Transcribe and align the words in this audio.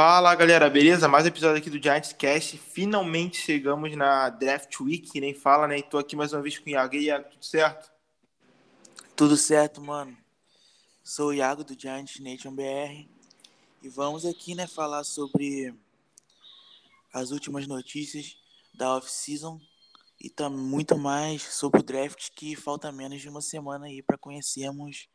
Fala 0.00 0.32
galera, 0.36 0.70
beleza? 0.70 1.08
Mais 1.08 1.24
um 1.24 1.28
episódio 1.28 1.56
aqui 1.56 1.68
do 1.68 1.82
Giants 1.82 2.12
Cast. 2.12 2.56
Finalmente 2.56 3.38
chegamos 3.38 3.96
na 3.96 4.30
Draft 4.30 4.78
Week, 4.80 5.20
nem 5.20 5.34
fala, 5.34 5.66
né? 5.66 5.78
E 5.78 5.82
tô 5.82 5.98
aqui 5.98 6.14
mais 6.14 6.32
uma 6.32 6.40
vez 6.40 6.56
com 6.56 6.66
o 6.66 6.68
Iago. 6.68 6.94
E 6.94 7.06
Iago, 7.06 7.28
tudo 7.28 7.44
certo? 7.44 7.90
Tudo 9.16 9.36
certo, 9.36 9.80
mano. 9.80 10.16
Sou 11.02 11.30
o 11.30 11.34
Iago 11.34 11.64
do 11.64 11.76
Giants 11.76 12.20
Nation 12.20 12.54
BR 12.54 13.08
e 13.82 13.88
vamos 13.88 14.24
aqui, 14.24 14.54
né, 14.54 14.68
falar 14.68 15.02
sobre 15.02 15.74
as 17.12 17.32
últimas 17.32 17.66
notícias 17.66 18.38
da 18.72 18.94
off-season 18.94 19.60
e 20.20 20.30
também 20.30 20.60
muito 20.60 20.96
mais 20.96 21.42
sobre 21.42 21.80
o 21.80 21.82
draft 21.82 22.28
que 22.36 22.54
falta 22.54 22.92
menos 22.92 23.20
de 23.20 23.28
uma 23.28 23.40
semana 23.40 23.86
aí 23.86 24.00
para 24.00 24.16
conhecermos 24.16 25.08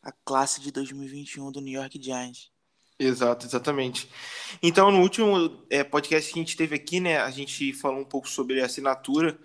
a 0.00 0.12
classe 0.12 0.60
de 0.60 0.70
2021 0.70 1.50
do 1.50 1.60
New 1.60 1.74
York 1.74 2.00
Giants. 2.00 2.53
Exato, 2.98 3.44
exatamente. 3.46 4.08
Então, 4.62 4.90
no 4.90 5.00
último 5.00 5.64
é, 5.68 5.82
podcast 5.82 6.32
que 6.32 6.38
a 6.38 6.42
gente 6.42 6.56
teve 6.56 6.76
aqui, 6.76 7.00
né, 7.00 7.18
a 7.18 7.30
gente 7.30 7.72
falou 7.72 8.00
um 8.00 8.04
pouco 8.04 8.28
sobre 8.28 8.60
a 8.60 8.66
assinatura 8.66 9.36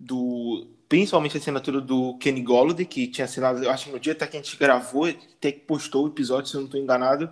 do, 0.00 0.66
principalmente 0.88 1.36
a 1.36 1.40
assinatura 1.40 1.80
do 1.80 2.16
Kenny 2.18 2.40
Golladay, 2.40 2.86
que 2.86 3.06
tinha 3.06 3.26
assinado, 3.26 3.62
eu 3.62 3.70
acho 3.70 3.86
que 3.86 3.92
no 3.92 4.00
dia 4.00 4.12
até 4.14 4.26
que 4.26 4.36
a 4.36 4.40
gente 4.40 4.56
gravou, 4.56 5.04
até 5.04 5.52
que 5.52 5.60
postou 5.60 6.04
o 6.04 6.08
episódio, 6.08 6.48
se 6.48 6.56
eu 6.56 6.60
não 6.60 6.66
estou 6.66 6.80
enganado. 6.80 7.30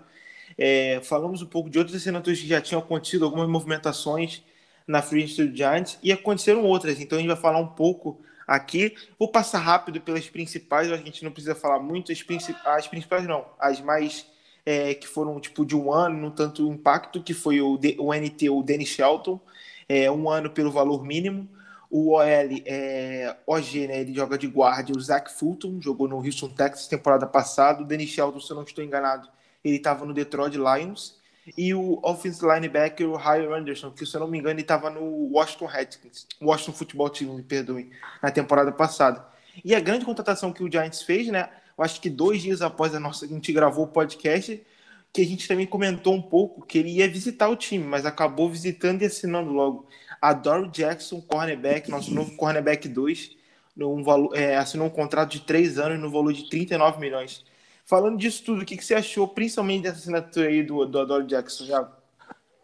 É, 0.59 1.01
falamos 1.03 1.41
um 1.41 1.47
pouco 1.47 1.71
de 1.71 1.79
outras 1.79 1.97
assinaturas 1.97 2.39
que 2.39 2.47
já 2.47 2.61
tinham 2.61 2.81
acontecido, 2.81 3.25
algumas 3.25 3.49
movimentações 3.49 4.43
na 4.87 5.01
Free 5.01 5.25
Agency 5.25 5.57
Giants, 5.57 5.99
e 6.03 6.13
aconteceram 6.13 6.65
outras, 6.65 7.01
então 7.01 7.17
a 7.17 7.21
gente 7.21 7.31
vai 7.31 7.41
falar 7.41 7.59
um 7.59 7.69
pouco 7.69 8.21
aqui. 8.47 8.95
Vou 9.19 9.29
passar 9.29 9.61
rápido 9.61 10.03
pelas 10.03 10.29
principais, 10.29 10.93
a 10.93 10.97
gente 10.99 11.25
não 11.25 11.33
precisa 11.33 11.55
falar 11.55 11.79
muito, 11.81 12.13
as, 12.13 12.23
principais, 12.23 12.67
as 12.67 12.89
principais 12.89 13.27
não, 13.27 13.47
as 13.59 13.81
mais 13.81 14.27
é, 14.65 14.95
que 14.95 15.07
foram 15.07 15.41
tipo 15.41 15.65
de 15.65 15.77
um 15.77 15.93
ano, 15.93 16.17
no 16.17 16.31
tanto 16.31 16.67
impacto, 16.69 17.23
que 17.23 17.35
foi 17.35 17.61
o, 17.61 17.79
o 17.99 18.15
NT, 18.15 18.51
o 18.51 18.63
Danny 18.63 18.87
Shelton, 18.87 19.41
é, 19.89 20.11
um 20.11 20.29
ano 20.31 20.51
pelo 20.51 20.71
valor 20.71 21.05
mínimo. 21.05 21.49
O 21.91 22.13
OL, 22.15 22.25
é, 22.25 23.37
OG, 23.47 23.87
né, 23.87 24.01
ele 24.01 24.15
joga 24.15 24.39
de 24.39 24.47
guarda, 24.47 24.93
o 24.97 25.01
Zach 25.01 25.31
Fulton, 25.31 25.79
jogou 25.79 26.09
no 26.09 26.17
Houston 26.17 26.49
Texas 26.49 26.89
temporada 26.89 27.27
passada. 27.27 27.83
O 27.83 27.85
Danny 27.85 28.07
Shelton, 28.07 28.41
se 28.41 28.51
eu 28.51 28.57
não 28.57 28.63
estou 28.63 28.83
enganado, 28.83 29.29
ele 29.63 29.77
estava 29.77 30.07
no 30.07 30.15
Detroit 30.15 30.57
Lions. 30.57 31.21
E 31.59 31.75
o 31.75 31.99
offensive 32.03 32.47
linebacker, 32.47 33.09
o 33.09 33.17
Ryan 33.17 33.57
Anderson, 33.57 33.91
que 33.91 34.07
se 34.07 34.17
eu 34.17 34.21
não 34.21 34.29
me 34.29 34.39
engano, 34.39 34.55
ele 34.55 34.63
estava 34.63 34.89
no 34.89 35.03
Washington 35.33 35.67
Redskins, 35.67 36.27
Washington 36.41 36.73
Football 36.73 37.11
Team, 37.11 37.35
me 37.35 37.43
perdoe, 37.43 37.91
na 38.23 38.31
temporada 38.31 38.71
passada. 38.71 39.27
E 39.65 39.75
a 39.75 39.81
grande 39.81 40.05
contratação 40.05 40.53
que 40.53 40.63
o 40.63 40.71
Giants 40.71 41.03
fez, 41.03 41.27
né, 41.29 41.51
acho 41.83 42.01
que 42.01 42.09
dois 42.09 42.43
dias 42.43 42.63
após 42.63 42.95
a 42.95 43.01
nossa, 43.01 43.25
a 43.25 43.29
gente 43.29 43.53
gravou 43.53 43.85
o 43.85 43.89
podcast, 43.89 44.65
que 45.13 45.21
a 45.21 45.27
gente 45.27 45.47
também 45.47 45.67
comentou 45.67 46.15
um 46.15 46.23
pouco 46.23 46.65
que 46.65 46.79
ele 46.79 46.91
ia 46.91 47.09
visitar 47.09 47.49
o 47.49 47.57
time, 47.57 47.85
mas 47.85 48.07
acabou 48.07 48.49
visitando 48.49 49.03
e 49.03 49.05
assinando 49.05 49.51
logo. 49.51 49.87
A 50.21 50.33
Dory 50.33 50.71
Jackson, 50.71 51.21
cornerback, 51.21 51.91
nosso 51.91 52.15
novo 52.15 52.35
cornerback 52.37 52.89
2, 52.89 53.37
um 53.77 54.03
valor, 54.03 54.35
é, 54.35 54.57
assinou 54.57 54.87
um 54.87 54.91
contrato 54.91 55.33
de 55.33 55.41
três 55.41 55.79
anos 55.79 56.01
no 56.01 56.11
valor 56.11 56.33
de 56.33 56.49
39 56.49 56.99
milhões. 56.99 57.45
Falando 57.85 58.17
disso 58.17 58.43
tudo, 58.45 58.63
o 58.63 58.65
que, 58.65 58.77
que 58.77 58.85
você 58.85 58.95
achou, 58.95 59.29
principalmente 59.29 59.83
dessa 59.83 59.99
assinatura 59.99 60.49
aí 60.49 60.63
do, 60.63 60.87
do 60.87 61.01
Adore 61.01 61.27
Jackson? 61.27 61.67
Já? 61.67 61.93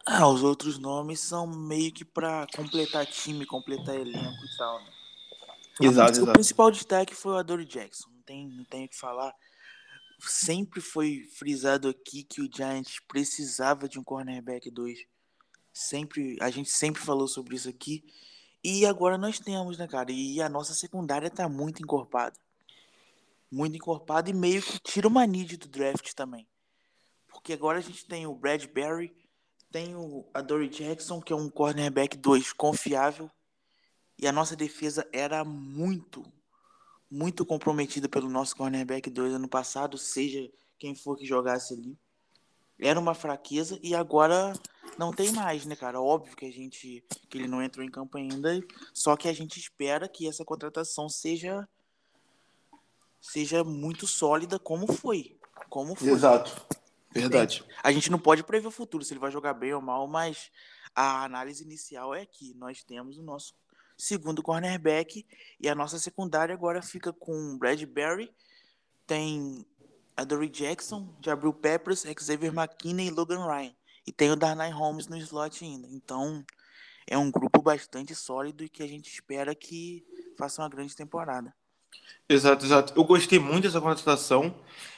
Ah, 0.05 0.27
os 0.27 0.41
outros 0.41 0.79
nomes 0.79 1.19
são 1.19 1.45
meio 1.45 1.91
que 1.91 2.03
para 2.03 2.47
completar 2.55 3.05
time, 3.05 3.45
completar 3.45 3.95
elenco 3.95 4.17
e 4.17 4.57
tal. 4.57 4.79
Né? 4.79 4.85
Exato, 5.81 6.11
o 6.11 6.23
exato. 6.23 6.33
principal 6.33 6.71
destaque 6.71 7.13
foi 7.13 7.33
o 7.33 7.37
Adore 7.37 7.65
Jackson 7.65 8.08
tem, 8.29 8.47
não 8.47 8.63
tenho 8.63 8.85
o 8.85 8.89
que 8.89 8.95
falar. 8.95 9.33
Sempre 10.19 10.81
foi 10.81 11.27
frisado 11.33 11.89
aqui 11.89 12.23
que 12.23 12.41
o 12.41 12.49
Giants 12.53 12.99
precisava 13.07 13.89
de 13.89 13.97
um 13.97 14.03
cornerback 14.03 14.69
2. 14.69 14.99
Sempre, 15.73 16.37
a 16.39 16.51
gente 16.51 16.69
sempre 16.69 17.01
falou 17.01 17.27
sobre 17.27 17.55
isso 17.55 17.67
aqui. 17.67 18.05
E 18.63 18.85
agora 18.85 19.17
nós 19.17 19.39
temos, 19.39 19.79
né, 19.79 19.87
cara? 19.87 20.11
E 20.11 20.39
a 20.41 20.47
nossa 20.47 20.75
secundária 20.75 21.29
tá 21.29 21.49
muito 21.49 21.81
encorpada. 21.81 22.37
Muito 23.51 23.75
encorpada 23.77 24.29
e 24.29 24.33
meio 24.33 24.61
que 24.61 24.77
tira 24.77 25.07
uma 25.07 25.25
need 25.25 25.57
do 25.57 25.67
draft 25.67 26.13
também. 26.13 26.47
Porque 27.27 27.53
agora 27.53 27.79
a 27.79 27.81
gente 27.81 28.05
tem 28.05 28.27
o 28.27 28.35
Bradbury, 28.35 29.15
tem 29.71 29.95
o 29.95 30.29
Adoree 30.33 30.69
Jackson, 30.69 31.19
que 31.19 31.33
é 31.33 31.35
um 31.35 31.49
cornerback 31.49 32.15
2 32.15 32.53
confiável. 32.53 33.31
E 34.19 34.27
a 34.27 34.31
nossa 34.31 34.55
defesa 34.55 35.07
era 35.11 35.43
muito, 35.45 36.23
muito 37.09 37.45
comprometida 37.45 38.07
pelo 38.07 38.29
nosso 38.29 38.55
cornerback 38.55 39.09
2 39.09 39.33
ano 39.33 39.47
passado, 39.47 39.97
seja 39.97 40.49
quem 40.77 40.95
for 40.95 41.17
que 41.17 41.25
jogasse 41.25 41.73
ali. 41.73 41.97
Era 42.79 42.99
uma 42.99 43.13
fraqueza 43.13 43.77
e 43.83 43.93
agora 43.93 44.53
não 44.97 45.11
tem 45.11 45.31
mais, 45.33 45.65
né, 45.65 45.75
cara? 45.75 45.99
Óbvio 45.99 46.35
que 46.35 46.45
a 46.45 46.51
gente 46.51 47.03
que 47.29 47.37
ele 47.37 47.47
não 47.47 47.61
entrou 47.61 47.85
em 47.85 47.91
campo 47.91 48.17
ainda, 48.17 48.61
só 48.93 49.17
que 49.17 49.27
a 49.27 49.33
gente 49.33 49.59
espera 49.59 50.07
que 50.07 50.27
essa 50.27 50.45
contratação 50.45 51.09
seja 51.09 51.67
seja 53.19 53.63
muito 53.63 54.07
sólida 54.07 54.57
como 54.57 54.91
foi, 54.93 55.37
como 55.69 55.95
foi. 55.95 56.09
Exato. 56.09 56.65
Verdade. 57.11 57.65
A 57.83 57.91
gente 57.91 58.11
não 58.11 58.19
pode 58.19 58.43
prever 58.43 58.67
o 58.67 58.71
futuro 58.71 59.03
se 59.03 59.13
ele 59.13 59.19
vai 59.19 59.31
jogar 59.31 59.53
bem 59.53 59.73
ou 59.73 59.81
mal, 59.81 60.07
mas 60.07 60.51
a 60.95 61.23
análise 61.23 61.63
inicial 61.63 62.13
é 62.13 62.25
que 62.25 62.53
nós 62.53 62.83
temos 62.83 63.17
o 63.17 63.23
nosso 63.23 63.55
segundo 63.99 64.41
cornerback. 64.41 65.25
E 65.59 65.67
a 65.67 65.75
nossa 65.75 65.99
secundária 65.99 66.55
agora 66.55 66.81
fica 66.81 67.11
com 67.11 67.57
Bradbury, 67.57 68.31
tem 69.05 69.65
a 70.15 70.23
Dory 70.23 70.49
Jackson, 70.49 71.13
Jabril 71.23 71.53
Peppers, 71.53 72.05
Xavier 72.19 72.53
McKinney 72.53 73.07
e 73.07 73.11
Logan 73.11 73.45
Ryan. 73.45 73.73
E 74.07 74.11
tem 74.11 74.31
o 74.31 74.35
Darnay 74.35 74.71
Holmes 74.71 75.07
no 75.07 75.17
slot 75.17 75.63
ainda. 75.63 75.87
Então 75.91 76.43
é 77.05 77.17
um 77.17 77.29
grupo 77.29 77.61
bastante 77.61 78.15
sólido 78.15 78.63
e 78.63 78.69
que 78.69 78.81
a 78.81 78.87
gente 78.87 79.11
espera 79.11 79.53
que 79.53 80.03
faça 80.37 80.61
uma 80.61 80.69
grande 80.69 80.95
temporada. 80.95 81.53
Exato, 82.27 82.65
exato. 82.65 82.93
Eu 82.95 83.03
gostei 83.03 83.39
muito 83.39 83.63
dessa 83.63 83.81
contratação. 83.81 84.55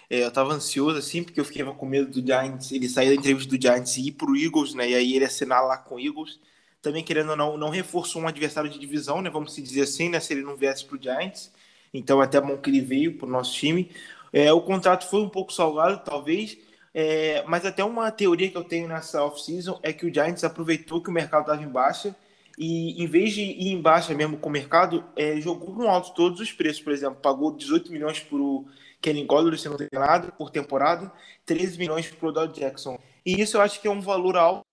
É, 0.09 0.23
eu 0.23 0.28
estava 0.28 0.53
ansioso, 0.53 0.97
assim, 0.97 1.23
porque 1.23 1.40
eu 1.40 1.45
fiquei 1.45 1.63
com 1.63 1.85
medo 1.85 2.11
do 2.11 2.25
Giants, 2.25 2.72
ele 2.72 2.90
sair 2.90 3.07
da 3.07 3.16
entrevista 3.16 3.56
do 3.56 3.61
Giants 3.61 3.95
e 3.95 4.07
ir 4.07 4.11
pro 4.11 4.35
Eagles, 4.35 4.73
né? 4.73 4.90
E 4.90 4.95
aí 4.95 5.16
ele 5.16 5.23
assinar 5.23 5.63
lá 5.66 5.78
com 5.78 5.95
o 5.95 6.00
Eagles 6.00 6.38
também 6.81 7.03
querendo 7.03 7.29
ou 7.29 7.35
não, 7.35 7.57
não 7.57 7.69
reforçou 7.69 8.21
um 8.21 8.27
adversário 8.27 8.69
de 8.69 8.79
divisão, 8.79 9.21
né? 9.21 9.29
Vamos 9.29 9.55
dizer 9.55 9.81
assim, 9.81 10.09
né? 10.09 10.19
Se 10.19 10.33
ele 10.33 10.41
não 10.41 10.55
viesse 10.55 10.85
para 10.85 10.97
o 10.97 11.01
Giants. 11.01 11.51
Então 11.93 12.21
é 12.21 12.25
até 12.25 12.39
bom 12.39 12.57
que 12.57 12.69
ele 12.69 12.81
veio 12.81 13.17
para 13.17 13.27
o 13.27 13.31
nosso 13.31 13.53
time. 13.53 13.91
É, 14.33 14.51
o 14.51 14.61
contrato 14.61 15.09
foi 15.09 15.21
um 15.21 15.29
pouco 15.29 15.51
salgado, 15.53 16.01
talvez, 16.05 16.57
é, 16.93 17.43
mas 17.47 17.65
até 17.65 17.83
uma 17.83 18.09
teoria 18.11 18.49
que 18.49 18.57
eu 18.57 18.63
tenho 18.63 18.87
nessa 18.87 19.23
off-season 19.23 19.79
é 19.83 19.91
que 19.93 20.05
o 20.05 20.13
Giants 20.13 20.43
aproveitou 20.43 21.01
que 21.01 21.09
o 21.09 21.13
mercado 21.13 21.41
estava 21.41 21.61
em 21.61 21.67
baixa 21.67 22.15
e, 22.57 23.01
em 23.01 23.07
vez 23.07 23.33
de 23.33 23.41
ir 23.41 23.71
em 23.71 23.81
baixa 23.81 24.13
mesmo 24.13 24.37
com 24.37 24.49
o 24.49 24.51
mercado, 24.51 25.03
é, 25.15 25.39
jogou 25.41 25.75
com 25.75 25.89
alto 25.89 26.13
todos 26.13 26.39
os 26.39 26.51
preços. 26.51 26.81
Por 26.81 26.93
exemplo, 26.93 27.19
pagou 27.21 27.55
18 27.55 27.91
milhões 27.91 28.19
por 28.19 28.39
o 28.39 28.65
Kenny 29.01 29.25
Golladay, 29.25 29.57
se 29.57 29.69
não 29.69 29.77
tem 29.77 29.87
nada, 29.91 30.31
por 30.31 30.49
temporada, 30.49 31.11
13 31.45 31.77
milhões 31.77 32.07
para 32.09 32.29
o 32.29 32.31
Dodge 32.31 32.59
Jackson. 32.59 32.99
E 33.25 33.41
isso 33.41 33.57
eu 33.57 33.61
acho 33.61 33.81
que 33.81 33.87
é 33.87 33.91
um 33.91 34.01
valor 34.01 34.37
alto 34.37 34.70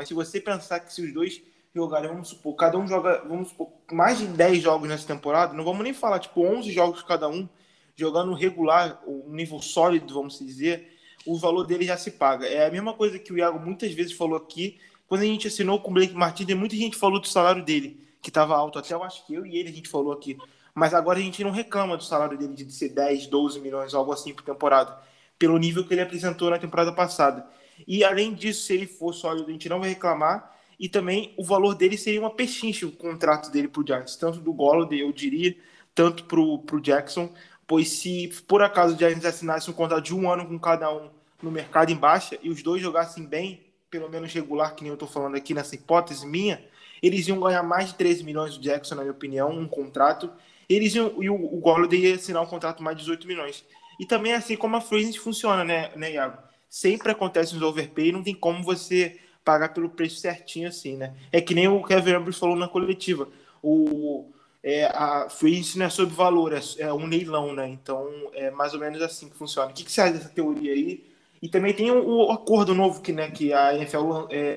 mas 0.00 0.08
se 0.08 0.14
você 0.14 0.40
pensar 0.40 0.80
que 0.80 0.90
se 0.90 1.02
os 1.02 1.12
dois 1.12 1.42
jogarem, 1.74 2.08
vamos 2.08 2.28
supor, 2.28 2.54
cada 2.54 2.78
um 2.78 2.88
joga, 2.88 3.22
vamos 3.28 3.50
supor, 3.50 3.68
mais 3.92 4.16
de 4.16 4.26
10 4.28 4.62
jogos 4.62 4.88
nessa 4.88 5.06
temporada, 5.06 5.52
não 5.52 5.62
vamos 5.62 5.84
nem 5.84 5.92
falar, 5.92 6.18
tipo, 6.20 6.40
11 6.42 6.72
jogos 6.72 7.02
cada 7.02 7.28
um, 7.28 7.46
jogando 7.94 8.32
regular, 8.32 8.98
um 9.06 9.30
nível 9.30 9.60
sólido, 9.60 10.14
vamos 10.14 10.38
dizer, 10.38 10.90
o 11.26 11.36
valor 11.36 11.66
dele 11.66 11.84
já 11.84 11.98
se 11.98 12.12
paga. 12.12 12.46
É 12.46 12.66
a 12.66 12.70
mesma 12.70 12.94
coisa 12.94 13.18
que 13.18 13.30
o 13.30 13.36
Iago 13.36 13.60
muitas 13.60 13.92
vezes 13.92 14.14
falou 14.14 14.38
aqui, 14.38 14.80
quando 15.06 15.20
a 15.20 15.26
gente 15.26 15.48
assinou 15.48 15.78
com 15.78 15.90
o 15.90 15.92
Blake 15.92 16.14
Martinez, 16.14 16.58
muita 16.58 16.76
gente 16.76 16.96
falou 16.96 17.20
do 17.20 17.28
salário 17.28 17.62
dele, 17.62 18.02
que 18.22 18.30
estava 18.30 18.56
alto, 18.56 18.78
até 18.78 18.94
eu 18.94 19.04
acho 19.04 19.26
que 19.26 19.34
eu 19.34 19.44
e 19.44 19.54
ele 19.58 19.68
a 19.68 19.72
gente 19.72 19.90
falou 19.90 20.14
aqui. 20.14 20.38
Mas 20.74 20.94
agora 20.94 21.18
a 21.18 21.22
gente 21.22 21.44
não 21.44 21.50
reclama 21.50 21.98
do 21.98 22.04
salário 22.04 22.38
dele 22.38 22.54
de 22.54 22.72
ser 22.72 22.88
10, 22.88 23.26
12 23.26 23.60
milhões, 23.60 23.92
algo 23.92 24.14
assim 24.14 24.32
por 24.32 24.44
temporada, 24.44 24.98
pelo 25.38 25.58
nível 25.58 25.86
que 25.86 25.92
ele 25.92 26.00
apresentou 26.00 26.48
na 26.48 26.58
temporada 26.58 26.90
passada. 26.90 27.46
E 27.86 28.04
além 28.04 28.34
disso, 28.34 28.66
se 28.66 28.74
ele 28.74 28.86
for 28.86 29.12
sólido, 29.12 29.48
a 29.48 29.52
gente 29.52 29.68
não 29.68 29.80
vai 29.80 29.90
reclamar. 29.90 30.56
E 30.78 30.88
também 30.88 31.34
o 31.36 31.44
valor 31.44 31.74
dele 31.74 31.98
seria 31.98 32.20
uma 32.20 32.30
pechincha 32.30 32.86
o 32.86 32.92
contrato 32.92 33.50
dele 33.50 33.68
para 33.68 33.82
o 33.82 33.86
Giants, 33.86 34.16
tanto 34.16 34.40
do 34.40 34.52
Golladay, 34.52 35.00
eu 35.02 35.12
diria, 35.12 35.54
tanto 35.94 36.24
para 36.24 36.40
o 36.40 36.80
Jackson. 36.80 37.32
Pois 37.66 37.88
se 37.88 38.28
por 38.48 38.62
acaso 38.62 38.94
o 38.94 38.98
Giants 38.98 39.24
assinasse 39.24 39.70
um 39.70 39.74
contrato 39.74 40.04
de 40.04 40.14
um 40.14 40.30
ano 40.30 40.46
com 40.46 40.58
cada 40.58 40.90
um 40.92 41.10
no 41.42 41.50
mercado 41.50 41.90
em 41.90 41.96
baixa 41.96 42.38
e 42.42 42.48
os 42.48 42.62
dois 42.62 42.80
jogassem 42.80 43.26
bem, 43.26 43.62
pelo 43.90 44.08
menos 44.08 44.32
regular, 44.32 44.74
que 44.74 44.82
nem 44.82 44.88
eu 44.88 44.94
estou 44.94 45.08
falando 45.08 45.36
aqui 45.36 45.52
nessa 45.52 45.74
hipótese 45.74 46.26
minha, 46.26 46.64
eles 47.02 47.28
iam 47.28 47.40
ganhar 47.40 47.62
mais 47.62 47.88
de 47.88 47.94
13 47.94 48.24
milhões 48.24 48.56
do 48.56 48.62
Jackson, 48.62 48.94
na 48.94 49.02
minha 49.02 49.12
opinião, 49.12 49.50
um 49.50 49.66
contrato. 49.66 50.30
Eles 50.68 50.94
iam, 50.94 51.22
e 51.22 51.28
o, 51.28 51.34
o 51.34 51.58
Golladay 51.58 52.00
ia 52.00 52.14
assinar 52.14 52.42
um 52.42 52.46
contrato 52.46 52.82
mais 52.82 52.96
de 52.96 53.02
18 53.02 53.26
milhões. 53.26 53.64
E 53.98 54.06
também 54.06 54.32
é 54.32 54.36
assim 54.36 54.56
como 54.56 54.76
a 54.76 54.80
Free 54.80 55.12
funciona, 55.18 55.64
né, 55.64 55.92
né 55.96 56.12
Iago? 56.12 56.49
Sempre 56.70 57.10
acontece 57.10 57.52
nos 57.54 57.62
overpay, 57.62 58.12
não 58.12 58.22
tem 58.22 58.34
como 58.34 58.62
você 58.62 59.18
pagar 59.44 59.70
pelo 59.70 59.90
preço 59.90 60.20
certinho 60.20 60.68
assim, 60.68 60.96
né? 60.96 61.16
É 61.32 61.40
que 61.40 61.54
nem 61.54 61.66
o 61.66 61.82
Kevin 61.82 62.12
Ambrose 62.12 62.38
falou 62.38 62.54
na 62.56 62.68
coletiva. 62.68 63.28
O, 63.62 64.30
é, 64.62 64.84
a 64.86 65.28
free 65.28 65.62
não 65.76 65.86
é 65.86 65.90
sobre 65.90 66.14
valor, 66.14 66.52
é, 66.52 66.60
é, 66.78 66.92
um 66.92 67.06
leilão, 67.06 67.52
né? 67.52 67.68
Então 67.68 68.08
é 68.32 68.50
mais 68.50 68.72
ou 68.72 68.80
menos 68.80 69.02
assim 69.02 69.28
que 69.28 69.36
funciona. 69.36 69.70
O 69.70 69.74
que, 69.74 69.84
que 69.84 69.90
você 69.90 70.00
acha 70.00 70.12
dessa 70.12 70.28
teoria 70.28 70.72
aí? 70.72 71.04
E 71.42 71.48
também 71.48 71.74
tem 71.74 71.90
o, 71.90 72.28
o 72.28 72.30
acordo 72.30 72.74
novo 72.74 73.00
que, 73.00 73.12
né, 73.12 73.30
que 73.30 73.52
a 73.52 73.74
NFL 73.74 74.26
é, 74.30 74.56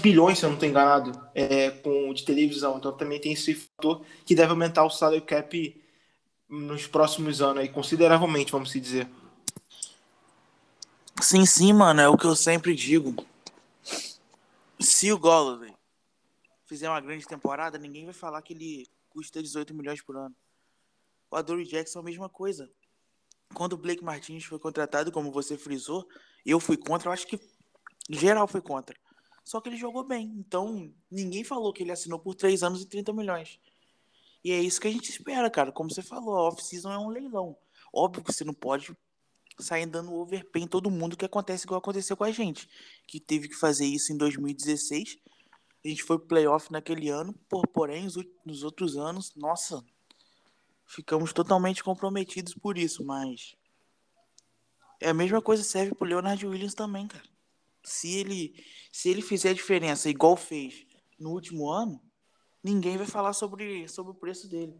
bilhões, 0.00 0.38
se 0.38 0.44
eu 0.44 0.48
não 0.48 0.54
estou 0.54 0.68
enganado, 0.68 1.12
é, 1.34 1.70
com, 1.70 2.12
de 2.12 2.24
televisão. 2.24 2.78
Então 2.78 2.92
também 2.92 3.20
tem 3.20 3.32
esse 3.32 3.54
fator 3.54 4.04
que 4.24 4.34
deve 4.34 4.50
aumentar 4.50 4.84
o 4.84 4.90
salary 4.90 5.20
cap 5.20 5.81
nos 6.52 6.86
próximos 6.86 7.40
anos 7.40 7.62
aí, 7.62 7.68
consideravelmente, 7.68 8.52
vamos 8.52 8.70
dizer. 8.70 9.08
Sim, 11.22 11.46
sim, 11.46 11.72
mano, 11.72 12.00
é 12.02 12.08
o 12.08 12.18
que 12.18 12.26
eu 12.26 12.36
sempre 12.36 12.74
digo. 12.74 13.26
Se 14.78 15.10
o 15.10 15.18
Golladay 15.18 15.74
fizer 16.66 16.90
uma 16.90 17.00
grande 17.00 17.26
temporada, 17.26 17.78
ninguém 17.78 18.04
vai 18.04 18.12
falar 18.12 18.42
que 18.42 18.52
ele 18.52 18.86
custa 19.08 19.42
18 19.42 19.72
milhões 19.72 20.02
por 20.02 20.14
ano. 20.14 20.34
O 21.30 21.36
Adore 21.36 21.64
Jackson 21.64 22.00
é 22.00 22.02
a 22.02 22.04
mesma 22.04 22.28
coisa. 22.28 22.70
Quando 23.54 23.72
o 23.72 23.78
Blake 23.78 24.04
Martins 24.04 24.44
foi 24.44 24.58
contratado, 24.58 25.10
como 25.10 25.32
você 25.32 25.56
frisou, 25.56 26.06
eu 26.44 26.60
fui 26.60 26.76
contra, 26.76 27.08
eu 27.08 27.12
acho 27.12 27.26
que 27.26 27.40
geral 28.10 28.46
foi 28.46 28.60
contra. 28.60 28.94
Só 29.42 29.58
que 29.58 29.70
ele 29.70 29.76
jogou 29.76 30.04
bem. 30.04 30.30
Então, 30.36 30.92
ninguém 31.10 31.44
falou 31.44 31.72
que 31.72 31.82
ele 31.82 31.92
assinou 31.92 32.18
por 32.18 32.34
3 32.34 32.62
anos 32.62 32.82
e 32.82 32.86
30 32.86 33.12
milhões. 33.14 33.58
E 34.44 34.50
é 34.52 34.60
isso 34.60 34.80
que 34.80 34.88
a 34.88 34.90
gente 34.92 35.10
espera, 35.10 35.48
cara. 35.50 35.70
Como 35.70 35.90
você 35.90 36.02
falou, 36.02 36.36
a 36.36 36.48
off-season 36.48 36.90
é 36.92 36.98
um 36.98 37.08
leilão. 37.08 37.56
Óbvio 37.92 38.24
que 38.24 38.32
você 38.32 38.44
não 38.44 38.54
pode 38.54 38.96
sair 39.58 39.86
dando 39.86 40.14
overpay 40.14 40.62
em 40.62 40.66
todo 40.66 40.90
mundo, 40.90 41.16
que 41.16 41.24
acontece 41.24 41.64
igual 41.64 41.78
aconteceu 41.78 42.16
com 42.16 42.24
a 42.24 42.32
gente. 42.32 42.68
Que 43.06 43.20
teve 43.20 43.48
que 43.48 43.54
fazer 43.54 43.86
isso 43.86 44.12
em 44.12 44.16
2016. 44.16 45.18
A 45.84 45.88
gente 45.88 46.02
foi 46.02 46.18
playoff 46.18 46.70
naquele 46.72 47.08
ano, 47.08 47.34
por, 47.48 47.66
porém, 47.68 48.06
nos 48.44 48.62
outros 48.62 48.96
anos, 48.96 49.34
nossa, 49.34 49.84
ficamos 50.86 51.32
totalmente 51.32 51.82
comprometidos 51.82 52.54
por 52.54 52.78
isso, 52.78 53.04
mas 53.04 53.56
é 55.00 55.08
a 55.08 55.14
mesma 55.14 55.42
coisa 55.42 55.64
serve 55.64 55.94
pro 55.94 56.06
Leonard 56.06 56.46
Williams 56.46 56.74
também, 56.74 57.08
cara. 57.08 57.24
Se 57.82 58.14
ele 58.14 58.54
se 58.92 59.08
ele 59.08 59.22
fizer 59.22 59.50
a 59.50 59.54
diferença 59.54 60.08
igual 60.08 60.36
fez 60.36 60.86
no 61.18 61.30
último 61.30 61.68
ano, 61.68 62.00
ninguém 62.62 62.96
vai 62.96 63.06
falar 63.06 63.32
sobre, 63.32 63.88
sobre 63.88 64.12
o 64.12 64.14
preço 64.14 64.48
dele. 64.48 64.74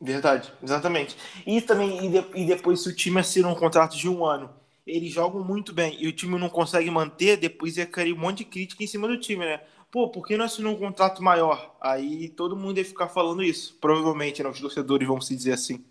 Verdade, 0.00 0.52
exatamente. 0.62 1.16
E 1.46 1.60
também, 1.60 2.06
e, 2.06 2.08
de, 2.08 2.24
e 2.34 2.46
depois, 2.46 2.82
se 2.82 2.88
o 2.88 2.94
time 2.94 3.18
assina 3.18 3.48
um 3.48 3.54
contrato 3.54 3.96
de 3.96 4.08
um 4.08 4.24
ano, 4.24 4.54
eles 4.86 5.12
jogam 5.12 5.42
muito 5.42 5.72
bem 5.72 5.96
e 6.00 6.06
o 6.06 6.12
time 6.12 6.38
não 6.38 6.48
consegue 6.48 6.90
manter, 6.90 7.36
depois 7.36 7.76
ia 7.76 7.86
cair 7.86 8.12
um 8.12 8.18
monte 8.18 8.38
de 8.38 8.44
crítica 8.44 8.84
em 8.84 8.86
cima 8.86 9.08
do 9.08 9.18
time, 9.18 9.44
né? 9.44 9.60
Pô, 9.90 10.08
por 10.10 10.26
que 10.26 10.36
não 10.36 10.44
assinou 10.44 10.74
um 10.74 10.78
contrato 10.78 11.22
maior? 11.22 11.76
Aí 11.80 12.28
todo 12.28 12.56
mundo 12.56 12.78
ia 12.78 12.84
ficar 12.84 13.08
falando 13.08 13.42
isso. 13.42 13.76
Provavelmente, 13.80 14.42
né? 14.42 14.48
Os 14.48 14.60
torcedores 14.60 15.08
vão 15.08 15.20
se 15.20 15.34
dizer 15.34 15.52
assim. 15.52 15.84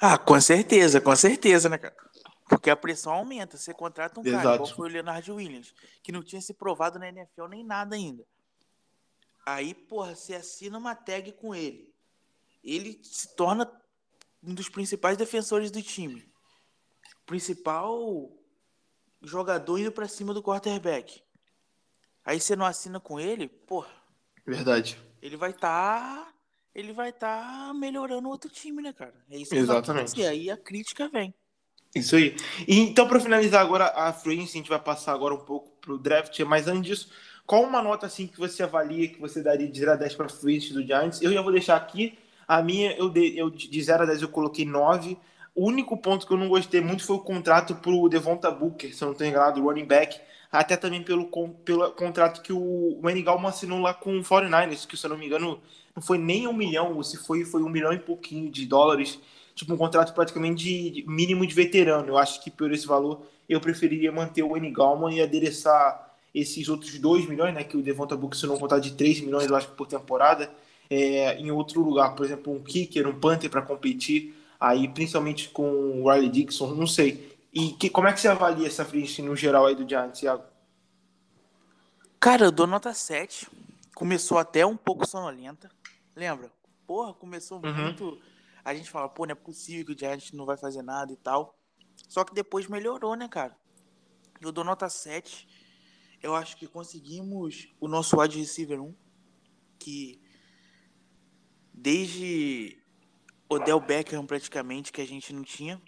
Ah, 0.00 0.18
com 0.18 0.40
certeza, 0.40 1.00
com 1.00 1.14
certeza, 1.14 1.68
né, 1.68 1.78
cara? 1.78 1.94
Porque 2.48 2.68
a 2.68 2.76
pressão 2.76 3.12
aumenta. 3.12 3.56
Você 3.56 3.72
contrata 3.72 4.18
um 4.18 4.24
Exato. 4.24 4.42
cara, 4.42 4.54
igual 4.56 4.74
foi 4.74 4.88
o 4.88 4.92
Leonard 4.92 5.30
Williams, 5.30 5.72
que 6.02 6.10
não 6.10 6.22
tinha 6.22 6.40
se 6.40 6.52
provado 6.52 6.98
na 6.98 7.08
NFL 7.08 7.46
nem 7.48 7.64
nada 7.64 7.94
ainda. 7.94 8.24
Aí, 9.54 9.74
porra, 9.74 10.14
você 10.14 10.34
assina 10.34 10.78
uma 10.78 10.94
tag 10.94 11.32
com 11.32 11.54
ele. 11.54 11.92
Ele 12.62 13.00
se 13.02 13.34
torna 13.34 13.70
um 14.42 14.54
dos 14.54 14.68
principais 14.68 15.16
defensores 15.16 15.70
do 15.70 15.82
time. 15.82 16.30
Principal 17.26 18.30
jogador 19.22 19.78
indo 19.78 19.92
pra 19.92 20.08
cima 20.08 20.32
do 20.32 20.42
quarterback. 20.42 21.22
Aí 22.24 22.40
você 22.40 22.54
não 22.54 22.64
assina 22.64 23.00
com 23.00 23.18
ele, 23.18 23.48
porra. 23.48 23.90
Verdade. 24.46 24.98
Ele 25.20 25.36
vai 25.36 25.50
estar. 25.50 26.26
Tá, 26.26 26.34
ele 26.74 26.92
vai 26.92 27.10
estar 27.10 27.68
tá 27.68 27.74
melhorando 27.74 28.28
o 28.28 28.30
outro 28.30 28.48
time, 28.50 28.82
né, 28.82 28.92
cara? 28.92 29.14
É 29.28 29.36
isso 29.36 29.50
que 29.50 29.56
Exatamente. 29.56 30.20
E 30.20 30.26
aí 30.26 30.50
a 30.50 30.56
crítica 30.56 31.08
vem. 31.08 31.34
Isso 31.94 32.14
aí. 32.14 32.36
E, 32.68 32.78
então, 32.78 33.08
para 33.08 33.18
finalizar 33.18 33.60
agora 33.60 33.86
a 33.88 34.12
free 34.12 34.40
a 34.40 34.46
gente 34.46 34.68
vai 34.68 34.80
passar 34.80 35.12
agora 35.12 35.34
um 35.34 35.44
pouco 35.44 35.70
para 35.80 35.92
o 35.92 35.98
draft, 35.98 36.38
mas 36.40 36.68
antes 36.68 36.82
disso, 36.82 37.12
qual 37.50 37.64
uma 37.64 37.82
nota 37.82 38.06
assim 38.06 38.28
que 38.28 38.38
você 38.38 38.62
avalia, 38.62 39.08
que 39.08 39.20
você 39.20 39.42
daria 39.42 39.66
de 39.66 39.76
0 39.76 39.90
a 39.90 39.96
10 39.96 40.14
para 40.14 40.26
a 40.26 40.28
free 40.28 40.60
do 40.72 40.86
Giants? 40.86 41.20
Eu 41.20 41.32
já 41.32 41.42
vou 41.42 41.50
deixar 41.50 41.74
aqui, 41.74 42.16
a 42.46 42.62
minha, 42.62 42.92
eu, 42.92 43.08
de, 43.10 43.36
eu 43.36 43.50
de 43.50 43.82
0 43.82 44.04
a 44.04 44.06
10 44.06 44.22
eu 44.22 44.28
coloquei 44.28 44.64
9. 44.64 45.18
O 45.52 45.66
único 45.66 45.96
ponto 45.96 46.28
que 46.28 46.32
eu 46.32 46.36
não 46.36 46.48
gostei 46.48 46.80
muito 46.80 47.04
foi 47.04 47.16
o 47.16 47.18
contrato 47.18 47.74
para 47.74 47.90
o 47.90 48.08
Devonta 48.08 48.52
Booker, 48.52 48.94
se 48.94 49.02
eu 49.02 49.06
não 49.06 49.12
estou 49.14 49.26
enganado, 49.26 49.60
running 49.60 49.84
back, 49.84 50.20
até 50.52 50.76
também 50.76 51.02
pelo, 51.02 51.26
pelo 51.64 51.90
contrato 51.90 52.40
que 52.40 52.52
o 52.52 53.00
Manny 53.02 53.24
assinou 53.44 53.80
lá 53.80 53.94
com 53.94 54.16
o 54.16 54.22
49ers, 54.22 54.86
que 54.86 54.96
se 54.96 55.04
eu 55.04 55.10
não 55.10 55.18
me 55.18 55.26
engano 55.26 55.60
não 55.92 56.00
foi 56.00 56.18
nem 56.18 56.46
um 56.46 56.52
milhão, 56.52 56.94
ou 56.94 57.02
se 57.02 57.16
foi, 57.16 57.44
foi 57.44 57.64
um 57.64 57.68
milhão 57.68 57.92
e 57.92 57.98
pouquinho 57.98 58.48
de 58.48 58.64
dólares 58.64 59.18
tipo 59.56 59.74
um 59.74 59.76
contrato 59.76 60.14
praticamente 60.14 60.62
de, 60.62 60.90
de, 60.90 61.08
mínimo 61.08 61.44
de 61.44 61.52
veterano. 61.52 62.06
Eu 62.06 62.16
acho 62.16 62.40
que 62.44 62.48
por 62.48 62.72
esse 62.72 62.86
valor 62.86 63.22
eu 63.48 63.60
preferiria 63.60 64.12
manter 64.12 64.44
o. 64.44 64.50
Galman 64.70 65.16
e 65.16 65.20
adereçar 65.20 66.09
esses 66.34 66.68
outros 66.68 66.98
2 66.98 67.28
milhões, 67.28 67.54
né, 67.54 67.64
que 67.64 67.76
o 67.76 67.82
Devonta 67.82 68.16
Book 68.16 68.36
se 68.36 68.46
não 68.46 68.58
contar 68.58 68.78
de 68.78 68.92
3 68.92 69.20
milhões, 69.20 69.48
eu 69.48 69.56
acho 69.56 69.68
por 69.72 69.86
temporada, 69.86 70.52
é, 70.88 71.38
em 71.38 71.50
outro 71.50 71.80
lugar, 71.82 72.14
por 72.14 72.24
exemplo, 72.24 72.52
um 72.52 72.62
kicker, 72.62 73.06
um 73.06 73.18
punter 73.18 73.50
para 73.50 73.62
competir, 73.62 74.34
aí 74.58 74.88
principalmente 74.88 75.48
com 75.50 76.02
o 76.02 76.10
Riley 76.10 76.28
Dixon, 76.28 76.74
não 76.74 76.86
sei. 76.86 77.36
E 77.52 77.70
que, 77.70 77.90
como 77.90 78.08
é 78.08 78.12
que 78.12 78.20
você 78.20 78.28
avalia 78.28 78.66
essa 78.66 78.84
frente 78.84 79.22
no 79.22 79.34
geral 79.34 79.66
aí 79.66 79.74
do 79.74 79.88
Giants, 79.88 80.20
Thiago? 80.20 80.44
Cara, 82.20 82.44
eu 82.44 82.52
dou 82.52 82.66
nota 82.66 82.92
7. 82.92 83.48
Começou 83.94 84.38
até 84.38 84.64
um 84.64 84.76
pouco 84.76 85.06
sonolenta. 85.06 85.70
Lembra? 86.14 86.50
Porra, 86.86 87.12
começou 87.12 87.60
uhum. 87.64 87.74
muito 87.74 88.20
a 88.64 88.74
gente 88.74 88.90
fala, 88.90 89.08
pô, 89.08 89.26
não 89.26 89.32
é 89.32 89.34
possível 89.34 89.84
que 89.86 89.92
o 89.92 89.98
Giants 89.98 90.32
não 90.32 90.44
vai 90.44 90.56
fazer 90.56 90.82
nada 90.82 91.12
e 91.12 91.16
tal. 91.16 91.54
Só 92.08 92.24
que 92.24 92.34
depois 92.34 92.66
melhorou, 92.66 93.14
né, 93.14 93.28
cara? 93.28 93.56
Eu 94.40 94.52
dou 94.52 94.64
nota 94.64 94.88
7. 94.88 95.48
Eu 96.22 96.34
acho 96.34 96.56
que 96.56 96.66
conseguimos 96.66 97.68
o 97.80 97.88
nosso 97.88 98.20
wide 98.20 98.38
receiver 98.38 98.80
1, 98.80 98.94
que 99.78 100.20
desde 101.72 102.78
Odell 103.48 103.80
Beckham 103.80 104.26
praticamente 104.26 104.92
que 104.92 105.00
a 105.00 105.06
gente 105.06 105.32
não 105.32 105.42
tinha. 105.42 105.80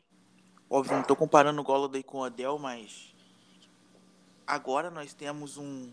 Óbvio, 0.71 0.97
não 0.97 1.03
tô 1.03 1.15
comparando 1.15 1.61
o 1.61 1.65
Golladay 1.65 2.03
com 2.03 2.19
o 2.19 2.23
Odell, 2.23 2.59
mas 2.59 3.15
agora 4.47 4.91
nós 4.91 5.13
temos 5.13 5.59
um 5.59 5.93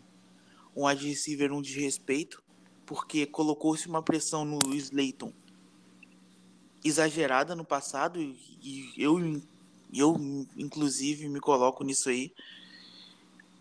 um 0.76 0.88
wide 0.88 1.08
receiver 1.08 1.52
1 1.52 1.62
de 1.62 1.80
respeito, 1.80 2.42
porque 2.86 3.26
colocou-se 3.26 3.88
uma 3.88 4.02
pressão 4.02 4.46
no 4.46 4.60
Slayton 4.76 5.34
exagerada 6.84 7.56
no 7.56 7.66
passado 7.66 8.20
e 8.22 8.94
eu, 8.98 9.20
eu 9.94 10.16
inclusive 10.56 11.28
me 11.28 11.40
coloco 11.40 11.84
nisso 11.84 12.10
aí. 12.10 12.34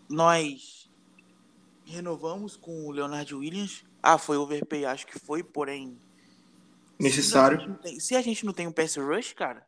Nós 0.08 0.90
renovamos 1.84 2.56
com 2.56 2.86
o 2.86 2.90
Leonard 2.90 3.34
Williams. 3.34 3.84
Ah, 4.02 4.18
foi 4.18 4.36
overpay, 4.36 4.84
acho 4.84 5.06
que 5.06 5.18
foi, 5.18 5.42
porém 5.42 5.98
necessário. 6.98 7.60
Se 7.60 7.70
a, 7.70 7.74
tem, 7.74 8.00
se 8.00 8.16
a 8.16 8.22
gente 8.22 8.44
não 8.44 8.52
tem 8.52 8.66
um 8.66 8.72
pass 8.72 8.96
rush, 8.96 9.32
cara, 9.32 9.66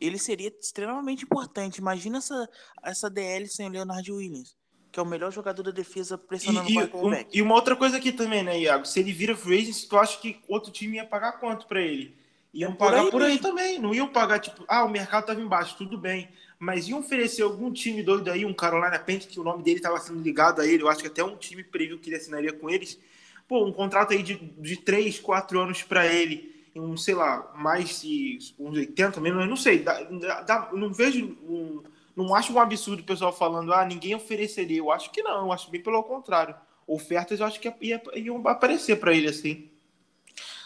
ele 0.00 0.18
seria 0.18 0.52
extremamente 0.60 1.24
importante. 1.24 1.78
Imagina 1.78 2.18
essa 2.18 2.48
essa 2.82 3.10
DL 3.10 3.48
sem 3.48 3.66
o 3.66 3.70
Leonard 3.70 4.10
Williams 4.10 4.56
que 4.92 5.00
é 5.00 5.02
o 5.02 5.06
melhor 5.06 5.32
jogador 5.32 5.62
da 5.62 5.70
defesa 5.70 6.18
pressionando 6.18 6.68
e, 6.68 6.76
o 6.76 6.80
quarterback. 6.80 7.24
Um, 7.24 7.38
e 7.38 7.40
uma 7.40 7.54
outra 7.54 7.74
coisa 7.74 7.96
aqui 7.96 8.12
também, 8.12 8.42
né, 8.42 8.60
Iago? 8.60 8.84
Se 8.84 9.00
ele 9.00 9.10
vira 9.10 9.34
free 9.34 9.58
agent, 9.58 9.88
tu 9.88 9.96
acha 9.96 10.18
que 10.18 10.38
outro 10.46 10.70
time 10.70 10.98
ia 10.98 11.06
pagar 11.06 11.32
quanto 11.40 11.66
para 11.66 11.80
ele? 11.80 12.14
Iam 12.52 12.74
pagar 12.74 12.98
por 12.98 13.04
aí, 13.04 13.10
por 13.10 13.22
aí 13.22 13.38
também. 13.38 13.78
Não 13.78 13.94
iam 13.94 14.06
pagar, 14.06 14.38
tipo, 14.38 14.62
ah, 14.68 14.84
o 14.84 14.90
mercado 14.90 15.22
estava 15.22 15.40
embaixo, 15.40 15.76
tudo 15.78 15.96
bem. 15.96 16.28
Mas 16.62 16.86
iam 16.86 17.00
oferecer 17.00 17.42
algum 17.42 17.72
time 17.72 18.04
doido 18.04 18.30
aí, 18.30 18.44
um 18.44 18.54
Carolina 18.54 18.96
Panthers, 18.96 19.26
que 19.26 19.40
o 19.40 19.42
nome 19.42 19.64
dele 19.64 19.78
estava 19.78 19.98
sendo 19.98 20.22
ligado 20.22 20.60
a 20.60 20.64
ele. 20.64 20.84
Eu 20.84 20.88
acho 20.88 21.00
que 21.00 21.08
até 21.08 21.24
um 21.24 21.36
time 21.36 21.64
previu 21.64 21.98
que 21.98 22.08
ele 22.08 22.14
assinaria 22.14 22.52
com 22.52 22.70
eles. 22.70 23.00
Pô, 23.48 23.64
um 23.64 23.72
contrato 23.72 24.12
aí 24.12 24.22
de, 24.22 24.36
de 24.36 24.76
3, 24.76 25.18
4 25.18 25.58
anos 25.58 25.82
para 25.82 26.06
ele. 26.06 26.54
Um, 26.76 26.96
sei 26.96 27.16
lá, 27.16 27.52
mais 27.56 28.02
de 28.02 28.38
uns 28.60 28.78
80 28.78 29.20
menos, 29.20 29.48
não 29.48 29.56
sei. 29.56 29.80
Dá, 29.80 30.02
dá, 30.42 30.70
não 30.72 30.92
vejo. 30.92 31.36
Um, 31.42 31.82
não 32.14 32.32
acho 32.32 32.52
um 32.52 32.60
absurdo 32.60 33.00
o 33.00 33.06
pessoal 33.06 33.36
falando, 33.36 33.74
ah, 33.74 33.84
ninguém 33.84 34.14
ofereceria. 34.14 34.78
Eu 34.78 34.92
acho 34.92 35.10
que 35.10 35.20
não, 35.20 35.46
eu 35.46 35.52
acho 35.52 35.68
bem 35.68 35.82
pelo 35.82 36.00
contrário. 36.04 36.54
Ofertas 36.86 37.40
eu 37.40 37.46
acho 37.46 37.58
que 37.58 37.74
ia, 37.80 38.00
iam 38.14 38.40
aparecer 38.46 39.00
para 39.00 39.12
ele 39.12 39.26
assim. 39.26 39.68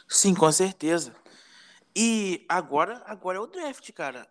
Sim, 0.07 0.35
com 0.35 0.53
certeza. 0.53 1.17
E 1.97 2.45
agora, 2.47 3.03
agora 3.07 3.39
é 3.39 3.41
o 3.41 3.47
draft, 3.47 3.91
cara. 3.93 4.29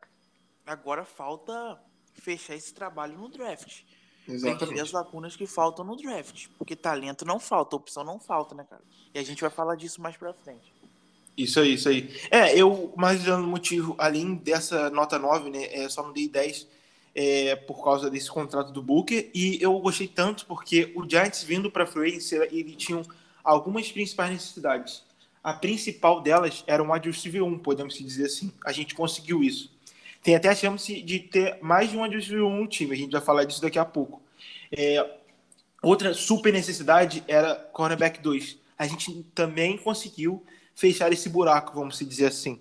Agora 0.66 1.06
falta 1.06 1.80
fechar 2.14 2.56
esse 2.56 2.74
trabalho 2.74 3.18
no 3.18 3.30
draft. 3.30 3.84
Exatamente. 4.28 4.80
as 4.80 4.92
lacunas 4.92 5.36
que 5.36 5.46
faltam 5.46 5.86
no 5.86 5.96
draft. 5.96 6.48
Porque 6.58 6.76
talento 6.76 7.26
não 7.26 7.40
falta, 7.40 7.76
opção 7.76 8.04
não 8.04 8.20
falta, 8.20 8.56
né, 8.56 8.66
cara? 8.68 8.82
E 9.14 9.20
a 9.20 9.24
gente 9.24 9.42
vai 9.42 9.50
falar 9.50 9.76
disso 9.76 10.02
mais 10.02 10.18
pra 10.18 10.34
frente. 10.34 10.74
Isso 11.38 11.60
aí, 11.60 11.74
isso 11.74 11.90
aí. 11.90 12.10
É, 12.32 12.58
eu, 12.58 12.94
mais 12.96 13.24
dando 13.24 13.46
motivo, 13.46 13.96
além 13.98 14.36
dessa 14.36 14.90
nota 14.90 15.20
9, 15.20 15.50
né, 15.50 15.66
é, 15.72 15.88
só 15.90 16.02
não 16.02 16.14
dei 16.14 16.28
10 16.28 16.68
é, 17.14 17.56
por 17.56 17.84
causa 17.84 18.10
desse 18.10 18.32
contrato 18.32 18.72
do 18.72 18.82
Booker. 18.82 19.30
E 19.34 19.62
eu 19.62 19.78
gostei 19.80 20.08
tanto 20.08 20.46
porque 20.46 20.92
o 20.96 21.08
Giants 21.08 21.44
vindo 21.44 21.70
pra 21.70 21.86
free 21.86 22.18
ele 22.52 22.76
tinha 22.76 23.04
algumas 23.44 23.92
principais 23.92 24.32
necessidades 24.32 25.04
a 25.46 25.54
principal 25.54 26.22
delas 26.22 26.64
era 26.66 26.82
um 26.82 26.92
wide 26.92 27.08
receiver 27.08 27.44
1, 27.44 27.60
podemos 27.60 27.94
dizer 27.94 28.26
assim. 28.26 28.52
A 28.66 28.72
gente 28.72 28.96
conseguiu 28.96 29.44
isso. 29.44 29.72
Tem 30.25 30.36
até 30.36 30.50
a 30.50 30.55
chance 30.55 31.03
de 31.03 31.20
ter 31.20 31.60
mais 31.62 31.91
de 31.91 31.96
um 31.96 32.01
receiver 32.01 32.44
1 32.44 32.58
no 32.58 32.67
time, 32.67 32.96
a 32.96 32.98
gente 32.98 33.12
vai 33.12 33.22
falar 33.22 33.44
disso 33.44 33.62
daqui 33.62 33.77
a 33.77 33.86
pouco. 33.86 34.24
É, 34.75 35.08
outra 35.84 36.15
super 36.15 36.51
necessidade 36.51 37.24
era 37.27 37.53
cornerback 37.53 38.20
2. 38.20 38.58
A 38.75 38.88
gente 38.88 39.22
também 39.36 39.77
conseguiu 39.77 40.44
fechar 40.74 41.13
esse 41.13 41.29
buraco, 41.29 41.75
vamos 41.75 42.00
dizer 42.00 42.25
assim. 42.25 42.60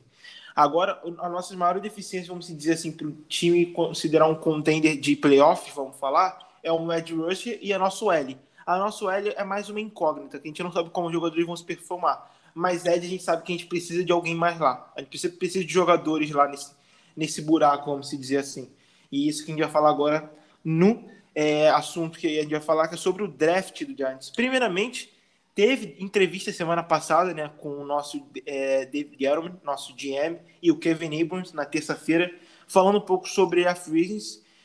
Agora, 0.55 1.01
a 1.19 1.29
nossa 1.31 1.57
maior 1.57 1.81
deficiência, 1.81 2.29
vamos 2.29 2.49
dizer 2.49 2.75
assim, 2.75 2.93
para 2.93 3.07
o 3.07 3.13
time 3.31 3.65
considerar 3.73 4.29
um 4.29 4.35
contender 4.35 5.01
de 5.01 5.17
playoff, 5.17 5.73
vamos 5.75 5.97
falar, 5.97 6.39
é 6.63 6.71
o 6.71 6.93
Ed 6.93 7.15
Rush 7.15 7.47
e 7.63 7.73
a 7.73 7.79
nosso 7.79 8.13
L. 8.13 8.37
A 8.67 8.77
nosso 8.77 9.09
L 9.09 9.33
é 9.35 9.43
mais 9.43 9.71
uma 9.71 9.81
incógnita, 9.81 10.39
que 10.39 10.49
a 10.49 10.51
gente 10.51 10.63
não 10.63 10.71
sabe 10.71 10.91
como 10.91 11.07
os 11.07 11.13
jogadores 11.15 11.47
vão 11.47 11.57
se 11.57 11.65
performar. 11.65 12.31
Mas 12.55 12.85
Ed, 12.85 13.07
a 13.07 13.09
gente 13.09 13.23
sabe 13.23 13.43
que 13.43 13.55
a 13.55 13.57
gente 13.57 13.69
precisa 13.69 14.05
de 14.05 14.13
alguém 14.13 14.35
mais 14.35 14.61
lá. 14.61 14.93
A 14.95 15.01
gente 15.01 15.09
precisa, 15.09 15.33
precisa 15.35 15.65
de 15.65 15.73
jogadores 15.73 16.31
lá 16.31 16.47
nesse, 16.47 16.71
nesse 17.17 17.43
buraco, 17.43 17.91
vamos 17.91 18.11
dizer 18.11 18.39
assim. 18.39 18.71
E 19.11 19.29
isso 19.29 19.45
que 19.45 19.51
a 19.51 19.55
gente 19.55 19.63
vai 19.63 19.73
falar 19.73 19.91
agora 19.91 20.33
no 20.65 21.05
é, 21.35 21.69
assunto 21.71 22.19
que 22.19 22.27
a 22.39 22.43
gente 22.43 22.53
vai 22.53 22.61
falar, 22.61 22.89
que 22.89 22.95
é 22.95 22.99
sobre 22.99 23.23
o 23.23 23.29
draft 23.29 23.85
do 23.85 23.97
Giants. 23.97 24.31
Primeiramente, 24.31 25.13
teve 25.55 25.97
entrevista 25.99 26.53
semana 26.53 26.83
passada 26.83 27.35
né, 27.35 27.51
com 27.59 27.69
o 27.69 27.85
nosso 27.85 28.25
é, 28.47 28.87
David 28.87 29.17
Gettleman, 29.19 29.57
nosso 29.65 29.95
GM, 29.95 30.39
e 30.63 30.71
o 30.71 30.79
Kevin 30.79 31.21
Abrams, 31.21 31.55
na 31.55 31.65
terça-feira, 31.65 32.33
falando 32.67 32.99
um 32.99 33.03
pouco 33.03 33.29
sobre 33.29 33.67
a 33.67 33.75
Free 33.75 34.19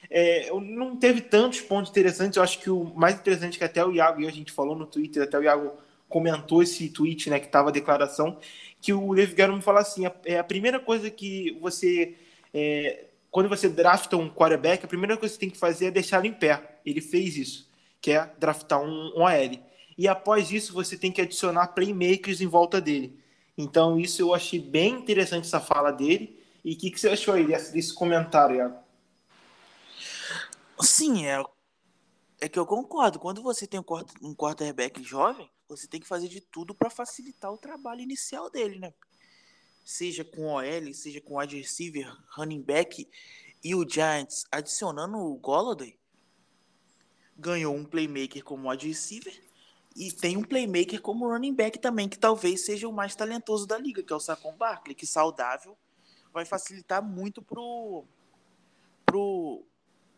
é, 0.09 0.49
não 0.59 0.95
teve 0.95 1.21
tantos 1.21 1.61
pontos 1.61 1.91
interessantes. 1.91 2.37
Eu 2.37 2.43
acho 2.43 2.59
que 2.59 2.69
o 2.69 2.83
mais 2.95 3.15
interessante 3.15 3.57
que 3.57 3.63
até 3.63 3.85
o 3.85 3.93
Iago 3.93 4.21
e 4.21 4.27
a 4.27 4.31
gente 4.31 4.51
falou 4.51 4.75
no 4.75 4.85
Twitter, 4.85 5.23
até 5.23 5.37
o 5.37 5.43
Iago 5.43 5.73
comentou 6.07 6.63
esse 6.63 6.89
tweet, 6.89 7.29
né, 7.29 7.39
que 7.39 7.45
estava 7.45 7.69
a 7.69 7.71
declaração, 7.71 8.37
que 8.81 8.91
o 8.91 9.13
David 9.13 9.35
Gettleman 9.35 9.61
fala 9.61 9.81
assim: 9.81 10.05
a, 10.05 10.13
é 10.25 10.39
a 10.39 10.43
primeira 10.43 10.79
coisa 10.79 11.11
que 11.11 11.57
você 11.61 12.15
é, 12.53 13.05
quando 13.31 13.49
você 13.49 13.69
drafta 13.69 14.17
um 14.17 14.29
quarterback, 14.29 14.83
a 14.83 14.87
primeira 14.87 15.17
coisa 15.17 15.33
que 15.33 15.39
você 15.39 15.39
tem 15.39 15.49
que 15.49 15.57
fazer 15.57 15.87
é 15.87 15.91
deixá-lo 15.91 16.25
em 16.25 16.33
pé. 16.33 16.79
Ele 16.85 17.01
fez 17.01 17.37
isso, 17.37 17.69
que 18.01 18.11
é 18.11 18.31
draftar 18.39 18.81
um, 18.81 19.13
um 19.15 19.27
AL. 19.27 19.69
E 19.97 20.07
após 20.07 20.51
isso, 20.51 20.73
você 20.73 20.97
tem 20.97 21.11
que 21.11 21.21
adicionar 21.21 21.67
playmakers 21.67 22.41
em 22.41 22.47
volta 22.47 22.79
dele. 22.79 23.19
Então, 23.57 23.99
isso 23.99 24.21
eu 24.21 24.33
achei 24.33 24.59
bem 24.59 24.93
interessante 24.93 25.45
essa 25.45 25.59
fala 25.59 25.91
dele. 25.91 26.41
E 26.63 26.73
o 26.73 26.77
que, 26.77 26.89
que 26.89 26.99
você 26.99 27.09
achou 27.09 27.33
aí 27.33 27.45
desse, 27.45 27.73
desse 27.73 27.93
comentário, 27.93 28.55
Iago? 28.55 28.77
Sim, 30.81 31.25
é, 31.25 31.43
é 32.39 32.47
que 32.47 32.57
eu 32.57 32.65
concordo. 32.65 33.19
Quando 33.19 33.43
você 33.43 33.67
tem 33.67 33.79
um 34.21 34.33
quarterback 34.33 35.03
jovem, 35.03 35.49
você 35.67 35.87
tem 35.87 35.99
que 35.99 36.07
fazer 36.07 36.29
de 36.29 36.41
tudo 36.41 36.73
para 36.73 36.89
facilitar 36.89 37.51
o 37.51 37.57
trabalho 37.57 38.01
inicial 38.01 38.49
dele, 38.49 38.79
né? 38.79 38.93
Seja 39.89 40.24
com 40.24 40.46
OL, 40.46 40.93
seja 40.93 41.19
com 41.19 41.39
wide 41.39 41.58
receiver, 41.58 42.15
running 42.38 42.62
back 42.62 43.10
e 43.63 43.74
o 43.74 43.89
Giants 43.89 44.46
adicionando 44.51 45.17
o 45.17 45.36
Golladay, 45.38 45.98
ganhou 47.36 47.75
um 47.75 47.84
playmaker 47.84 48.43
como 48.43 48.69
wide 48.69 48.88
receiver 48.88 49.34
e 49.96 50.12
tem 50.12 50.38
um 50.38 50.43
playmaker 50.43 51.01
como 51.01 51.27
running 51.27 51.55
back 51.55 51.79
também, 51.79 52.08
que 52.08 52.19
talvez 52.19 52.65
seja 52.65 52.88
o 52.88 52.93
mais 52.93 53.15
talentoso 53.15 53.65
da 53.65 53.79
liga, 53.79 54.03
que 54.03 54.13
é 54.13 54.15
o 54.15 54.19
Saquon 54.19 54.55
Barkley, 54.55 54.93
que 54.93 55.08
saudável 55.08 55.75
vai 56.31 56.46
facilitar 56.46 57.01
muito 57.01 57.41
pro, 57.41 58.05
pro, 59.08 59.65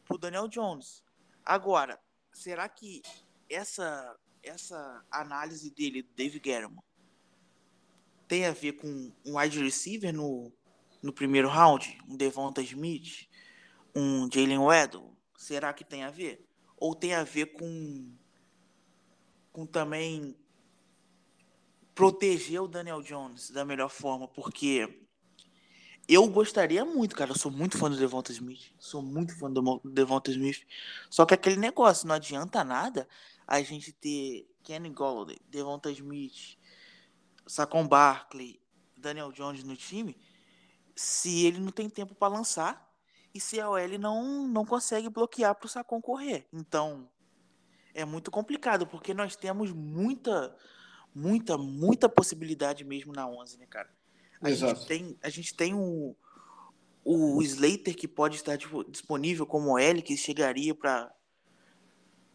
pro 0.04 0.18
Daniel 0.18 0.50
Jones. 0.50 1.01
Agora, 1.46 1.98
será 2.34 2.68
que 2.68 3.01
essa, 3.50 4.20
essa 4.44 5.01
análise 5.10 5.72
dele, 5.72 6.04
Dave 6.13 6.42
Guerrero, 6.42 6.75
tem 8.31 8.45
a 8.45 8.53
ver 8.53 8.71
com 8.77 9.11
um 9.25 9.38
wide 9.38 9.61
receiver 9.61 10.13
no, 10.13 10.50
no 11.03 11.11
primeiro 11.11 11.50
round? 11.50 12.00
Um 12.07 12.15
Devonta 12.15 12.61
Smith? 12.61 13.27
Um 13.93 14.29
Jalen 14.31 14.57
Weddle? 14.57 15.13
Será 15.38 15.73
que 15.73 15.83
tem 15.83 16.05
a 16.05 16.09
ver? 16.09 16.47
Ou 16.77 16.95
tem 16.95 17.13
a 17.13 17.25
ver 17.25 17.47
com, 17.47 18.09
com 19.51 19.65
também 19.65 20.33
proteger 21.93 22.61
o 22.61 22.69
Daniel 22.69 23.01
Jones 23.01 23.51
da 23.51 23.65
melhor 23.65 23.89
forma? 23.89 24.29
Porque 24.29 24.88
eu 26.07 26.25
gostaria 26.29 26.85
muito, 26.85 27.17
cara. 27.17 27.31
Eu 27.31 27.38
sou 27.38 27.51
muito 27.51 27.77
fã 27.77 27.89
do 27.89 27.97
Devonta 27.97 28.31
Smith. 28.31 28.71
Sou 28.79 29.01
muito 29.01 29.38
fã 29.38 29.51
do 29.51 29.81
Devonta 29.83 30.31
Smith. 30.31 30.65
Só 31.09 31.25
que 31.25 31.33
aquele 31.33 31.57
negócio, 31.57 32.07
não 32.07 32.15
adianta 32.15 32.63
nada 32.63 33.05
a 33.45 33.61
gente 33.61 33.91
ter 33.91 34.47
Kenny 34.63 34.89
Golladay, 34.89 35.38
Devonta 35.50 35.91
Smith, 35.91 36.57
Sacon 37.51 37.86
Barkley, 37.86 38.62
Daniel 38.96 39.29
Jones 39.29 39.62
no 39.65 39.75
time, 39.75 40.15
se 40.96 41.46
ele 41.46 41.60
não 41.60 41.70
tem 41.70 41.89
tempo 41.89 42.15
para 42.15 42.34
lançar 42.34 42.89
e 43.34 43.41
se 43.41 43.60
a 43.60 43.70
OL 43.70 44.00
não, 44.00 44.48
não 44.48 44.65
consegue 44.65 45.10
bloquear 45.10 45.53
para 45.55 45.65
o 45.65 45.70
Sacon 45.70 46.01
correr. 46.01 46.48
Então, 46.53 47.10
é 47.93 48.05
muito 48.05 48.31
complicado, 48.31 48.88
porque 48.88 49.13
nós 49.13 49.36
temos 49.36 49.70
muita, 49.74 50.55
muita, 51.13 51.58
muita 51.58 52.08
possibilidade 52.08 52.86
mesmo 52.86 53.12
na 53.12 53.27
11, 53.27 53.58
né, 53.58 53.65
cara? 53.65 53.89
A 54.41 54.50
Exato. 54.50 54.74
gente 54.74 54.88
tem, 54.88 55.20
a 55.22 55.29
gente 55.29 55.53
tem 55.53 55.74
o, 55.74 56.15
o 57.03 57.41
Slater 57.41 57.98
que 57.98 58.08
pode 58.08 58.38
estar 58.38 58.58
tipo, 58.58 58.81
disponível 58.86 59.46
como 59.46 59.75
OL, 59.75 60.01
que 60.01 60.15
chegaria 60.15 60.74
para, 60.74 61.13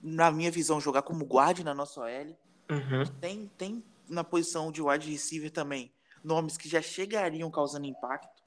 na 0.02 0.30
minha 0.30 0.50
visão, 0.50 0.78
jogar 0.78 1.00
como 1.00 1.24
guarda 1.24 1.64
na 1.64 1.72
nossa 1.72 2.02
OL. 2.02 2.38
Uhum. 2.68 3.06
Tem, 3.18 3.50
tem 3.56 3.82
na 4.08 4.24
posição 4.24 4.70
de 4.70 4.82
wide 4.82 5.10
receiver 5.10 5.50
também 5.50 5.92
nomes 6.26 6.56
que 6.56 6.68
já 6.68 6.82
chegariam 6.82 7.50
causando 7.50 7.86
impacto. 7.86 8.42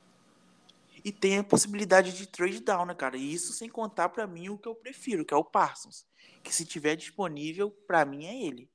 E 1.04 1.14
tem 1.14 1.38
a 1.38 1.44
possibilidade 1.44 2.12
de 2.12 2.28
trade 2.28 2.60
down, 2.60 2.86
né, 2.86 2.94
cara? 2.94 3.16
E 3.16 3.34
isso 3.34 3.54
sem 3.54 3.70
contar 3.70 4.10
para 4.10 4.28
mim 4.28 4.50
o 4.50 4.58
que 4.58 4.68
eu 4.68 4.76
prefiro, 4.76 5.24
que 5.24 5.34
é 5.34 5.38
o 5.38 5.44
Parsons. 5.44 6.06
Que 6.44 6.54
se 6.54 6.66
tiver 6.66 6.98
disponível, 6.98 7.72
para 7.88 8.04
mim 8.04 8.26
é 8.26 8.44
ele. 8.44 8.70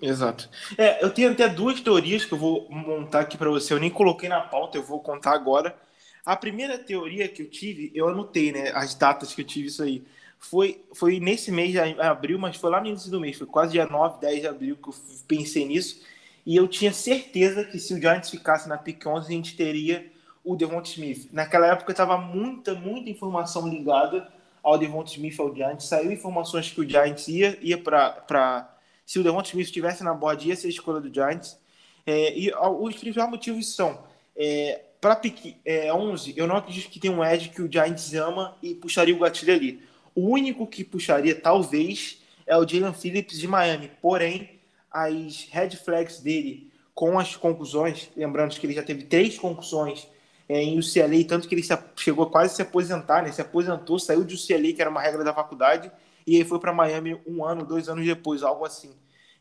Exato. 0.00 0.48
É, 0.76 1.02
eu 1.02 1.12
tenho 1.12 1.32
até 1.32 1.48
duas 1.48 1.80
teorias 1.80 2.24
que 2.24 2.32
eu 2.32 2.38
vou 2.38 2.70
montar 2.70 3.20
aqui 3.20 3.38
para 3.38 3.48
você. 3.48 3.72
Eu 3.72 3.80
nem 3.80 3.90
coloquei 3.90 4.28
na 4.28 4.42
pauta, 4.42 4.76
eu 4.76 4.82
vou 4.82 5.00
contar 5.00 5.32
agora. 5.32 5.76
A 6.24 6.36
primeira 6.36 6.78
teoria 6.78 7.26
que 7.26 7.42
eu 7.42 7.48
tive, 7.48 7.90
eu 7.94 8.08
anotei, 8.08 8.52
né? 8.52 8.70
As 8.74 8.94
datas 8.94 9.34
que 9.34 9.40
eu 9.40 9.46
tive 9.46 9.68
isso 9.68 9.82
aí. 9.82 10.04
Foi, 10.38 10.84
foi 10.94 11.18
nesse 11.20 11.50
mês 11.50 11.72
de 11.72 11.78
abril, 11.78 12.38
mas 12.38 12.56
foi 12.56 12.70
lá 12.70 12.80
no 12.80 12.86
início 12.86 13.10
do 13.10 13.20
mês, 13.20 13.36
foi 13.36 13.46
quase 13.46 13.72
dia 13.72 13.86
9, 13.86 14.20
10 14.20 14.40
de 14.40 14.46
abril 14.46 14.76
que 14.76 14.88
eu 14.88 14.94
pensei 15.26 15.66
nisso. 15.66 16.00
E 16.46 16.56
eu 16.56 16.66
tinha 16.66 16.92
certeza 16.92 17.64
que 17.64 17.78
se 17.78 17.92
o 17.92 18.00
Giants 18.00 18.30
ficasse 18.30 18.68
na 18.68 18.78
pick 18.78 19.04
11, 19.04 19.26
a 19.26 19.30
gente 19.30 19.56
teria 19.56 20.10
o 20.44 20.56
Devonta 20.56 20.88
Smith. 20.88 21.28
Naquela 21.30 21.66
época 21.66 21.90
estava 21.90 22.16
muita, 22.16 22.74
muita 22.74 23.10
informação 23.10 23.68
ligada 23.68 24.32
ao 24.62 24.78
Devonta 24.78 25.10
Smith 25.10 25.38
ao 25.38 25.54
Giants. 25.54 25.84
Saiu 25.84 26.10
informações 26.10 26.70
que 26.70 26.80
o 26.80 26.88
Giants 26.88 27.28
ia, 27.28 27.58
ia 27.60 27.76
para. 27.76 28.74
Se 29.04 29.18
o 29.18 29.22
Devonta 29.22 29.48
Smith 29.48 29.66
estivesse 29.66 30.02
na 30.02 30.14
board, 30.14 30.48
ia 30.48 30.56
ser 30.56 30.68
a 30.68 30.70
escolha 30.70 31.00
do 31.00 31.12
Giants. 31.12 31.58
É, 32.06 32.38
e 32.38 32.50
os 32.54 32.96
principais 32.96 33.28
motivos 33.28 33.74
são. 33.74 34.02
É, 34.34 34.84
para 35.00 35.16
pick 35.16 35.56
é, 35.64 35.92
11, 35.92 36.32
eu 36.36 36.46
não 36.46 36.56
acredito 36.56 36.88
que 36.88 36.98
tem 36.98 37.10
um 37.10 37.22
edge 37.22 37.50
que 37.50 37.60
o 37.60 37.70
Giants 37.70 38.14
ama 38.14 38.56
e 38.62 38.74
puxaria 38.74 39.14
o 39.14 39.18
gatilho 39.18 39.52
ali. 39.52 39.87
O 40.18 40.30
único 40.30 40.66
que 40.66 40.82
puxaria, 40.82 41.32
talvez, 41.32 42.20
é 42.44 42.56
o 42.56 42.66
Jalen 42.66 42.92
Phillips 42.92 43.38
de 43.38 43.46
Miami. 43.46 43.88
Porém, 44.02 44.58
as 44.90 45.46
red 45.48 45.76
flags 45.76 46.18
dele 46.18 46.72
com 46.92 47.20
as 47.20 47.36
conclusões, 47.36 48.10
lembrando 48.16 48.58
que 48.58 48.66
ele 48.66 48.74
já 48.74 48.82
teve 48.82 49.04
três 49.04 49.38
concussões 49.38 50.08
é, 50.48 50.60
em 50.60 50.76
UCLA, 50.76 51.22
tanto 51.24 51.46
que 51.46 51.54
ele 51.54 51.62
se, 51.62 51.72
chegou 51.94 52.24
a 52.24 52.30
quase 52.32 52.56
se 52.56 52.62
aposentar, 52.62 53.22
né? 53.22 53.30
Se 53.30 53.40
aposentou, 53.40 53.96
saiu 53.96 54.24
de 54.24 54.34
UCLA, 54.34 54.72
que 54.72 54.80
era 54.80 54.90
uma 54.90 55.00
regra 55.00 55.22
da 55.22 55.32
faculdade, 55.32 55.88
e 56.26 56.34
aí 56.34 56.44
foi 56.44 56.58
para 56.58 56.72
Miami 56.72 57.16
um 57.24 57.44
ano, 57.44 57.64
dois 57.64 57.88
anos 57.88 58.04
depois, 58.04 58.42
algo 58.42 58.64
assim. 58.64 58.90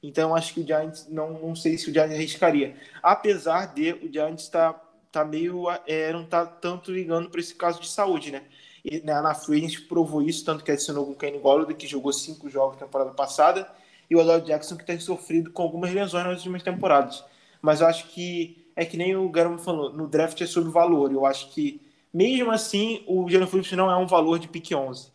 Então, 0.04 0.36
acho 0.36 0.54
que 0.54 0.60
o 0.60 0.64
Giants, 0.64 1.08
não, 1.10 1.40
não 1.40 1.56
sei 1.56 1.76
se 1.80 1.90
o 1.90 1.92
Giants 1.92 2.14
arriscaria. 2.14 2.76
Apesar 3.02 3.74
de 3.74 3.94
o 3.94 4.14
Giants 4.14 4.44
estar 4.44 4.74
tá, 4.74 4.82
tá 5.12 5.26
meio, 5.26 5.64
é, 5.88 6.14
não 6.14 6.24
tá 6.24 6.46
tanto 6.46 6.92
ligando 6.92 7.32
para 7.32 7.40
esse 7.40 7.56
caso 7.56 7.82
de 7.82 7.90
saúde, 7.90 8.32
né? 8.32 8.44
E, 8.90 9.02
né, 9.02 9.20
na 9.22 9.34
gente 9.34 9.82
provou 9.82 10.22
isso, 10.22 10.46
tanto 10.46 10.64
que 10.64 10.72
adicionou 10.72 11.06
com 11.06 11.12
o 11.12 11.16
Kenny 11.16 11.40
Golladay, 11.40 11.76
que 11.76 11.86
jogou 11.86 12.14
cinco 12.14 12.50
jogos 12.50 12.80
na 12.80 12.86
temporada 12.86 13.12
passada, 13.12 13.70
e 14.10 14.16
o 14.16 14.22
Adore 14.22 14.46
Jackson, 14.46 14.78
que 14.78 14.86
tem 14.86 14.98
sofrido 15.00 15.52
com 15.52 15.62
algumas 15.62 15.92
lesões 15.94 16.26
nas 16.26 16.38
últimas 16.38 16.64
temporadas. 16.64 17.24
Mas 17.62 17.82
eu 17.82 17.88
acho 17.88 18.08
que 18.08 18.66
é 18.76 18.86
que 18.86 18.96
nem 18.96 19.16
o 19.16 19.28
Garomo 19.28 19.58
falou, 19.58 19.92
no 19.92 20.08
draft 20.08 20.40
é 20.40 20.46
sobre 20.46 20.72
valor. 20.72 21.12
Eu 21.12 21.26
acho 21.26 21.50
que, 21.50 21.82
mesmo 22.14 22.52
assim, 22.52 23.04
o 23.08 23.28
Jalen 23.30 23.48
Phillips 23.48 23.72
não 23.74 23.92
é 23.92 23.98
um 23.98 24.08
valor 24.08 24.40
de 24.40 24.48
pick 24.48 24.72
11. 24.72 25.12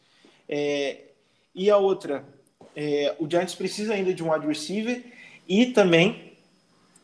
É, 0.48 1.04
e 1.54 1.70
a 1.70 1.78
outra, 1.78 2.26
é, 2.74 3.14
o 3.18 3.30
Giants 3.30 3.54
precisa 3.54 3.94
ainda 3.94 4.12
de 4.12 4.22
um 4.22 4.32
wide 4.32 4.46
receiver 4.46 5.02
e 5.48 5.66
também 5.66 6.32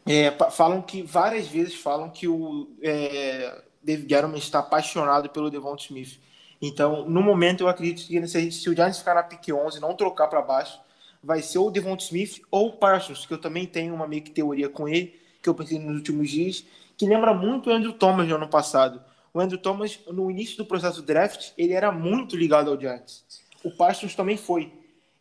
é, 0.06 0.30
falam 0.50 0.82
que 0.82 1.02
várias 1.02 1.46
vezes 1.46 1.74
falam 1.74 2.10
que 2.10 2.26
o 2.26 2.68
é, 2.82 3.62
David 3.82 4.08
Gettleman 4.08 4.38
está 4.38 4.58
apaixonado 4.58 5.28
pelo 5.30 5.50
Devonta 5.50 5.82
Smith. 5.84 6.18
Então, 6.60 7.08
no 7.08 7.22
momento, 7.22 7.62
eu 7.62 7.68
acredito 7.68 8.06
que 8.06 8.26
se, 8.26 8.68
o 8.68 8.74
Giants 8.74 8.98
ficar 8.98 9.14
na 9.14 9.22
pick 9.22 9.48
11 9.48 9.80
não 9.80 9.94
trocar 9.94 10.26
para 10.28 10.42
baixo, 10.42 10.80
vai 11.22 11.42
ser 11.42 11.58
o 11.58 11.70
Devonta 11.70 12.04
Smith 12.04 12.40
ou 12.50 12.68
o 12.68 12.72
Parsons, 12.72 13.26
que 13.26 13.34
eu 13.34 13.38
também 13.38 13.66
tenho 13.66 13.94
uma 13.94 14.06
meio 14.06 14.22
que 14.22 14.30
teoria 14.30 14.68
com 14.68 14.88
ele, 14.88 15.18
que 15.42 15.48
que 15.48 15.50
eu 15.50 15.54
pensei 15.54 15.78
nos 15.78 15.96
últimos 15.96 16.30
dias, 16.30 16.64
que 16.96 17.06
lembra 17.06 17.32
muito 17.32 17.70
o 17.70 17.72
Andrew 17.72 17.92
Thomas 17.92 18.28
no 18.28 18.36
ano 18.36 18.48
passado. 18.48 19.02
O 19.32 19.40
Andrew 19.40 19.58
Thomas, 19.58 19.98
no 20.08 20.30
início 20.30 20.56
do 20.56 20.64
processo 20.64 21.02
draft, 21.02 21.52
ele 21.56 21.72
era 21.72 21.90
muito 21.90 22.36
ligado 22.36 22.70
ao 22.70 22.78
Giants. 22.78 23.24
O 23.64 23.70
Parsons 23.70 24.14
também 24.14 24.36
foi. 24.36 24.72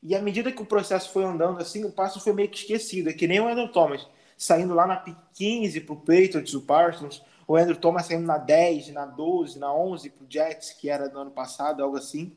E 0.04 0.16
à 0.16 0.22
medida 0.22 0.52
que 0.52 0.62
o 0.62 0.66
processo 0.66 1.12
foi 1.12 1.24
andando 1.24 1.60
assim, 1.60 1.84
o 1.86 1.92
Parsons 1.92 2.24
foi 2.24 2.34
meio 2.34 2.50
que 2.50 2.58
esquecido. 2.58 3.10
É 3.10 3.14
que 3.14 3.28
nem 3.28 3.40
o 3.40 3.48
Andrew 3.48 3.68
Thomas, 3.70 4.08
saindo 4.38 4.74
lá 4.74 4.86
na 4.86 4.96
pick 4.98 5.18
15 5.34 5.82
para 5.82 5.94
o 5.94 5.98
Patriots, 5.98 6.54
o 6.54 6.62
Parsons. 6.62 7.22
O 7.48 7.56
Andrew 7.56 7.78
Thomas 7.78 8.06
saindo 8.06 8.28
na 8.28 8.38
10, 8.38 8.90
na 8.90 9.06
12, 9.06 9.58
na 9.58 9.74
11 9.74 10.10
para 10.10 10.24
o 10.26 10.28
Jets, 10.30 10.74
que 10.74 10.90
era 10.90 11.08
do 11.08 11.18
ano 11.18 11.32
passado, 11.32 11.82
algo 11.82 11.98
assim. 11.98 12.36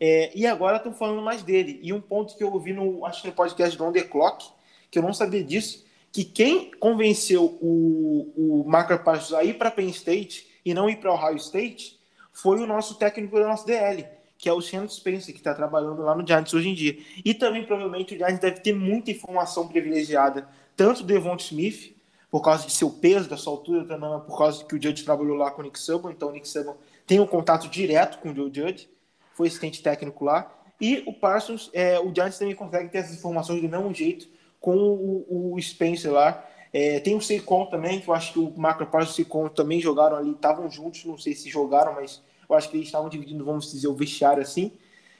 É, 0.00 0.32
e 0.34 0.46
agora 0.46 0.78
estão 0.78 0.92
falando 0.92 1.22
mais 1.22 1.42
dele. 1.42 1.78
E 1.82 1.92
um 1.92 2.00
ponto 2.00 2.36
que 2.36 2.42
eu 2.42 2.52
ouvi 2.52 2.72
no, 2.72 3.04
acho 3.06 3.22
que 3.22 3.28
no 3.28 3.34
podcast 3.34 3.78
do 3.78 3.84
On 3.84 3.92
The 3.92 4.02
Clock, 4.02 4.46
que 4.90 4.98
eu 4.98 5.02
não 5.02 5.12
sabia 5.12 5.44
disso, 5.44 5.84
que 6.10 6.24
quem 6.24 6.72
convenceu 6.72 7.58
o, 7.60 8.32
o 8.36 8.64
Marker 8.66 9.04
Parsons 9.04 9.34
a 9.34 9.44
ir 9.44 9.54
para 9.54 9.70
Penn 9.70 9.88
State 9.90 10.48
e 10.64 10.74
não 10.74 10.90
ir 10.90 10.96
para 10.96 11.12
Ohio 11.12 11.36
State 11.36 12.00
foi 12.32 12.60
o 12.60 12.66
nosso 12.66 12.96
técnico 12.96 13.38
da 13.38 13.46
nossa 13.46 13.66
DL, 13.66 14.06
que 14.36 14.48
é 14.48 14.52
o 14.52 14.60
Shannon 14.60 14.88
Spencer, 14.88 15.34
que 15.34 15.40
está 15.40 15.54
trabalhando 15.54 16.02
lá 16.02 16.14
no 16.14 16.26
Giants 16.26 16.54
hoje 16.54 16.70
em 16.70 16.74
dia. 16.74 16.98
E 17.24 17.34
também, 17.34 17.64
provavelmente, 17.64 18.14
o 18.14 18.18
Giants 18.18 18.40
deve 18.40 18.60
ter 18.60 18.74
muita 18.74 19.10
informação 19.10 19.68
privilegiada, 19.68 20.48
tanto 20.76 21.02
do 21.02 21.06
Devon 21.06 21.36
Smith, 21.36 21.94
por 22.30 22.42
causa 22.42 22.66
de 22.66 22.72
seu 22.72 22.90
peso, 22.90 23.28
da 23.28 23.36
sua 23.36 23.52
altura, 23.52 23.84
também 23.84 24.08
por 24.20 24.38
causa 24.38 24.64
que 24.64 24.74
o 24.74 24.82
Judge 24.82 25.04
trabalhou 25.04 25.36
lá 25.36 25.50
com 25.50 25.62
o 25.62 25.64
Nick 25.64 25.78
Saban, 25.78 26.12
então 26.12 26.28
o 26.28 26.32
Nick 26.32 26.48
Saban 26.48 26.76
tem 27.06 27.18
um 27.18 27.26
contato 27.26 27.68
direto 27.68 28.18
com 28.18 28.30
o 28.30 28.34
Joe 28.34 28.50
Judge, 28.54 28.88
foi 29.34 29.48
assistente 29.48 29.82
técnico 29.82 30.24
lá. 30.24 30.52
E 30.80 31.02
o 31.06 31.12
Parsons, 31.12 31.68
é, 31.72 31.98
o 31.98 32.14
Giants 32.14 32.38
também 32.38 32.54
consegue 32.54 32.88
ter 32.88 32.98
essas 32.98 33.16
informações 33.16 33.60
do 33.60 33.68
mesmo 33.68 33.92
jeito 33.92 34.28
com 34.60 34.76
o, 34.76 35.54
o 35.54 35.60
Spencer 35.60 36.12
lá. 36.12 36.46
É, 36.72 37.00
tem 37.00 37.16
o 37.16 37.20
Seikon 37.20 37.66
também, 37.66 38.00
que 38.00 38.08
eu 38.08 38.14
acho 38.14 38.32
que 38.32 38.38
o 38.38 38.54
Marco 38.56 38.86
Parsons 38.86 39.10
e 39.10 39.12
o 39.12 39.24
Seikon 39.24 39.48
também 39.48 39.80
jogaram 39.80 40.16
ali, 40.16 40.30
estavam 40.30 40.70
juntos, 40.70 41.04
não 41.04 41.18
sei 41.18 41.34
se 41.34 41.50
jogaram, 41.50 41.94
mas 41.94 42.22
eu 42.48 42.54
acho 42.54 42.70
que 42.70 42.76
eles 42.76 42.86
estavam 42.86 43.08
dividindo, 43.08 43.44
vamos 43.44 43.70
dizer, 43.70 43.88
o 43.88 43.94
vestiário 43.94 44.42
assim. 44.42 44.72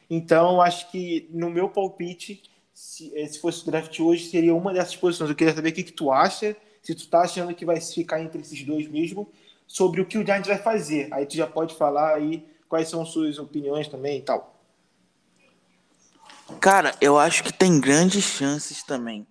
Então, 0.09 0.61
acho 0.61 0.91
que 0.91 1.29
no 1.31 1.51
meu 1.51 1.69
palpite, 1.69 2.43
se, 2.73 3.13
eh, 3.17 3.27
se 3.27 3.39
fosse 3.39 3.63
o 3.63 3.67
draft 3.71 3.99
hoje, 4.01 4.27
seria 4.27 4.55
uma 4.55 4.73
dessas 4.73 4.97
posições. 4.97 5.29
Eu 5.29 5.37
queria 5.37 5.55
saber 5.55 5.71
o 5.71 5.73
que, 5.73 5.85
que 5.85 5.93
tu 5.93 6.11
acha, 6.11 6.57
se 6.83 6.95
tu 6.95 7.09
tá 7.09 7.23
achando 7.23 7.55
que 7.55 7.65
vai 7.65 7.81
ficar 7.81 8.21
entre 8.21 8.41
esses 8.41 8.63
dois 8.65 8.89
mesmo, 8.89 9.31
sobre 9.67 10.01
o 10.01 10.07
que 10.07 10.19
o 10.19 10.25
Giants 10.25 10.49
vai 10.49 10.59
fazer. 10.59 11.09
Aí 11.13 11.27
tu 11.27 11.37
já 11.37 11.47
pode 11.47 11.75
falar 11.75 12.15
aí 12.15 12.47
quais 12.69 12.89
são 12.89 13.05
suas 13.05 13.39
opiniões 13.39 13.89
também 13.89 14.19
e 14.19 14.23
tal. 14.23 14.57
Cara, 16.61 16.95
eu 17.01 17.19
acho 17.19 17.45
que 17.45 17.53
tem 17.53 17.81
grandes 17.81 18.25
chances 18.25 18.83
também. 18.83 19.27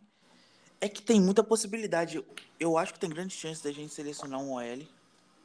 É 0.80 0.88
que 0.88 1.02
tem 1.02 1.20
muita 1.20 1.44
possibilidade. 1.44 2.24
Eu 2.60 2.78
acho 2.78 2.94
que 2.94 3.00
tem 3.00 3.10
grandes 3.10 3.38
chances 3.38 3.62
da 3.62 3.72
gente 3.72 3.94
selecionar 3.94 4.40
um 4.40 4.54
OL 4.54 4.88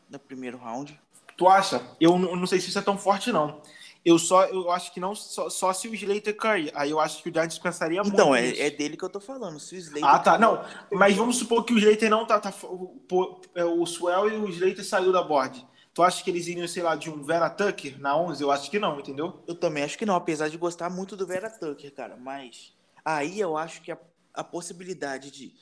no 0.08 0.18
primeiro 0.18 0.58
round. 0.58 0.98
Tu 1.36 1.48
acha? 1.48 1.82
Eu 2.00 2.16
não 2.16 2.46
sei 2.46 2.60
se 2.60 2.68
isso 2.68 2.78
é 2.78 2.82
tão 2.82 2.96
forte, 2.96 3.32
não. 3.32 3.60
Eu 4.04 4.18
só 4.18 4.44
eu 4.44 4.70
acho 4.70 4.92
que 4.92 5.00
não 5.00 5.14
só, 5.14 5.48
só 5.48 5.72
se 5.72 5.88
o 5.88 5.94
Slater 5.94 6.36
cair. 6.36 6.70
Aí 6.74 6.90
eu 6.90 7.00
acho 7.00 7.22
que 7.22 7.30
o 7.30 7.32
Giants 7.32 7.58
pensaria 7.58 8.02
muito. 8.02 8.14
Então, 8.14 8.34
é, 8.34 8.58
é, 8.58 8.70
dele 8.70 8.96
que 8.96 9.04
eu 9.04 9.08
tô 9.08 9.18
falando. 9.18 9.58
Se 9.58 9.74
o 9.74 9.78
Slater 9.78 10.04
Ah, 10.04 10.18
tá. 10.18 10.38
Não, 10.38 10.62
mas 10.92 11.16
vamos 11.16 11.38
supor 11.38 11.64
que 11.64 11.72
o 11.72 11.78
Slater 11.78 12.10
não 12.10 12.26
tá. 12.26 12.38
tá 12.38 12.52
o, 12.64 13.40
é, 13.54 13.64
o 13.64 13.86
Swell 13.86 14.28
e 14.30 14.36
o 14.36 14.48
Slater 14.50 14.84
saiu 14.84 15.10
da 15.10 15.22
board. 15.22 15.66
Tu 15.94 16.02
acha 16.02 16.22
que 16.22 16.28
eles 16.28 16.48
iriam, 16.48 16.66
sei 16.66 16.82
lá, 16.82 16.96
de 16.96 17.08
um 17.08 17.22
Vera 17.22 17.48
Tucker 17.48 17.98
na 18.00 18.16
11? 18.16 18.42
Eu 18.42 18.50
acho 18.50 18.70
que 18.70 18.80
não, 18.80 18.98
entendeu? 18.98 19.42
Eu 19.46 19.54
também 19.54 19.84
acho 19.84 19.96
que 19.96 20.04
não, 20.04 20.16
apesar 20.16 20.48
de 20.48 20.58
gostar 20.58 20.90
muito 20.90 21.16
do 21.16 21.26
Vera 21.26 21.48
Tucker, 21.48 21.94
cara. 21.94 22.16
Mas 22.16 22.74
aí 23.04 23.38
eu 23.38 23.56
acho 23.56 23.80
que 23.80 23.92
a, 23.92 23.98
a 24.34 24.44
possibilidade 24.44 25.30
de. 25.30 25.54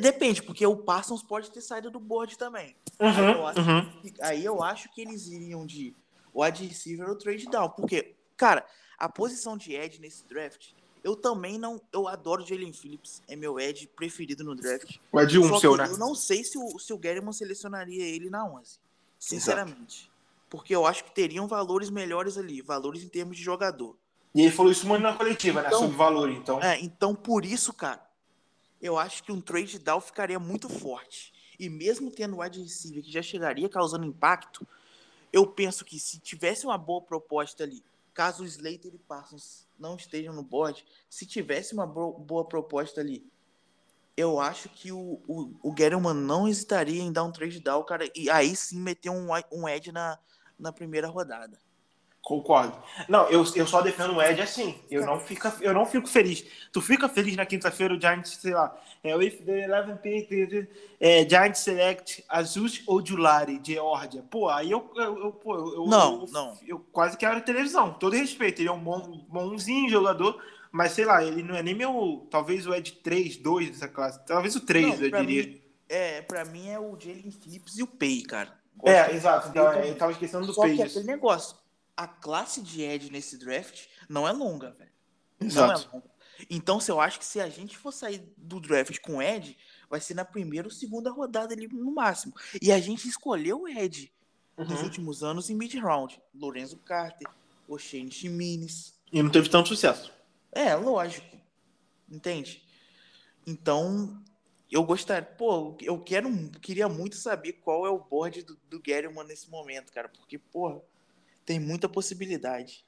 Depende, 0.00 0.42
porque 0.42 0.66
o 0.66 0.76
Parsons 0.76 1.22
pode 1.22 1.50
ter 1.50 1.60
saído 1.60 1.90
do 1.90 2.00
board 2.00 2.36
também. 2.36 2.74
Uhum, 3.00 3.08
aí, 3.08 3.32
eu 3.32 3.46
acho, 3.46 3.60
uhum. 3.60 3.92
aí 4.22 4.44
eu 4.44 4.62
acho 4.62 4.92
que 4.92 5.00
eles 5.00 5.28
iriam 5.28 5.64
de 5.64 5.94
wide 6.36 6.66
receiver 6.66 7.08
ou 7.08 7.16
trade 7.16 7.46
down. 7.46 7.70
Porque, 7.70 8.14
cara, 8.36 8.66
a 8.98 9.08
posição 9.08 9.56
de 9.56 9.74
Ed 9.74 10.00
nesse 10.00 10.24
draft, 10.26 10.72
eu 11.02 11.14
também 11.14 11.58
não. 11.58 11.80
Eu 11.92 12.08
adoro 12.08 12.44
Jalen 12.44 12.72
Phillips, 12.72 13.22
é 13.28 13.36
meu 13.36 13.60
Ed 13.60 13.88
preferido 13.94 14.42
no 14.44 14.54
draft. 14.54 14.96
O 15.12 15.20
Ed 15.20 15.38
1 15.38 15.58
seu, 15.58 15.76
né? 15.76 15.86
Eu 15.86 15.98
não 15.98 16.14
sei 16.14 16.42
se 16.42 16.58
o, 16.58 16.78
se 16.78 16.92
o 16.92 16.98
Garriman 16.98 17.32
selecionaria 17.32 18.04
ele 18.04 18.28
na 18.28 18.44
11. 18.44 18.78
Sinceramente. 19.18 20.02
Exato. 20.02 20.16
Porque 20.48 20.74
eu 20.74 20.86
acho 20.86 21.04
que 21.04 21.14
teriam 21.14 21.46
valores 21.46 21.90
melhores 21.90 22.38
ali, 22.38 22.62
valores 22.62 23.02
em 23.02 23.08
termos 23.08 23.36
de 23.36 23.42
jogador. 23.42 23.96
E 24.34 24.42
ele 24.42 24.52
falou 24.52 24.70
isso 24.70 24.86
muito 24.86 25.02
na 25.02 25.14
coletiva, 25.14 25.62
né? 25.62 25.68
então, 25.68 25.80
né? 25.80 25.86
Sobre 25.86 25.96
valor, 25.96 26.30
então. 26.30 26.62
É, 26.62 26.80
então 26.80 27.14
por 27.14 27.44
isso, 27.44 27.72
cara, 27.72 28.06
eu 28.80 28.98
acho 28.98 29.22
que 29.22 29.32
um 29.32 29.40
trade 29.40 29.78
down 29.78 30.00
ficaria 30.00 30.38
muito 30.38 30.68
forte. 30.68 31.32
E 31.58 31.68
mesmo 31.68 32.10
tendo 32.10 32.36
o 32.36 32.42
wide 32.42 32.62
receiver 32.62 33.02
que 33.02 33.10
já 33.10 33.22
chegaria 33.22 33.68
causando 33.68 34.04
impacto, 34.04 34.66
eu 35.36 35.46
penso 35.46 35.84
que 35.84 35.98
se 36.00 36.18
tivesse 36.18 36.64
uma 36.64 36.78
boa 36.78 37.02
proposta 37.02 37.62
ali, 37.62 37.84
caso 38.14 38.42
o 38.42 38.46
Slater 38.46 38.94
e 38.94 38.98
Parsons 38.98 39.66
não 39.78 39.96
estejam 39.96 40.34
no 40.34 40.42
board, 40.42 40.84
se 41.10 41.26
tivesse 41.26 41.74
uma 41.74 41.86
boa 41.86 42.44
proposta 42.44 43.00
ali 43.00 43.24
eu 44.16 44.40
acho 44.40 44.70
que 44.70 44.90
o, 44.90 45.20
o, 45.28 45.54
o 45.62 45.72
não 46.14 46.48
hesitaria 46.48 47.02
em 47.02 47.12
dar 47.12 47.24
um 47.24 47.30
trade 47.30 47.60
down, 47.60 47.84
cara, 47.84 48.10
e 48.14 48.30
aí 48.30 48.56
sim 48.56 48.80
meter 48.80 49.10
um, 49.10 49.28
um 49.52 49.68
na, 49.92 50.18
na 50.58 50.72
primeira 50.72 51.06
rodada. 51.06 51.58
Concordo. 52.26 52.76
Não, 53.08 53.28
eu, 53.28 53.44
eu 53.54 53.66
só 53.68 53.80
defendo 53.80 54.16
o 54.16 54.20
Ed 54.20 54.42
assim. 54.42 54.74
Eu 54.90 55.06
não, 55.06 55.20
fico, 55.20 55.46
eu 55.60 55.72
não 55.72 55.86
fico 55.86 56.08
feliz. 56.08 56.44
Tu 56.72 56.80
fica 56.80 57.08
feliz 57.08 57.36
na 57.36 57.46
quinta-feira, 57.46 57.94
o 57.94 58.00
Giants, 58.00 58.38
sei 58.42 58.52
lá, 58.52 58.76
é 59.04 59.14
o 59.14 59.22
If 59.22 59.42
the 59.44 59.68
11 59.68 60.00
pick, 60.02 60.68
é, 60.98 61.20
Giants 61.20 61.60
Select 61.60 62.24
Azus 62.28 62.82
ou 62.84 63.06
Julari, 63.06 63.60
Georgia. 63.62 64.24
Pô, 64.28 64.48
aí 64.48 64.72
eu, 64.72 64.90
eu, 64.96 65.18
eu, 65.20 65.32
pô, 65.34 65.54
eu, 65.54 65.86
não, 65.86 66.22
eu, 66.22 66.32
não. 66.32 66.58
eu 66.66 66.80
quase 66.90 67.16
quero 67.16 67.40
televisão. 67.42 67.92
Todo 67.92 68.16
respeito. 68.16 68.60
Ele 68.60 68.70
é 68.70 68.72
um 68.72 68.82
bom, 68.82 69.24
bonzinho 69.28 69.88
jogador, 69.88 70.42
mas 70.72 70.90
sei 70.94 71.04
lá, 71.04 71.22
ele 71.22 71.44
não 71.44 71.54
é 71.54 71.62
nem 71.62 71.76
meu. 71.76 72.26
Talvez 72.28 72.66
o 72.66 72.74
Ed 72.74 72.90
3, 73.04 73.36
2 73.36 73.70
dessa 73.70 73.86
classe. 73.86 74.18
Talvez 74.26 74.56
o 74.56 74.60
3, 74.62 74.98
não, 74.98 75.06
eu 75.06 75.10
diria. 75.12 75.42
Mim, 75.44 75.62
é, 75.88 76.22
pra 76.22 76.44
mim 76.44 76.70
é 76.70 76.80
o 76.80 76.98
Jalen 76.98 77.30
Phillips 77.30 77.78
e 77.78 77.84
o 77.84 77.86
Pay, 77.86 78.22
cara. 78.22 78.52
Gosto 78.76 78.92
é, 78.92 79.14
exato. 79.14 79.48
Então, 79.48 79.70
é, 79.70 79.90
eu 79.90 79.94
tava 79.94 80.10
esquecendo 80.10 80.44
do 80.44 80.52
Só 80.52 80.62
Pay. 80.62 80.76
Só 80.76 80.82
que 80.82 80.88
aquele 80.88 81.06
negócio. 81.06 81.65
A 81.96 82.06
classe 82.06 82.60
de 82.60 82.82
Ed 82.82 83.10
nesse 83.10 83.38
draft 83.38 83.86
não 84.08 84.28
é 84.28 84.32
longa, 84.32 84.72
velho. 84.72 84.92
Não 85.40 85.72
é 85.72 85.76
longa. 85.92 86.16
Então, 86.50 86.78
se 86.78 86.90
eu 86.90 87.00
acho 87.00 87.18
que 87.18 87.24
se 87.24 87.40
a 87.40 87.48
gente 87.48 87.76
for 87.78 87.92
sair 87.92 88.22
do 88.36 88.60
draft 88.60 88.98
com 89.00 89.22
Ed, 89.22 89.56
vai 89.88 90.00
ser 90.00 90.14
na 90.14 90.24
primeira 90.24 90.68
ou 90.68 90.72
segunda 90.72 91.10
rodada 91.10 91.54
ali 91.54 91.66
no 91.68 91.92
máximo. 91.92 92.34
E 92.60 92.70
a 92.70 92.78
gente 92.78 93.08
escolheu 93.08 93.62
o 93.62 93.68
Ed 93.68 94.12
uhum. 94.56 94.66
nos 94.66 94.82
últimos 94.82 95.22
anos 95.22 95.48
em 95.48 95.54
mid-round. 95.54 96.20
Lorenzo 96.34 96.76
Carter, 96.78 97.28
Oshane 97.68 98.10
Chimines. 98.10 98.94
E 99.12 99.22
não 99.22 99.30
teve 99.30 99.48
tanto 99.48 99.68
sucesso. 99.68 100.12
É, 100.52 100.74
lógico. 100.74 101.36
Entende? 102.08 102.62
Então, 103.46 104.22
eu 104.70 104.82
gostaria. 104.84 105.26
Pô, 105.26 105.76
eu 105.80 105.98
quero, 106.00 106.30
queria 106.60 106.88
muito 106.88 107.16
saber 107.16 107.54
qual 107.54 107.86
é 107.86 107.90
o 107.90 107.98
board 107.98 108.42
do, 108.42 108.58
do 108.68 108.82
nesse 109.26 109.50
momento, 109.50 109.92
cara. 109.92 110.08
Porque, 110.08 110.38
porra, 110.38 110.80
tem 111.46 111.60
muita 111.60 111.88
possibilidade. 111.88 112.84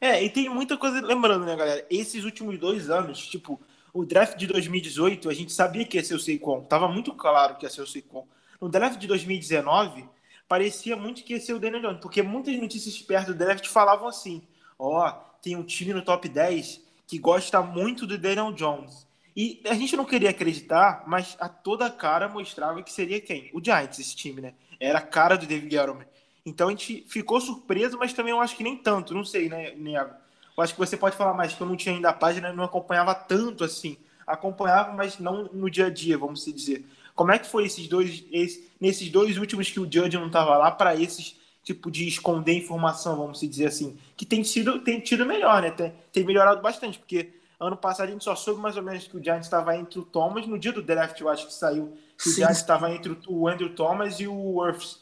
É, 0.00 0.22
e 0.22 0.30
tem 0.30 0.48
muita 0.48 0.76
coisa. 0.76 1.00
Lembrando, 1.00 1.44
né, 1.44 1.54
galera? 1.54 1.86
Esses 1.90 2.24
últimos 2.24 2.58
dois 2.58 2.88
anos, 2.88 3.26
tipo, 3.26 3.60
o 3.92 4.06
draft 4.06 4.38
de 4.38 4.46
2018, 4.46 5.28
a 5.28 5.34
gente 5.34 5.52
sabia 5.52 5.84
que 5.84 5.96
ia 5.96 6.04
ser 6.04 6.14
o 6.14 6.20
Seikon. 6.20 6.62
Tava 6.62 6.88
muito 6.88 7.12
claro 7.12 7.56
que 7.56 7.66
ia 7.66 7.70
ser 7.70 7.82
o 7.82 7.86
Seikon. 7.86 8.26
No 8.60 8.68
draft 8.68 8.98
de 8.98 9.06
2019, 9.06 10.08
parecia 10.48 10.96
muito 10.96 11.24
que 11.24 11.34
ia 11.34 11.40
ser 11.40 11.52
o 11.52 11.58
Daniel 11.58 11.82
Jones, 11.82 12.00
porque 12.00 12.22
muitas 12.22 12.56
notícias 12.58 13.00
perto 13.02 13.28
do 13.28 13.34
draft 13.34 13.66
falavam 13.66 14.08
assim: 14.08 14.42
ó, 14.78 15.08
oh, 15.08 15.12
tem 15.42 15.56
um 15.56 15.64
time 15.64 15.92
no 15.92 16.02
top 16.02 16.28
10 16.28 16.80
que 17.06 17.18
gosta 17.18 17.60
muito 17.60 18.06
do 18.06 18.16
Daniel 18.16 18.52
Jones. 18.52 19.06
E 19.36 19.62
a 19.66 19.74
gente 19.74 19.96
não 19.96 20.04
queria 20.04 20.30
acreditar, 20.30 21.04
mas 21.06 21.36
a 21.40 21.48
toda 21.48 21.90
cara 21.90 22.28
mostrava 22.28 22.82
que 22.82 22.92
seria 22.92 23.20
quem? 23.20 23.50
O 23.54 23.64
Giants, 23.64 23.98
esse 23.98 24.14
time, 24.14 24.40
né? 24.40 24.54
Era 24.78 24.98
a 24.98 25.02
cara 25.02 25.36
do 25.36 25.46
David 25.46 25.70
Gettleman. 25.70 26.06
Então 26.44 26.68
a 26.68 26.70
gente 26.70 27.04
ficou 27.08 27.40
surpreso, 27.40 27.98
mas 27.98 28.12
também 28.12 28.32
eu 28.32 28.40
acho 28.40 28.56
que 28.56 28.64
nem 28.64 28.76
tanto, 28.76 29.14
não 29.14 29.24
sei, 29.24 29.48
né, 29.48 29.74
Nego? 29.76 30.10
Eu 30.56 30.62
acho 30.62 30.74
que 30.74 30.78
você 30.78 30.96
pode 30.96 31.16
falar 31.16 31.34
mais, 31.34 31.54
que 31.54 31.60
eu 31.60 31.66
não 31.66 31.76
tinha 31.76 31.94
ainda 31.94 32.10
a 32.10 32.12
página, 32.12 32.52
não 32.52 32.64
acompanhava 32.64 33.14
tanto 33.14 33.64
assim. 33.64 33.96
Acompanhava, 34.26 34.92
mas 34.92 35.18
não 35.18 35.44
no 35.52 35.70
dia 35.70 35.86
a 35.86 35.90
dia, 35.90 36.18
vamos 36.18 36.44
dizer. 36.44 36.84
Como 37.14 37.32
é 37.32 37.38
que 37.38 37.46
foi 37.46 37.64
esses 37.64 37.88
dois, 37.88 38.24
esse, 38.30 38.70
nesses 38.80 39.08
dois 39.10 39.38
últimos 39.38 39.70
que 39.70 39.80
o 39.80 39.84
Judge 39.84 40.16
não 40.16 40.26
estava 40.26 40.56
lá, 40.56 40.70
para 40.70 40.94
esses 40.94 41.40
tipo 41.62 41.90
de 41.90 42.06
esconder 42.08 42.54
informação, 42.54 43.16
vamos 43.16 43.40
dizer 43.40 43.66
assim, 43.66 43.96
que 44.16 44.26
tem 44.26 44.42
sido 44.42 44.80
tem 44.80 45.00
tido 45.00 45.24
melhor, 45.24 45.62
né? 45.62 45.70
Tem, 45.70 45.92
tem 46.12 46.24
melhorado 46.24 46.60
bastante, 46.60 46.98
porque 46.98 47.30
ano 47.60 47.76
passado 47.76 48.08
a 48.08 48.10
gente 48.10 48.24
só 48.24 48.34
soube 48.34 48.60
mais 48.60 48.76
ou 48.76 48.82
menos 48.82 49.06
que 49.06 49.16
o 49.16 49.22
Giants 49.22 49.46
estava 49.46 49.76
entre 49.76 49.98
o 50.00 50.02
Thomas, 50.02 50.46
no 50.46 50.58
dia 50.58 50.72
do 50.72 50.82
draft 50.82 51.20
eu 51.20 51.28
acho 51.28 51.46
que 51.46 51.54
saiu, 51.54 51.96
que 52.18 52.24
Sim. 52.24 52.30
o 52.30 52.34
Giants 52.34 52.58
estava 52.58 52.92
entre 52.92 53.16
o 53.28 53.46
Andrew 53.46 53.74
Thomas 53.74 54.18
e 54.18 54.26
o 54.26 54.34
Worths, 54.34 55.01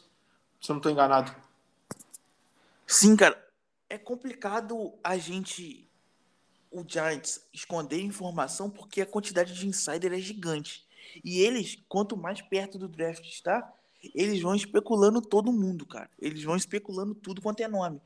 se 0.61 0.71
eu 0.71 0.75
não 0.75 0.79
estou 0.79 0.91
enganado. 0.91 1.35
Sim, 2.85 3.15
cara, 3.15 3.41
é 3.89 3.97
complicado 3.97 4.93
a 5.03 5.17
gente 5.17 5.87
o 6.71 6.85
Giants 6.87 7.41
esconder 7.53 7.99
informação 7.99 8.69
porque 8.69 9.01
a 9.01 9.05
quantidade 9.05 9.53
de 9.53 9.67
insider 9.67 10.13
é 10.13 10.19
gigante. 10.19 10.85
E 11.23 11.41
eles, 11.41 11.77
quanto 11.89 12.15
mais 12.15 12.41
perto 12.41 12.77
do 12.77 12.87
draft 12.87 13.25
está, 13.25 13.73
eles 14.15 14.41
vão 14.41 14.55
especulando 14.55 15.21
todo 15.21 15.51
mundo, 15.51 15.85
cara. 15.85 16.09
Eles 16.19 16.43
vão 16.43 16.55
especulando 16.55 17.13
tudo 17.13 17.41
quanto 17.41 17.61
é 17.61 17.67
nome. 17.67 18.01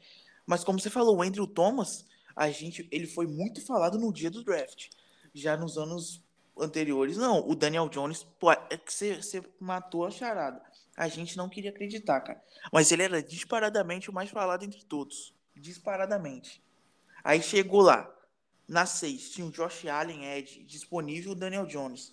Mas 0.45 0.63
como 0.63 0.79
você 0.79 0.89
falou, 0.89 1.17
o 1.17 1.21
Andrew 1.21 1.45
Thomas, 1.45 2.05
a 2.35 2.49
gente, 2.49 2.87
ele 2.91 3.05
foi 3.05 3.27
muito 3.27 3.63
falado 3.63 3.99
no 3.99 4.11
dia 4.11 4.31
do 4.31 4.43
draft. 4.43 4.89
Já 5.33 5.55
nos 5.55 5.77
anos 5.77 6.21
anteriores, 6.57 7.17
não. 7.17 7.47
O 7.47 7.55
Daniel 7.55 7.89
Jones, 7.89 8.23
pô, 8.39 8.51
é 8.51 8.77
que 8.77 8.91
você, 8.91 9.21
você 9.21 9.43
matou 9.59 10.05
a 10.05 10.11
charada. 10.11 10.61
A 10.95 11.07
gente 11.07 11.35
não 11.35 11.49
queria 11.49 11.71
acreditar, 11.71 12.21
cara. 12.21 12.41
Mas 12.71 12.91
ele 12.91 13.03
era 13.03 13.21
disparadamente 13.21 14.09
o 14.09 14.13
mais 14.13 14.29
falado 14.29 14.63
entre 14.63 14.83
todos. 14.85 15.33
Disparadamente. 15.55 16.63
Aí 17.23 17.41
chegou 17.41 17.81
lá. 17.81 18.11
Na 18.67 18.85
6, 18.85 19.29
tinha 19.29 19.45
o 19.45 19.51
Josh 19.51 19.85
Allen 19.85 20.25
Ed 20.25 20.63
disponível 20.63 21.33
o 21.33 21.35
Daniel 21.35 21.67
Jones. 21.67 22.11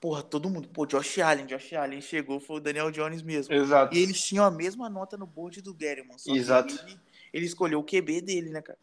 Porra, 0.00 0.22
todo 0.22 0.48
mundo, 0.48 0.68
pô, 0.68 0.86
Josh 0.86 1.18
Allen, 1.18 1.46
Josh 1.46 1.72
Allen 1.72 2.00
chegou, 2.00 2.38
foi 2.38 2.58
o 2.58 2.60
Daniel 2.60 2.90
Jones 2.90 3.20
mesmo. 3.20 3.52
Exato. 3.52 3.96
E 3.96 4.00
eles 4.00 4.22
tinham 4.22 4.44
a 4.44 4.50
mesma 4.50 4.88
nota 4.88 5.16
no 5.16 5.26
board 5.26 5.60
do 5.60 5.72
Gettleman. 5.72 6.14
Exato. 6.28 6.72
Ele, 6.86 7.00
ele, 7.32 7.46
escolheu 7.46 7.80
o 7.80 7.84
QB 7.84 8.20
dele, 8.20 8.50
né, 8.50 8.62
cara? 8.62 8.78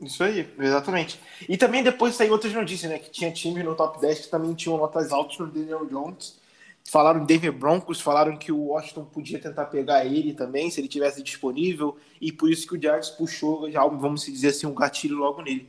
Isso 0.00 0.24
aí, 0.24 0.50
exatamente. 0.58 1.20
E 1.46 1.58
também 1.58 1.82
depois 1.82 2.14
saiu 2.14 2.32
outras 2.32 2.54
notícias, 2.54 2.90
né? 2.90 2.98
Que 2.98 3.10
tinha 3.10 3.30
time 3.30 3.62
no 3.62 3.74
top 3.74 4.00
10 4.00 4.20
que 4.20 4.28
também 4.28 4.54
tinham 4.54 4.78
notas 4.78 5.12
altas 5.12 5.38
no 5.38 5.46
Daniel 5.46 5.84
Jones. 5.84 6.40
Falaram 6.86 7.22
em 7.22 7.24
Denver 7.24 7.52
Broncos, 7.52 8.00
falaram 8.00 8.36
que 8.36 8.52
o 8.52 8.66
Washington 8.66 9.04
podia 9.06 9.38
tentar 9.38 9.64
pegar 9.66 10.04
ele 10.04 10.34
também, 10.34 10.70
se 10.70 10.80
ele 10.80 10.88
tivesse 10.88 11.22
disponível, 11.22 11.96
e 12.20 12.30
por 12.30 12.50
isso 12.50 12.66
que 12.66 12.76
o 12.76 12.80
Giants 12.80 13.08
puxou, 13.10 13.70
já, 13.70 13.84
vamos 13.86 14.26
dizer 14.26 14.48
assim, 14.48 14.66
um 14.66 14.74
gatilho 14.74 15.16
logo 15.16 15.40
nele. 15.40 15.68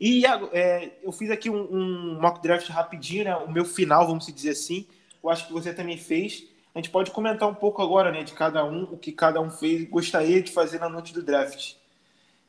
E 0.00 0.24
é, 0.52 0.92
eu 1.02 1.10
fiz 1.10 1.30
aqui 1.30 1.50
um, 1.50 1.62
um, 1.72 2.20
mock 2.20 2.40
draft 2.40 2.68
rapidinho, 2.68 3.24
né? 3.24 3.36
O 3.36 3.50
meu 3.50 3.64
final, 3.64 4.06
vamos 4.06 4.26
dizer 4.26 4.50
assim. 4.50 4.86
Eu 5.22 5.28
acho 5.28 5.46
que 5.46 5.52
você 5.52 5.74
também 5.74 5.98
fez. 5.98 6.44
A 6.74 6.78
gente 6.78 6.90
pode 6.90 7.10
comentar 7.10 7.48
um 7.48 7.54
pouco 7.54 7.82
agora, 7.82 8.12
né? 8.12 8.22
De 8.22 8.32
cada 8.32 8.64
um, 8.64 8.84
o 8.84 8.96
que 8.96 9.10
cada 9.10 9.40
um 9.40 9.50
fez 9.50 9.88
gostaria 9.88 10.40
de 10.40 10.52
fazer 10.52 10.78
na 10.78 10.88
noite 10.88 11.12
do 11.12 11.22
draft. 11.22 11.74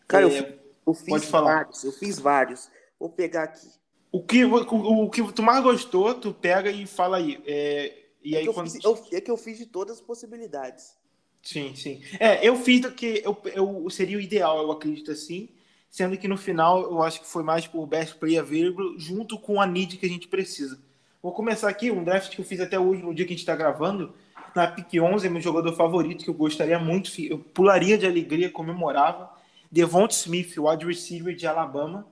Cara, 0.08 0.32
é, 0.32 0.40
eu, 0.40 0.60
eu, 0.86 0.94
fiz 0.94 1.10
pode 1.10 1.26
falar. 1.26 1.56
vários. 1.56 1.84
Eu 1.84 1.92
fiz 1.92 2.20
vários. 2.20 2.70
Vou 3.00 3.10
pegar 3.10 3.44
aqui. 3.44 3.68
O 4.12 4.24
que, 4.24 4.44
o, 4.44 5.04
o 5.04 5.10
que 5.10 5.32
tu 5.32 5.44
mais 5.44 5.64
gostou, 5.64 6.14
tu 6.16 6.34
pega 6.34 6.72
e 6.72 6.88
fala 6.88 7.18
aí. 7.18 7.40
É, 7.46 7.96
e 8.24 8.36
é 8.36 8.40
aí 8.40 8.48
que 8.48 8.54
quando... 8.54 8.72
fiz, 8.72 8.84
eu, 8.84 9.06
é 9.12 9.22
que 9.22 9.32
eu 9.32 9.38
fiz 9.38 9.58
de 9.58 9.66
todas 9.66 9.98
as 9.98 10.02
possibilidades. 10.02 10.98
Sim, 11.42 11.76
sim. 11.76 12.02
É, 12.20 12.46
eu 12.46 12.56
fiz 12.56 12.82
do 12.82 12.92
que 12.92 13.22
eu, 13.24 13.38
eu 13.54 13.90
seria 13.90 14.18
o 14.18 14.22
ideal, 14.22 14.62
eu 14.62 14.72
acredito 14.72 15.12
assim 15.12 15.50
sendo 15.90 16.18
que 16.18 16.28
no 16.28 16.38
final 16.38 16.82
eu 16.84 17.02
acho 17.02 17.22
que 17.22 17.28
foi 17.28 17.44
mais 17.44 17.66
por 17.66 17.86
best 17.86 18.16
player 18.16 18.42
available 18.42 18.96
junto 18.98 19.38
com 19.40 19.60
a 19.60 19.66
need 19.66 19.98
que 19.98 20.06
a 20.06 20.10
gente 20.10 20.28
precisa. 20.28 20.80
Vou 21.22 21.34
começar 21.34 21.68
aqui 21.68 21.92
um 21.92 22.04
draft 22.04 22.34
que 22.34 22.40
eu 22.40 22.46
fiz 22.46 22.60
até 22.62 22.80
hoje, 22.80 23.02
no 23.02 23.14
dia 23.14 23.26
que 23.26 23.34
a 23.34 23.36
gente 23.36 23.42
está 23.42 23.56
gravando. 23.56 24.14
Na 24.56 24.68
pick 24.68 25.02
11 25.02 25.28
é 25.28 25.30
meu 25.30 25.42
jogador 25.42 25.74
favorito, 25.74 26.24
que 26.24 26.30
eu 26.30 26.34
gostaria 26.34 26.80
muito, 26.80 27.12
eu 27.22 27.40
pularia 27.40 27.98
de 27.98 28.06
alegria, 28.06 28.50
comemorava. 28.50 29.30
Devonta 29.72 30.14
Smith, 30.14 30.58
wide 30.58 30.86
receiver 30.86 31.36
de 31.36 31.46
Alabama. 31.46 32.08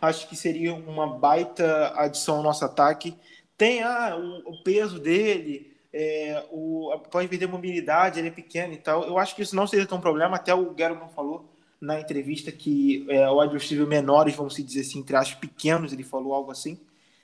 Acho 0.00 0.28
que 0.28 0.36
seria 0.36 0.74
uma 0.74 1.06
baita 1.06 1.92
adição 1.96 2.36
ao 2.36 2.42
nosso 2.42 2.64
ataque. 2.64 3.16
Tem 3.56 3.82
ah, 3.82 4.16
o, 4.16 4.52
o 4.52 4.62
peso 4.62 4.98
dele, 4.98 5.74
é, 5.92 6.44
o, 6.50 6.92
pode 7.10 7.28
perder 7.28 7.48
mobilidade, 7.48 8.18
ele 8.18 8.28
é 8.28 8.30
pequeno 8.30 8.74
e 8.74 8.76
tal. 8.76 9.04
Eu 9.04 9.18
acho 9.18 9.34
que 9.34 9.42
isso 9.42 9.56
não 9.56 9.66
seria 9.66 9.86
tão 9.86 10.00
problema, 10.00 10.36
até 10.36 10.54
o 10.54 10.74
Garoman 10.74 11.08
falou 11.08 11.48
na 11.80 12.00
entrevista 12.00 12.50
que 12.50 13.06
é, 13.08 13.28
o 13.30 13.40
adversário 13.40 13.86
menores, 13.86 14.34
vamos 14.34 14.54
se 14.54 14.62
dizer 14.62 14.80
assim, 14.80 15.00
entre 15.00 15.16
aspas, 15.16 15.38
pequenos, 15.38 15.92
ele 15.92 16.02
falou 16.02 16.34
algo 16.34 16.50
assim, 16.50 16.78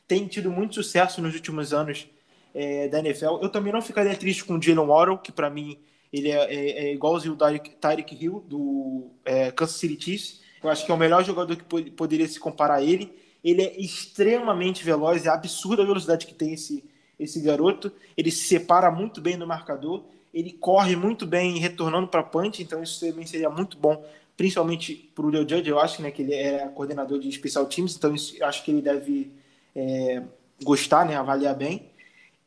tem 0.06 0.26
tido 0.26 0.50
muito 0.50 0.74
sucesso 0.74 1.22
nos 1.22 1.35
últimos 1.35 1.72
anos 1.72 2.06
é, 2.54 2.88
da 2.88 2.98
NFL. 2.98 3.38
Eu 3.40 3.48
também 3.48 3.72
não 3.72 3.80
ficaria 3.80 4.14
triste 4.16 4.44
com 4.44 4.56
o 4.56 4.62
Jalen 4.62 4.87
Waddle, 4.87 5.18
que 5.18 5.32
para 5.32 5.48
mim 5.48 5.78
ele 6.12 6.30
é, 6.30 6.54
é, 6.54 6.70
é 6.87 6.94
igualzinho 6.94 7.35
o 7.35 7.37
Tyreek 7.37 8.14
Hill, 8.14 8.44
do 8.46 9.11
é, 9.24 9.50
Kansas 9.50 9.76
City 9.76 10.02
Chiefs. 10.02 10.41
Eu 10.62 10.70
acho 10.70 10.85
que 10.85 10.90
é 10.92 10.94
o 10.94 10.98
melhor 10.98 11.25
jogador 11.25 11.57
que 11.57 11.90
poderia 11.90 12.29
se 12.29 12.38
comparar 12.38 12.77
a 12.77 12.83
ele. 12.83 13.12
Ele 13.42 13.62
é 13.62 13.81
extremamente 13.81 14.85
veloz, 14.85 15.27
é 15.27 15.29
absurda 15.29 15.83
a 15.83 15.87
velocidade 15.87 16.27
que 16.27 16.35
tem 16.35 16.53
esse, 16.55 16.85
esse 17.18 17.40
garoto. 17.40 17.92
Ele 18.16 18.31
se 18.31 18.44
separa 18.44 18.90
muito 18.90 19.20
bem 19.20 19.37
do 19.37 19.46
marcador, 19.46 20.05
ele 20.33 20.53
corre 20.53 20.94
muito 20.94 21.27
bem 21.27 21.59
retornando 21.59 22.07
para 22.07 22.22
punch, 22.22 22.62
então 22.62 22.83
isso 22.83 23.01
também 23.01 23.27
seria 23.27 23.51
muito 23.51 23.77
bom 23.77 24.05
principalmente 24.37 25.11
para 25.14 25.27
o 25.27 25.29
Leo 25.29 25.48
Judge, 25.48 25.68
eu 25.68 25.79
acho 25.79 26.03
né, 26.03 26.11
que 26.11 26.22
ele 26.22 26.35
é 26.35 26.66
coordenador 26.75 27.18
de 27.18 27.29
especial 27.29 27.66
teams, 27.66 27.94
então 27.96 28.14
isso, 28.14 28.42
acho 28.42 28.64
que 28.64 28.70
ele 28.70 28.83
deve 28.83 29.31
é, 29.75 30.22
gostar, 30.62 31.07
né, 31.07 31.16
avaliar 31.16 31.55
bem. 31.55 31.90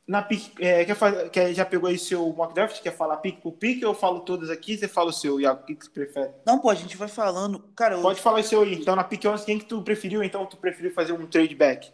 Na 0.08 0.22
pick, 0.22 0.60
é, 0.60 0.86
quer, 0.86 0.96
fazer, 0.96 1.30
quer, 1.32 1.54
já 1.54 1.65
pegou 1.65 1.89
aí 1.89 1.98
seu 1.98 2.32
mock 2.32 2.54
draft? 2.54 2.80
Quer 2.82 2.96
falar 2.96 3.18
pick 3.18 3.41
por 3.41 3.54
pick? 3.54 3.82
Eu 3.82 3.94
falo 3.94 4.20
todas 4.20 4.52
aqui, 4.52 4.78
você 4.78 4.88
fala 4.88 5.10
o 5.10 5.13
seu, 5.13 5.41
Iago, 5.41 5.63
o 5.63 5.65
que, 5.65 5.76
que 5.76 5.86
você 5.86 5.91
prefere? 5.91 6.32
Não, 6.46 6.60
pô, 6.60 6.70
a 6.70 6.76
gente 6.76 6.96
vai 6.96 7.08
falando. 7.08 7.60
Cara, 7.76 8.00
Pode 8.00 8.20
eu... 8.20 8.24
falar 8.24 8.39
o 8.39 8.44
seu 8.44 8.62
aí. 8.62 8.76
Então, 8.76 8.96
na 8.96 9.04
pick 9.04 9.26
11, 9.26 9.46
quem 9.46 9.58
que 9.58 9.65
tu 9.65 9.82
preferiu? 9.82 10.24
Então, 10.24 10.46
tu 10.46 10.58
preferiu 10.58 10.94
fazer 10.94 11.13
um 11.13 11.26
trade 11.26 11.56
back? 11.56 11.91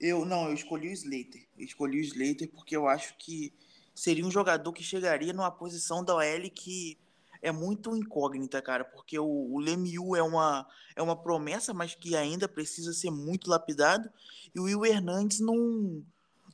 Eu, 0.00 0.24
não, 0.24 0.48
eu 0.48 0.54
escolhi 0.54 0.88
o 0.88 0.92
Slater. 0.92 1.46
Eu 1.58 1.64
escolhi 1.66 1.98
o 1.98 2.02
Slater 2.02 2.48
porque 2.50 2.74
eu 2.74 2.88
acho 2.88 3.14
que 3.18 3.52
seria 3.94 4.24
um 4.24 4.30
jogador 4.30 4.72
que 4.72 4.82
chegaria 4.82 5.34
numa 5.34 5.50
posição 5.50 6.02
da 6.02 6.14
OL 6.14 6.50
que 6.54 6.98
é 7.42 7.52
muito 7.52 7.94
incógnita, 7.94 8.62
cara, 8.62 8.84
porque 8.84 9.18
o, 9.18 9.26
o 9.26 9.58
Lemieux 9.58 10.18
é 10.18 10.22
uma, 10.22 10.66
é 10.96 11.02
uma 11.02 11.16
promessa, 11.16 11.72
mas 11.74 11.94
que 11.94 12.16
ainda 12.16 12.48
precisa 12.48 12.92
ser 12.92 13.10
muito 13.10 13.50
lapidado, 13.50 14.10
e 14.54 14.60
o 14.60 14.64
Will 14.64 14.84
Hernandes 14.84 15.40
não, 15.40 16.02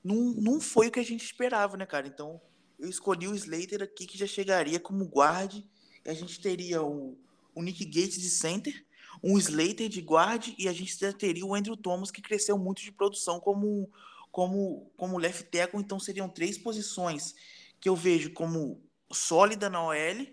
não, 0.06 0.32
não 0.34 0.60
foi 0.60 0.86
o 0.86 0.90
que 0.90 1.00
a 1.00 1.04
gente 1.04 1.24
esperava, 1.24 1.76
né, 1.76 1.84
cara? 1.84 2.06
Então, 2.06 2.40
eu 2.78 2.88
escolhi 2.88 3.26
o 3.26 3.34
Slater 3.34 3.82
aqui, 3.82 4.06
que 4.06 4.16
já 4.16 4.26
chegaria 4.26 4.78
como 4.78 5.08
guarde, 5.08 5.68
a 6.04 6.14
gente 6.14 6.40
teria 6.40 6.82
o, 6.82 7.18
o 7.54 7.62
Nick 7.62 7.84
Gates 7.84 8.20
de 8.20 8.30
center, 8.30 8.84
um 9.22 9.36
Slater 9.36 9.88
de 9.88 10.00
guarde, 10.00 10.54
e 10.58 10.68
a 10.68 10.72
gente 10.72 10.96
já 10.96 11.12
teria 11.12 11.44
o 11.44 11.54
Andrew 11.54 11.76
Thomas, 11.76 12.12
que 12.12 12.22
cresceu 12.22 12.56
muito 12.56 12.82
de 12.82 12.92
produção 12.92 13.40
como, 13.40 13.90
como, 14.30 14.92
como 14.96 15.18
left 15.18 15.50
tackle, 15.50 15.80
então 15.80 15.98
seriam 15.98 16.28
três 16.28 16.56
posições 16.56 17.34
que 17.80 17.88
eu 17.88 17.96
vejo 17.96 18.32
como 18.32 18.80
sólida 19.12 19.68
na 19.68 19.82
OL, 19.82 20.26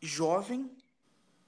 jovem 0.00 0.70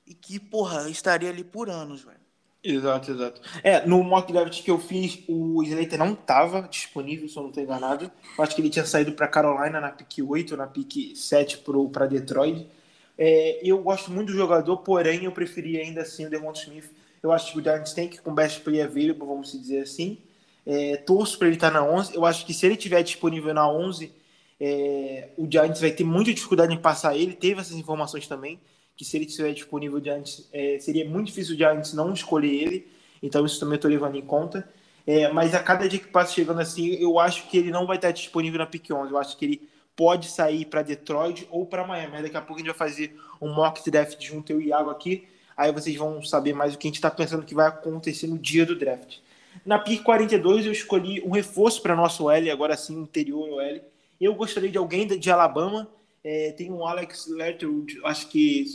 e 0.05 0.13
que, 0.13 0.41
porra, 0.41 0.91
estaria 0.91 1.31
ali 1.31 1.45
por 1.45 1.71
anos, 1.71 2.03
velho. 2.03 2.30
Exato, 2.63 3.11
exato. 3.11 3.41
É, 3.63 3.87
no 3.87 4.05
mock 4.05 4.31
draft 4.31 4.63
que 4.63 4.71
eu 4.71 4.79
fiz, 4.79 5.21
o 5.27 5.63
Slater 5.63 5.99
não 5.99 6.13
estava 6.13 6.63
disponível, 6.63 7.27
se 7.27 7.37
eu 7.37 7.43
não 7.43 7.49
estou 7.49 7.63
enganado. 7.63 8.11
Eu 8.37 8.45
acho 8.45 8.55
que 8.55 8.61
ele 8.61 8.69
tinha 8.69 8.85
saído 8.85 9.13
para 9.13 9.27
Carolina 9.27 9.81
na 9.81 9.91
pick 9.91 10.23
8, 10.29 10.57
na 10.57 10.67
pick 10.67 11.17
7 11.17 11.65
para 11.91 12.07
Detroit. 12.07 12.69
É, 13.17 13.61
eu 13.63 13.79
gosto 13.83 14.11
muito 14.11 14.33
do 14.33 14.37
jogador, 14.37 14.77
porém 14.79 15.25
eu 15.25 15.33
preferia 15.33 15.81
ainda 15.81 16.03
assim 16.03 16.27
o 16.27 16.31
Devon 16.31 16.53
Smith. 16.53 16.91
Eu 17.23 17.33
acho 17.33 17.53
que 17.53 17.59
o 17.59 17.63
Giants 17.63 17.93
tem 17.93 18.09
que 18.09 18.21
com 18.21 18.35
best 18.35 18.61
player 18.61 18.87
available, 18.87 19.27
vamos 19.27 19.53
dizer 19.53 19.83
assim. 19.83 20.19
É, 20.67 20.97
torço 20.99 21.39
para 21.39 21.49
ele 21.49 21.57
estar 21.57 21.71
tá 21.71 21.81
na 21.81 21.87
11. 21.87 22.15
Eu 22.15 22.27
acho 22.27 22.45
que 22.45 22.53
se 22.53 22.67
ele 22.67 22.75
estiver 22.75 23.03
disponível 23.03 23.55
na 23.55 23.71
11, 23.71 24.13
é, 24.61 25.29
o 25.37 25.51
Giants 25.51 25.81
vai 25.81 25.91
ter 25.91 26.05
muita 26.05 26.33
dificuldade 26.33 26.73
em 26.75 26.79
passar 26.79 27.17
ele. 27.17 27.35
Teve 27.35 27.61
essas 27.61 27.77
informações 27.77 28.27
também, 28.27 28.61
que 29.01 29.05
se 29.07 29.17
ele 29.17 29.25
estiver 29.25 29.55
disponível, 29.55 29.97
o 29.97 30.05
Giants, 30.05 30.47
é, 30.53 30.79
seria 30.79 31.09
muito 31.09 31.29
difícil 31.29 31.55
o 31.55 31.57
Giants 31.57 31.95
não 31.95 32.13
escolher 32.13 32.53
ele. 32.53 32.93
Então 33.23 33.47
isso 33.47 33.59
também 33.59 33.77
estou 33.77 33.91
levando 33.91 34.17
em 34.17 34.21
conta. 34.21 34.69
É, 35.07 35.27
mas 35.33 35.55
a 35.55 35.63
cada 35.63 35.89
dia 35.89 35.99
que 35.99 36.09
passa 36.09 36.35
chegando 36.35 36.61
assim, 36.61 36.97
eu 36.97 37.19
acho 37.19 37.49
que 37.49 37.57
ele 37.57 37.71
não 37.71 37.87
vai 37.87 37.97
estar 37.97 38.11
disponível 38.11 38.59
na 38.59 38.67
pick 38.67 38.91
11. 38.91 39.11
Eu 39.11 39.17
acho 39.17 39.39
que 39.39 39.45
ele 39.47 39.69
pode 39.97 40.29
sair 40.29 40.67
para 40.67 40.83
Detroit 40.83 41.49
ou 41.51 41.65
para 41.65 41.87
Miami. 41.87 42.25
Daqui 42.25 42.37
a 42.37 42.43
pouco 42.43 42.57
a 42.57 42.59
gente 42.59 42.77
vai 42.77 42.77
fazer 42.77 43.19
um 43.41 43.51
mock 43.51 43.91
draft 43.91 44.23
junto 44.23 44.53
eu 44.53 44.61
e 44.61 44.67
Iago 44.67 44.91
aqui. 44.91 45.27
Aí 45.57 45.73
vocês 45.73 45.97
vão 45.97 46.23
saber 46.23 46.53
mais 46.53 46.75
o 46.75 46.79
que 46.79 46.87
a 46.87 46.91
gente 46.91 46.97
está 46.97 47.11
pensando 47.11 47.43
que 47.43 47.55
vai 47.55 47.69
acontecer 47.69 48.27
no 48.27 48.37
dia 48.37 48.67
do 48.67 48.77
draft. 48.77 49.17
Na 49.65 49.79
pick 49.79 50.03
42 50.03 50.67
eu 50.67 50.73
escolhi 50.73 51.23
um 51.23 51.31
reforço 51.31 51.81
para 51.81 51.97
nosso 51.97 52.29
L, 52.29 52.51
agora 52.51 52.77
sim, 52.77 53.01
interior 53.01 53.63
L 53.63 53.83
eu 54.21 54.35
gostaria 54.35 54.71
de 54.71 54.77
alguém 54.77 55.07
de 55.07 55.31
Alabama. 55.31 55.89
É, 56.23 56.53
tem 56.53 56.71
um 56.71 56.87
Alex 56.87 57.27
Letterwood, 57.29 58.01
acho 58.05 58.29
que. 58.29 58.67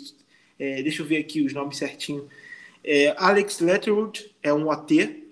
É, 0.58 0.81
deixa 0.81 1.01
eu 1.01 1.05
ver 1.05 1.17
aqui 1.17 1.41
os 1.41 1.53
nomes 1.53 1.77
certinho. 1.77 2.27
É, 2.84 3.13
Alex 3.17 3.60
Letterwood 3.60 4.36
é 4.41 4.53
um 4.53 4.69
OT. 4.69 5.23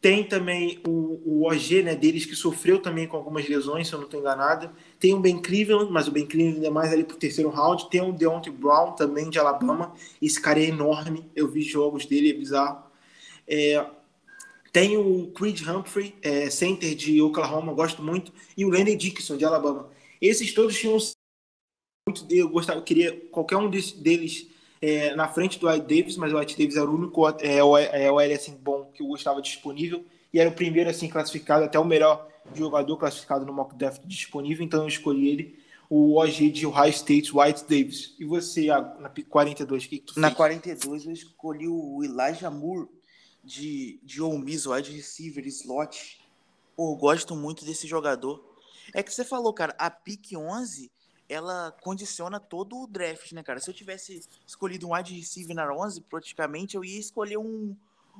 Tem 0.00 0.24
também 0.24 0.80
o, 0.86 1.20
o 1.26 1.46
OG 1.46 1.82
né, 1.82 1.94
deles, 1.94 2.24
que 2.24 2.34
sofreu 2.34 2.80
também 2.80 3.06
com 3.06 3.18
algumas 3.18 3.46
lesões, 3.46 3.86
se 3.86 3.92
eu 3.92 3.98
não 3.98 4.06
estou 4.06 4.18
enganado. 4.18 4.70
Tem 4.98 5.12
o 5.12 5.20
Ben 5.20 5.42
Cleveland, 5.42 5.92
mas 5.92 6.08
o 6.08 6.10
Ben 6.10 6.26
Cleveland 6.26 6.64
é 6.64 6.70
mais 6.70 6.90
ali 6.90 7.04
para 7.04 7.16
o 7.16 7.18
terceiro 7.18 7.50
round. 7.50 7.90
Tem 7.90 8.00
o 8.00 8.12
Deontay 8.12 8.50
Brown, 8.50 8.92
também 8.92 9.28
de 9.28 9.38
Alabama. 9.38 9.92
Esse 10.22 10.40
cara 10.40 10.58
é 10.58 10.64
enorme. 10.64 11.30
Eu 11.36 11.48
vi 11.48 11.60
jogos 11.60 12.06
dele, 12.06 12.30
é 12.30 12.32
bizarro. 12.32 12.82
É, 13.46 13.84
tem 14.72 14.96
o 14.96 15.26
Creed 15.32 15.60
Humphrey, 15.66 16.14
é, 16.22 16.48
center 16.48 16.94
de 16.94 17.20
Oklahoma, 17.20 17.74
gosto 17.74 18.02
muito, 18.02 18.32
e 18.56 18.64
o 18.64 18.70
Lenny 18.70 18.96
Dixon, 18.96 19.36
de 19.36 19.44
Alabama. 19.44 19.90
Esses 20.20 20.54
todos 20.54 20.78
tinham 20.78 20.96
muito 22.10 22.26
eu 22.30 22.48
gostava, 22.48 22.78
eu 22.78 22.82
queria 22.82 23.18
qualquer 23.30 23.56
um 23.56 23.70
deles 23.70 24.48
é, 24.82 25.14
na 25.14 25.28
frente 25.28 25.58
do 25.58 25.68
White 25.68 25.86
Davis, 25.86 26.16
mas 26.16 26.32
o 26.32 26.38
White 26.38 26.56
Davis 26.56 26.76
era 26.76 26.88
o 26.88 26.94
único 26.94 27.28
é, 27.40 27.62
o, 27.62 27.76
é, 27.76 28.10
o 28.10 28.18
assim 28.18 28.56
bom 28.56 28.90
que 28.92 29.02
eu 29.02 29.06
gostava 29.06 29.40
disponível. 29.40 30.04
e 30.32 30.40
era 30.40 30.48
o 30.48 30.52
primeiro 30.52 30.90
assim 30.90 31.08
classificado, 31.08 31.64
até 31.64 31.78
o 31.78 31.84
melhor 31.84 32.28
jogador 32.54 32.96
classificado 32.96 33.44
no 33.44 33.52
mock 33.52 33.74
draft 33.74 34.02
disponível, 34.04 34.64
então 34.64 34.82
eu 34.82 34.88
escolhi 34.88 35.28
ele, 35.28 35.58
o 35.88 36.16
OG 36.16 36.50
de 36.50 36.66
Ohio 36.66 36.90
State, 36.90 37.36
White 37.36 37.64
Davis. 37.68 38.14
E 38.18 38.24
você, 38.24 38.66
na 38.66 39.10
42, 39.28 39.84
o 39.84 39.88
que, 39.88 39.98
que 39.98 40.12
tu 40.12 40.20
Na 40.20 40.28
fez? 40.28 40.36
42 40.36 41.06
eu 41.06 41.12
escolhi 41.12 41.68
o 41.68 42.02
Elijah 42.02 42.50
Moore 42.50 42.88
de, 43.42 43.98
de 44.02 44.22
Ole 44.22 44.38
Miss, 44.38 44.66
wide 44.66 44.90
receiver, 44.92 45.46
slot. 45.48 46.20
Pô, 46.76 46.92
eu 46.92 46.96
gosto 46.96 47.34
muito 47.34 47.64
desse 47.64 47.86
jogador. 47.86 48.56
É 48.94 49.02
que 49.02 49.12
você 49.12 49.24
falou, 49.24 49.52
cara, 49.52 49.74
a 49.78 49.90
pick 49.90 50.32
11, 50.36 50.90
ela 51.30 51.70
condiciona 51.80 52.40
todo 52.40 52.76
o 52.76 52.88
draft, 52.88 53.30
né, 53.30 53.42
cara? 53.42 53.60
Se 53.60 53.70
eu 53.70 53.74
tivesse 53.74 54.20
escolhido 54.44 54.88
um 54.88 54.94
wide 54.94 55.14
receiver 55.14 55.54
na 55.54 55.72
11, 55.72 56.00
praticamente 56.02 56.76
eu 56.76 56.84
ia 56.84 56.98
escolher 56.98 57.38
um, 57.38 57.76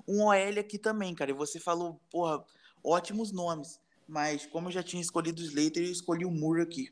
um 0.07 0.23
OL 0.23 0.61
aqui 0.61 0.79
também, 0.79 1.13
cara. 1.13 1.33
E 1.33 1.35
você 1.35 1.59
falou, 1.59 2.01
porra, 2.09 2.45
ótimos 2.85 3.33
nomes. 3.33 3.81
Mas 4.07 4.47
como 4.47 4.69
eu 4.69 4.73
já 4.73 4.83
tinha 4.83 5.03
escolhido 5.03 5.43
o 5.43 5.45
Slater, 5.45 5.83
eu 5.83 5.91
escolhi 5.91 6.25
o 6.25 6.31
Moore 6.31 6.63
aqui. 6.63 6.89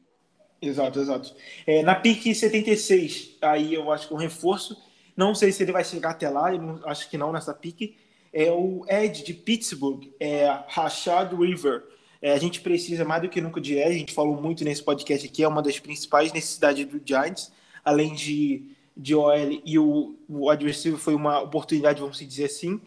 Exato, 0.60 0.98
exato. 0.98 1.36
É, 1.64 1.84
na 1.84 1.94
pick 1.94 2.34
76, 2.34 3.36
aí 3.40 3.74
eu 3.74 3.92
acho 3.92 4.08
que 4.08 4.14
um 4.14 4.18
reforço. 4.18 4.76
Não 5.16 5.36
sei 5.36 5.52
se 5.52 5.62
ele 5.62 5.72
vai 5.72 5.84
chegar 5.84 6.10
até 6.10 6.28
lá, 6.28 6.52
eu 6.52 6.80
acho 6.84 7.08
que 7.08 7.16
não 7.16 7.32
nessa 7.32 7.54
pick. 7.54 7.96
É 8.32 8.50
o 8.50 8.84
Ed 8.88 9.22
de 9.22 9.34
Pittsburgh, 9.34 10.12
é 10.18 10.46
Rashad 10.66 11.32
River. 11.32 11.84
É, 12.20 12.32
a 12.32 12.38
gente 12.38 12.60
precisa 12.60 13.04
mais 13.04 13.22
do 13.22 13.28
que 13.28 13.40
nunca 13.40 13.60
de 13.60 13.74
Ed, 13.74 13.88
a 13.88 13.98
gente 13.98 14.12
falou 14.12 14.40
muito 14.40 14.64
nesse 14.64 14.82
podcast 14.82 15.26
aqui, 15.26 15.42
é 15.42 15.48
uma 15.48 15.62
das 15.62 15.78
principais 15.78 16.32
necessidades 16.32 16.84
do 16.84 17.00
Giants, 17.04 17.52
além 17.84 18.14
de, 18.14 18.64
de 18.96 19.14
OL 19.14 19.60
e 19.64 19.78
o, 19.78 20.16
o 20.28 20.50
adversário 20.50 20.98
foi 20.98 21.14
uma 21.14 21.40
oportunidade, 21.40 22.00
vamos 22.00 22.18
dizer 22.18 22.46
assim, 22.46 22.80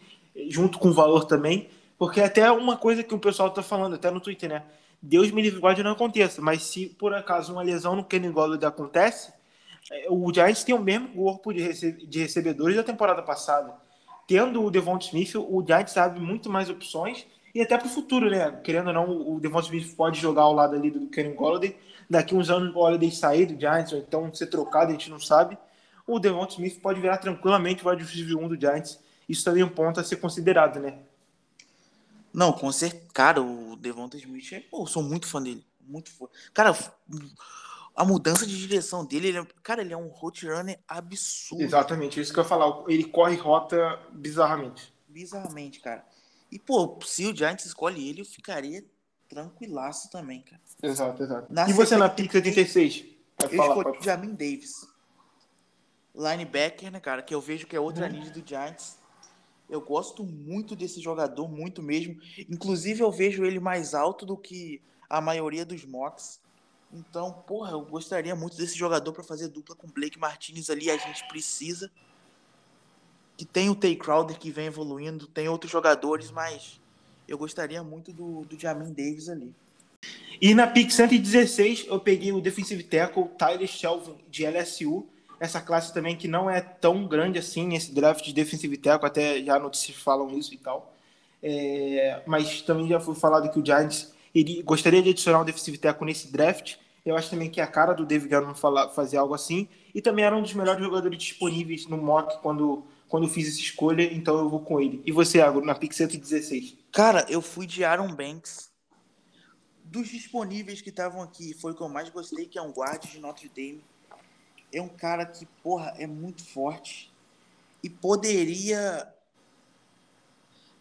junto 0.48 0.78
com 0.78 0.88
o 0.88 0.92
valor 0.92 1.24
também. 1.24 1.68
Porque 1.98 2.20
é 2.20 2.24
até 2.24 2.50
uma 2.50 2.76
coisa 2.76 3.02
que 3.02 3.14
o 3.14 3.18
pessoal 3.18 3.48
está 3.48 3.62
falando, 3.62 3.94
até 3.94 4.10
no 4.10 4.20
Twitter, 4.20 4.48
né? 4.48 4.64
Deus 5.00 5.30
me 5.30 5.40
livre 5.40 5.60
guarde 5.60 5.82
não 5.82 5.92
aconteça, 5.92 6.40
mas 6.42 6.62
se 6.62 6.86
por 6.86 7.14
acaso 7.14 7.52
uma 7.52 7.62
lesão 7.62 7.96
no 7.96 8.04
Kenny 8.04 8.28
Golladay 8.28 8.68
acontece, 8.68 9.32
é, 9.90 10.06
o 10.08 10.32
Giants 10.32 10.62
tem 10.62 10.74
o 10.74 10.80
mesmo 10.80 11.08
corpo 11.08 11.52
de, 11.52 11.60
rece 11.60 11.92
de 11.92 12.20
recebedores 12.20 12.76
da 12.76 12.84
temporada 12.84 13.22
passada. 13.22 13.74
Tendo 14.28 14.62
o 14.62 14.70
Devonta 14.70 15.06
Smith, 15.06 15.34
o 15.34 15.64
Giants 15.66 15.96
abre 15.96 16.20
muito 16.20 16.48
mais 16.48 16.70
opções 16.70 17.26
e 17.54 17.60
até 17.60 17.76
para 17.76 17.86
o 17.86 17.90
futuro, 17.90 18.30
né? 18.30 18.50
Querendo 18.64 18.88
ou 18.88 18.92
não, 18.92 19.34
o 19.34 19.40
Devonta 19.40 19.66
Smith 19.66 19.94
pode 19.94 20.18
jogar 20.18 20.42
ao 20.42 20.54
lado 20.54 20.74
ali 20.74 20.90
do 20.90 21.06
Kenny 21.08 21.34
Golladay. 21.34 21.76
Daqui 22.08 22.34
uns 22.34 22.50
anos 22.50 22.70
o 22.70 22.72
Golladay 22.72 23.10
sair 23.10 23.46
do 23.46 23.60
Giants 23.60 23.92
ou 23.92 23.98
então 23.98 24.32
ser 24.34 24.46
trocado, 24.46 24.90
a 24.90 24.92
gente 24.92 25.10
não 25.10 25.20
sabe. 25.20 25.58
O 26.06 26.18
Devonta 26.18 26.54
Smith 26.54 26.80
pode 26.80 27.00
virar 27.00 27.18
tranquilamente 27.18 27.86
o 27.86 27.90
wide 27.90 28.02
receiver 28.02 28.36
1 28.36 28.48
do 28.48 28.60
Giants. 28.60 28.98
Isso 29.28 29.44
também 29.44 29.62
é 29.62 29.66
um 29.66 29.68
ponto 29.68 30.00
a 30.00 30.04
ser 30.04 30.16
considerado, 30.16 30.80
né? 30.80 30.98
Não, 32.32 32.52
com 32.52 32.72
certeza. 32.72 33.04
Cara, 33.12 33.42
o 33.42 33.76
Devonta 33.76 34.16
Smith, 34.16 34.52
é, 34.52 34.60
pô, 34.60 34.82
eu 34.82 34.86
sou 34.86 35.02
muito 35.02 35.26
fã 35.26 35.42
dele. 35.42 35.64
Muito 35.80 36.10
fã. 36.10 36.26
Cara, 36.54 36.74
a 37.94 38.04
mudança 38.04 38.46
de 38.46 38.56
direção 38.56 39.04
dele, 39.04 39.28
ele 39.28 39.38
é, 39.38 39.46
cara, 39.62 39.82
ele 39.82 39.92
é 39.92 39.96
um 39.96 40.08
road 40.08 40.48
runner 40.48 40.78
absurdo. 40.88 41.62
Exatamente, 41.62 42.20
isso 42.20 42.32
que 42.32 42.38
eu 42.38 42.42
ia 42.42 42.48
falar. 42.48 42.84
Ele 42.88 43.04
corre 43.04 43.36
rota 43.36 43.98
bizarramente. 44.10 44.92
Bizarramente, 45.06 45.80
cara. 45.80 46.04
E, 46.52 46.58
pô, 46.58 46.98
se 47.04 47.26
o 47.26 47.34
Giants 47.34 47.64
escolhe 47.64 48.08
ele, 48.08 48.20
eu 48.20 48.26
ficaria 48.26 48.84
tranquilaço 49.28 50.10
também, 50.10 50.42
cara. 50.42 50.60
Exato, 50.82 51.22
exato. 51.22 51.52
Na 51.52 51.68
e 51.68 51.72
você 51.72 51.96
na 51.96 52.08
pick 52.08 52.30
76? 52.30 53.06
Pode 53.36 53.54
eu 53.54 53.56
falar, 53.56 53.76
escolhi 53.78 53.98
o 53.98 54.02
Jamin 54.02 54.34
Davis. 54.34 54.86
Linebacker, 56.14 56.92
né, 56.92 57.00
cara? 57.00 57.22
Que 57.22 57.34
eu 57.34 57.40
vejo 57.40 57.66
que 57.66 57.74
é 57.74 57.80
outra 57.80 58.06
uhum. 58.06 58.30
do 58.30 58.46
Giants 58.46 59.02
eu 59.72 59.80
gosto 59.80 60.22
muito 60.22 60.76
desse 60.76 61.00
jogador, 61.00 61.48
muito 61.48 61.82
mesmo. 61.82 62.20
Inclusive, 62.46 63.02
eu 63.02 63.10
vejo 63.10 63.42
ele 63.42 63.58
mais 63.58 63.94
alto 63.94 64.26
do 64.26 64.36
que 64.36 64.82
a 65.08 65.18
maioria 65.18 65.64
dos 65.64 65.82
mocks. 65.86 66.38
Então, 66.92 67.32
porra, 67.32 67.70
eu 67.70 67.80
gostaria 67.80 68.36
muito 68.36 68.54
desse 68.54 68.76
jogador 68.76 69.14
para 69.14 69.24
fazer 69.24 69.48
dupla 69.48 69.74
com 69.74 69.88
Blake 69.88 70.18
Martinez 70.18 70.68
ali. 70.68 70.90
A 70.90 70.98
gente 70.98 71.26
precisa. 71.26 71.90
Que 73.36 73.44
tem 73.44 73.70
o 73.70 73.74
Tay 73.74 73.96
Crowder 73.96 74.38
que 74.38 74.50
vem 74.50 74.66
evoluindo, 74.66 75.26
tem 75.26 75.48
outros 75.48 75.70
jogadores, 75.70 76.30
mas 76.30 76.80
eu 77.26 77.38
gostaria 77.38 77.82
muito 77.82 78.12
do, 78.12 78.44
do 78.44 78.58
Jamin 78.58 78.92
Davis 78.92 79.28
ali. 79.28 79.54
E 80.40 80.54
na 80.54 80.66
pick 80.66 80.90
116, 80.90 81.86
eu 81.88 82.00
peguei 82.00 82.32
o 82.32 82.40
defensive 82.40 82.82
tackle 82.82 83.28
Tyler 83.38 83.68
Shelvin 83.68 84.16
de 84.28 84.44
LSU 84.44 85.06
essa 85.42 85.60
classe 85.60 85.92
também 85.92 86.14
que 86.14 86.28
não 86.28 86.48
é 86.48 86.60
tão 86.60 87.04
grande 87.04 87.36
assim, 87.36 87.74
esse 87.74 87.92
draft 87.92 88.24
de 88.24 88.32
defensive 88.32 88.76
tackle, 88.76 89.08
até 89.08 89.42
já 89.42 89.58
notícias 89.58 89.96
falam 89.96 90.30
isso 90.38 90.54
e 90.54 90.56
tal. 90.56 90.94
É, 91.42 92.22
mas 92.24 92.62
também 92.62 92.86
já 92.86 93.00
foi 93.00 93.16
falado 93.16 93.50
que 93.50 93.58
o 93.58 93.66
Giants 93.66 94.14
iria, 94.32 94.62
gostaria 94.62 95.02
de 95.02 95.10
adicionar 95.10 95.40
um 95.40 95.44
defensive 95.44 95.76
tackle 95.78 96.06
nesse 96.06 96.30
draft. 96.30 96.76
Eu 97.04 97.16
acho 97.16 97.28
também 97.28 97.50
que 97.50 97.60
é 97.60 97.64
a 97.64 97.66
cara 97.66 97.92
do 97.92 98.06
David 98.06 98.28
Garland 98.28 98.56
fazer 98.94 99.16
algo 99.16 99.34
assim. 99.34 99.66
E 99.92 100.00
também 100.00 100.24
era 100.24 100.36
um 100.36 100.42
dos 100.42 100.54
melhores 100.54 100.80
jogadores 100.80 101.18
disponíveis 101.18 101.88
no 101.88 101.96
mock 101.96 102.40
quando, 102.40 102.84
quando 103.12 103.24
eu 103.24 103.30
fiz 103.30 103.46
essa 103.46 103.60
escolha, 103.60 104.02
então 104.02 104.38
eu 104.38 104.48
vou 104.48 104.60
com 104.60 104.80
ele. 104.80 105.02
E 105.04 105.12
você, 105.12 105.40
Agro, 105.40 105.62
na 105.62 105.74
pick 105.74 105.92
116? 105.92 106.78
Cara, 106.90 107.26
eu 107.28 107.42
fui 107.42 107.66
de 107.66 107.84
Aaron 107.84 108.14
Banks. 108.14 108.72
Dos 109.84 110.08
disponíveis 110.08 110.80
que 110.80 110.88
estavam 110.88 111.20
aqui, 111.20 111.52
foi 111.52 111.72
o 111.72 111.74
que 111.74 111.82
eu 111.82 111.88
mais 111.90 112.08
gostei, 112.08 112.46
que 112.46 112.58
é 112.58 112.62
um 112.62 112.72
guarda 112.72 113.06
de 113.06 113.20
Notre 113.20 113.50
Dame 113.50 113.84
é 114.72 114.80
um 114.80 114.88
cara 114.88 115.26
que, 115.26 115.44
porra, 115.62 115.94
é 115.98 116.06
muito 116.06 116.42
forte 116.42 117.12
e 117.82 117.90
poderia. 117.90 119.12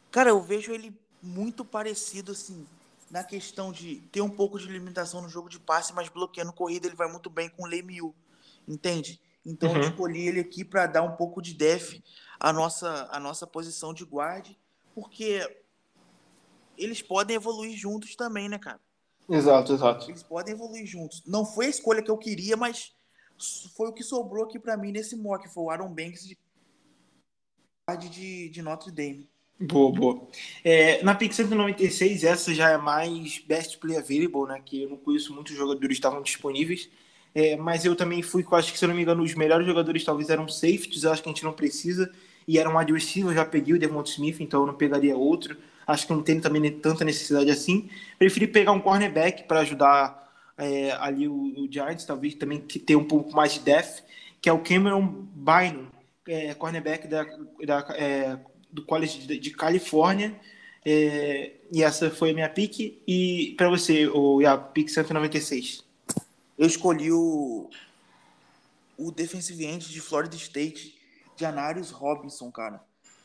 Cara, 0.10 0.30
eu 0.30 0.42
vejo 0.42 0.72
ele 0.72 0.98
muito 1.22 1.66
parecido, 1.66 2.32
assim, 2.32 2.66
na 3.10 3.24
questão 3.24 3.72
de 3.72 3.98
ter 4.12 4.22
um 4.22 4.30
pouco 4.30 4.58
de 4.58 4.68
limitação 4.68 5.22
no 5.22 5.28
jogo 5.28 5.50
de 5.50 5.60
passe, 5.60 5.94
mas 5.94 6.08
bloqueando 6.08 6.54
corrida 6.54 6.88
ele 6.88 6.96
vai 6.96 7.12
muito 7.12 7.30
bem 7.30 7.50
com 7.50 7.64
o 7.64 7.68
Lemieux, 7.68 8.14
entende? 8.66 9.20
Então 9.46 9.72
uhum. 9.72 9.78
eu 9.78 9.82
escolhi 9.90 10.28
ele 10.28 10.40
aqui 10.40 10.64
para 10.64 10.86
dar 10.88 11.04
um 11.04 11.16
pouco 11.16 11.42
de 11.42 11.54
def 11.54 12.00
à 12.40 12.54
nossa, 12.54 13.08
à 13.12 13.20
nossa 13.20 13.48
posição 13.48 13.94
de 13.94 14.06
guarde, 14.06 14.58
porque 14.94 15.42
eles 16.78 17.02
podem 17.02 17.36
evoluir 17.36 17.76
juntos 17.78 18.16
também, 18.16 18.50
né, 18.50 18.58
cara? 18.58 18.80
Exato, 19.30 19.74
exato. 19.74 20.10
Eles 20.10 20.24
podem 20.24 20.54
evoluir 20.54 20.86
juntos. 20.86 21.24
Não 21.26 21.46
foi 21.46 21.68
a 21.68 21.70
escolha 21.70 22.02
que 22.02 22.12
eu 22.12 22.18
queria, 22.18 22.58
mas 22.58 22.94
foi 23.76 23.88
o 23.90 23.94
que 23.94 24.04
sobrou 24.04 24.44
aqui 24.44 24.60
para 24.60 24.78
mim 24.78 24.92
nesse 24.92 25.16
mock, 25.16 25.48
foi 25.50 25.64
o 25.64 25.70
Aaron 25.70 25.90
Banks 25.90 26.28
de, 26.28 26.38
de, 28.10 28.50
de 28.50 28.62
Notre 28.62 28.92
Dame. 28.92 29.30
Boa, 29.60 29.92
boa. 29.92 30.28
É, 30.64 31.04
na 31.04 31.14
pick 31.14 31.34
196, 31.34 32.24
essa 32.24 32.54
já 32.54 32.72
é 32.72 32.78
mais 32.78 33.38
best 33.40 33.78
play 33.78 33.96
available, 33.96 34.48
né? 34.48 34.60
Que 34.66 34.84
eu 34.84 34.90
não 34.90 34.98
conheço 34.98 35.34
muitos 35.36 35.56
jogadores 35.56 35.88
que 35.88 35.94
estavam 35.94 36.22
disponíveis. 36.24 36.90
É, 37.34 37.56
mas 37.56 37.86
eu 37.86 37.96
também 37.96 38.22
fui 38.22 38.46
acho 38.52 38.74
que 38.74 38.78
se 38.78 38.84
eu 38.84 38.90
não 38.90 38.96
me 38.96 39.02
engano, 39.02 39.24
os 39.24 39.34
melhores 39.36 39.66
jogadores 39.66 40.04
talvez 40.04 40.30
eram 40.30 40.48
safeties, 40.48 41.06
acho 41.06 41.24
que 41.24 41.30
a 41.30 41.32
gente 41.32 41.44
não 41.44 41.54
precisa. 41.54 42.12
E 42.48 42.58
era 42.58 42.70
um 42.70 42.78
wide 42.78 42.94
já 43.34 43.46
peguei 43.46 43.74
o 43.74 43.80
Devonta 43.80 44.10
Smith, 44.10 44.40
então 44.42 44.62
eu 44.62 44.68
não 44.68 44.74
pegaria 44.74 45.16
outro. 45.16 45.58
Acho 45.86 46.08
que 46.08 46.14
não 46.14 46.22
tem 46.22 46.40
também 46.40 46.70
tanta 46.80 47.06
necessidade 47.06 47.50
assim. 47.50 47.90
Preferi 48.18 48.48
pegar 48.48 48.72
um 48.72 48.80
cornerback 48.80 49.44
para 49.44 49.62
ajudar 49.62 50.30
é, 50.58 50.92
ali 50.94 51.28
o, 51.28 51.34
o, 51.34 51.68
Giants, 51.72 52.06
talvez 52.06 52.36
também 52.36 52.60
ter 52.60 52.96
um 52.96 53.04
pouco 53.04 53.32
mais 53.34 53.54
de 53.54 53.62
depth, 53.62 54.04
que 54.42 54.50
é 54.50 54.54
o 54.54 54.60
Cameron 54.60 55.26
Bynum, 55.34 55.88
é, 56.28 56.54
cornerback 56.54 57.08
da, 57.08 57.26
da 57.66 57.86
é, 57.96 58.38
do 58.72 58.84
College 58.86 59.20
de, 59.28 59.40
de 59.40 59.52
Califórnia. 59.52 60.36
É, 60.86 61.52
e 61.72 61.84
essa 61.84 62.10
foi 62.10 62.32
a 62.32 62.34
minha 62.34 62.50
pick. 62.50 63.02
E 63.08 63.54
para 63.58 63.70
você, 63.70 64.08
o 64.08 64.42
Iago, 64.42 64.72
pick 64.74 64.90
196? 64.90 65.91
Eu 66.62 66.68
escolhi 66.68 67.12
o, 67.12 67.72
o 68.96 69.12
defensive 69.12 69.66
end 69.66 69.90
de 69.90 70.00
Florida 70.00 70.36
State, 70.36 70.96
Janarius 71.36 71.90
Robinson, 71.90 72.52
cara. 72.52 72.80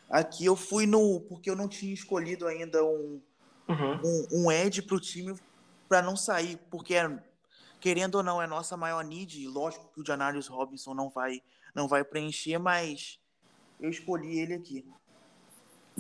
Aqui 0.09 0.47
eu 0.47 0.57
fui 0.57 0.87
no. 0.87 1.21
Porque 1.21 1.51
eu 1.51 1.55
não 1.55 1.69
tinha 1.69 1.93
escolhido 1.93 2.47
ainda 2.47 2.83
um, 2.83 3.21
uhum. 3.69 4.01
um, 4.03 4.27
um 4.33 4.51
edge 4.51 4.81
para 4.81 4.97
o 4.97 5.01
time 5.01 5.39
para 5.87 6.01
não 6.01 6.17
sair, 6.17 6.59
porque 6.71 6.95
é, 6.95 7.23
querendo 7.79 8.15
ou 8.15 8.23
não 8.23 8.41
é 8.41 8.47
nossa 8.47 8.75
maior 8.75 9.05
need, 9.05 9.47
lógico 9.47 9.91
que 9.93 10.01
o 10.01 10.07
Janarius 10.07 10.47
Robinson 10.47 10.95
não 10.95 11.11
vai 11.11 11.43
não 11.75 11.87
vai 11.87 12.03
preencher, 12.03 12.57
mas 12.57 13.21
eu 13.79 13.91
escolhi 13.91 14.39
ele 14.39 14.55
aqui. 14.55 14.83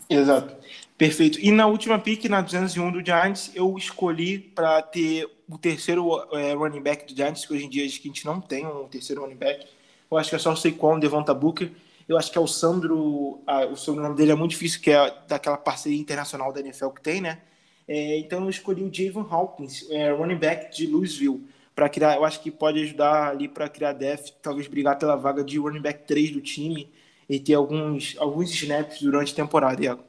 Exato. 0.08 0.56
Perfeito. 0.96 1.38
E 1.40 1.50
na 1.50 1.66
última 1.66 1.98
pick, 1.98 2.24
na 2.24 2.40
201 2.40 2.92
do 2.92 3.04
Giants, 3.04 3.50
eu 3.54 3.76
escolhi 3.76 4.38
para 4.38 4.80
ter 4.80 5.28
o 5.48 5.58
terceiro 5.58 6.26
é, 6.32 6.54
running 6.54 6.80
back 6.80 7.12
do 7.12 7.16
Giants, 7.16 7.44
que 7.44 7.52
hoje 7.52 7.66
em 7.66 7.68
dia 7.68 7.84
a 7.84 7.88
gente 7.88 8.24
não 8.24 8.40
tem 8.40 8.66
um 8.66 8.88
terceiro 8.88 9.22
running 9.22 9.36
back. 9.36 9.66
Eu 10.10 10.16
acho 10.16 10.30
que 10.30 10.36
é 10.36 10.38
só 10.38 10.52
o 10.52 10.56
Saquon, 10.56 10.98
Devonta 10.98 11.34
Booker. 11.34 11.70
Eu 12.08 12.16
acho 12.16 12.30
que 12.30 12.38
é 12.38 12.40
o 12.40 12.46
Sandro, 12.46 13.42
ah, 13.46 13.66
o 13.66 13.76
sobrenome 13.76 14.16
dele 14.16 14.30
é 14.30 14.34
muito 14.34 14.52
difícil, 14.52 14.80
que 14.80 14.90
é 14.90 15.14
daquela 15.28 15.56
parceria 15.58 15.98
internacional 15.98 16.52
da 16.52 16.60
NFL 16.60 16.88
que 16.90 17.02
tem, 17.02 17.20
né? 17.20 17.40
É, 17.86 18.18
então 18.18 18.42
eu 18.44 18.50
escolhi 18.50 18.82
o 18.82 18.92
Javon 18.92 19.26
Hawkins, 19.28 19.88
é, 19.90 20.10
running 20.12 20.36
back 20.36 20.74
de 20.74 20.86
Louisville, 20.86 21.44
para 21.74 21.88
criar, 21.88 22.16
eu 22.16 22.24
acho 22.24 22.40
que 22.40 22.50
pode 22.50 22.80
ajudar 22.82 23.30
ali 23.30 23.48
para 23.48 23.68
criar 23.68 23.92
def, 23.92 24.30
talvez 24.40 24.66
brigar 24.66 24.98
pela 24.98 25.14
vaga 25.14 25.44
de 25.44 25.58
running 25.58 25.82
back 25.82 26.06
3 26.06 26.30
do 26.30 26.40
time 26.40 26.88
e 27.28 27.40
ter 27.40 27.54
alguns, 27.54 28.16
alguns 28.18 28.50
snaps 28.50 29.00
durante 29.00 29.32
a 29.32 29.36
temporada, 29.36 29.82
Iago. 29.82 30.04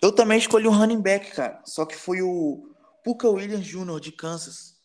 Eu 0.00 0.12
também 0.12 0.38
escolhi 0.38 0.68
um 0.68 0.72
running 0.72 1.00
back, 1.00 1.32
cara. 1.32 1.60
Só 1.64 1.84
que 1.84 1.96
foi 1.96 2.22
o 2.22 2.70
Puka 3.02 3.28
Williams 3.28 3.66
Jr. 3.66 4.00
de 4.00 4.12
Kansas. 4.12 4.76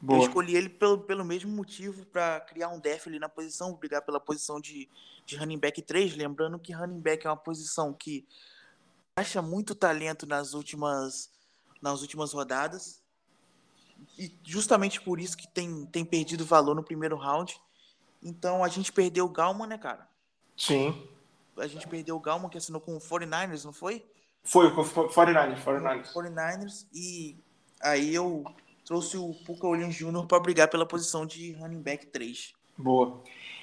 Boa. 0.00 0.18
Eu 0.18 0.26
escolhi 0.26 0.56
ele 0.56 0.68
pelo, 0.68 0.98
pelo 0.98 1.24
mesmo 1.24 1.50
motivo 1.50 2.04
para 2.06 2.40
criar 2.40 2.68
um 2.68 2.80
def 2.80 3.06
ali 3.06 3.18
na 3.18 3.28
posição, 3.28 3.74
brigar 3.74 4.02
pela 4.02 4.18
posição 4.18 4.60
de, 4.60 4.88
de 5.26 5.36
running 5.36 5.58
back 5.58 5.80
3. 5.80 6.16
Lembrando 6.16 6.58
que 6.58 6.72
running 6.72 7.00
back 7.00 7.26
é 7.26 7.30
uma 7.30 7.36
posição 7.36 7.92
que 7.92 8.26
acha 9.16 9.40
muito 9.40 9.74
talento 9.74 10.26
nas 10.26 10.54
últimas, 10.54 11.30
nas 11.80 12.00
últimas 12.00 12.32
rodadas. 12.32 13.02
E 14.18 14.32
justamente 14.42 15.00
por 15.00 15.20
isso 15.20 15.36
que 15.36 15.46
tem, 15.46 15.86
tem 15.86 16.04
perdido 16.04 16.44
valor 16.44 16.74
no 16.74 16.82
primeiro 16.82 17.16
round. 17.16 17.60
Então 18.22 18.64
a 18.64 18.68
gente 18.68 18.92
perdeu 18.92 19.26
o 19.26 19.28
Galman, 19.30 19.66
né, 19.66 19.78
cara? 19.78 20.09
Sim. 20.60 20.94
A 21.56 21.66
gente 21.66 21.88
perdeu 21.88 22.16
o 22.16 22.20
Galman 22.20 22.50
que 22.50 22.58
assinou 22.58 22.82
com 22.82 22.94
o 22.94 23.00
49ers, 23.00 23.64
não 23.64 23.72
foi? 23.72 24.04
Foi, 24.44 24.70
com 24.74 24.82
o 24.82 24.84
49ers, 24.84 25.64
49ers. 25.64 26.12
49ers. 26.12 26.86
E 26.94 27.34
aí 27.80 28.14
eu 28.14 28.44
trouxe 28.84 29.16
o 29.16 29.32
Puka 29.46 29.66
Williams 29.66 29.94
Jr. 29.94 30.26
para 30.26 30.38
brigar 30.38 30.68
pela 30.68 30.84
posição 30.84 31.24
de 31.24 31.52
running 31.52 31.80
back 31.80 32.06
3. 32.08 32.52
Boa. 32.76 33.22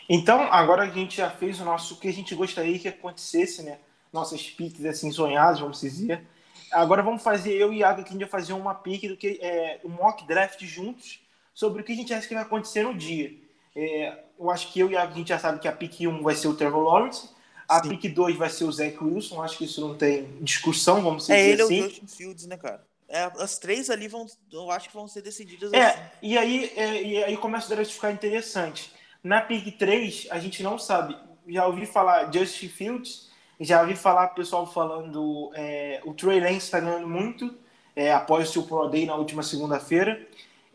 Então, 0.10 0.42
agora 0.52 0.84
a 0.84 0.90
gente 0.90 1.18
já 1.18 1.30
fez 1.30 1.60
o 1.60 1.66
nosso 1.66 1.94
o 1.94 2.00
que 2.00 2.08
a 2.08 2.14
gente 2.14 2.34
gostaria 2.34 2.80
que 2.80 2.88
acontecesse, 2.88 3.62
né? 3.62 3.78
Nossas 4.12 4.50
piques 4.50 4.84
assim 4.84 5.12
sonhadas, 5.12 5.60
vamos 5.60 5.80
dizer. 5.80 6.26
Agora 6.72 7.04
vamos 7.04 7.22
fazer 7.22 7.54
eu 7.54 7.72
e 7.72 7.78
Iago 7.78 8.02
aqui 8.02 8.10
a 8.10 8.14
gente 8.14 8.22
vai 8.22 8.30
fazer 8.30 8.54
uma 8.54 8.74
pique 8.74 9.08
do 9.08 9.16
que 9.16 9.38
é 9.40 9.80
um 9.86 9.90
mock 9.90 10.26
draft 10.26 10.64
juntos 10.64 11.22
sobre 11.54 11.82
o 11.82 11.86
que 11.86 11.92
a 11.92 11.96
gente 11.96 12.12
acha 12.14 12.28
que 12.28 12.34
vai 12.34 12.44
acontecer 12.44 12.82
no 12.82 12.96
dia. 12.96 13.47
É, 13.80 14.24
eu 14.40 14.50
acho 14.50 14.74
que 14.74 14.80
eu 14.80 14.90
e 14.90 14.98
a 14.98 15.06
gente 15.06 15.28
já 15.28 15.38
sabe 15.38 15.60
que 15.60 15.68
a 15.68 15.72
pique 15.72 16.08
1 16.08 16.24
vai 16.24 16.34
ser 16.34 16.48
o 16.48 16.56
Trevor 16.56 16.84
Lawrence, 16.84 17.30
a 17.68 17.84
Sim. 17.84 17.90
pique 17.90 18.10
2 18.10 18.36
vai 18.36 18.50
ser 18.50 18.63
o 18.63 18.72
Zach 18.72 18.98
Wilson, 19.00 19.44
acho 19.44 19.60
que 19.60 19.66
isso 19.66 19.80
não 19.80 19.96
tem 19.96 20.28
discussão, 20.42 21.04
vamos 21.04 21.30
é, 21.30 21.36
dizer 21.36 21.44
assim. 21.44 21.50
É 21.50 21.54
ele 21.54 21.62
assim. 21.62 21.80
é 21.80 21.86
o 21.86 21.90
Justin 21.90 22.08
Fields, 22.08 22.48
né, 22.48 22.58
cara? 22.58 22.84
É, 23.08 23.24
as 23.38 23.60
três 23.60 23.92
ali 23.92 24.08
vão, 24.08 24.26
eu 24.52 24.72
acho 24.72 24.90
que 24.90 24.96
vão 24.96 25.08
ser 25.08 25.22
decididas 25.22 25.72
é, 25.74 25.86
assim. 25.86 26.02
E 26.24 26.38
aí, 26.38 26.74
é, 26.76 27.04
e 27.04 27.24
aí 27.24 27.38
começa 27.38 27.80
a 27.80 27.86
ficar 27.86 28.12
interessante. 28.12 28.92
Na 29.24 29.42
pick 29.42 29.78
3, 29.78 30.28
a 30.32 30.40
gente 30.40 30.63
não 30.63 30.80
sabe. 30.80 31.16
Já 31.48 31.68
ouvi 31.68 31.86
falar 31.86 32.34
Justin 32.34 32.70
Fields, 32.70 33.30
já 33.60 33.82
ouvi 33.82 33.96
falar 33.96 34.30
pessoal 34.30 34.66
falando 34.66 35.52
é, 35.54 36.02
o 36.04 36.13
Trey 36.13 36.40
Lance 36.40 36.58
está 36.58 36.80
ganhando 36.80 37.08
muito 37.08 37.56
é, 37.96 38.12
após 38.12 38.50
o 38.50 38.52
seu 38.52 38.63
Pro 38.63 38.88
Day 38.88 39.06
na 39.06 39.16
última 39.16 39.44
segunda-feira. 39.44 40.28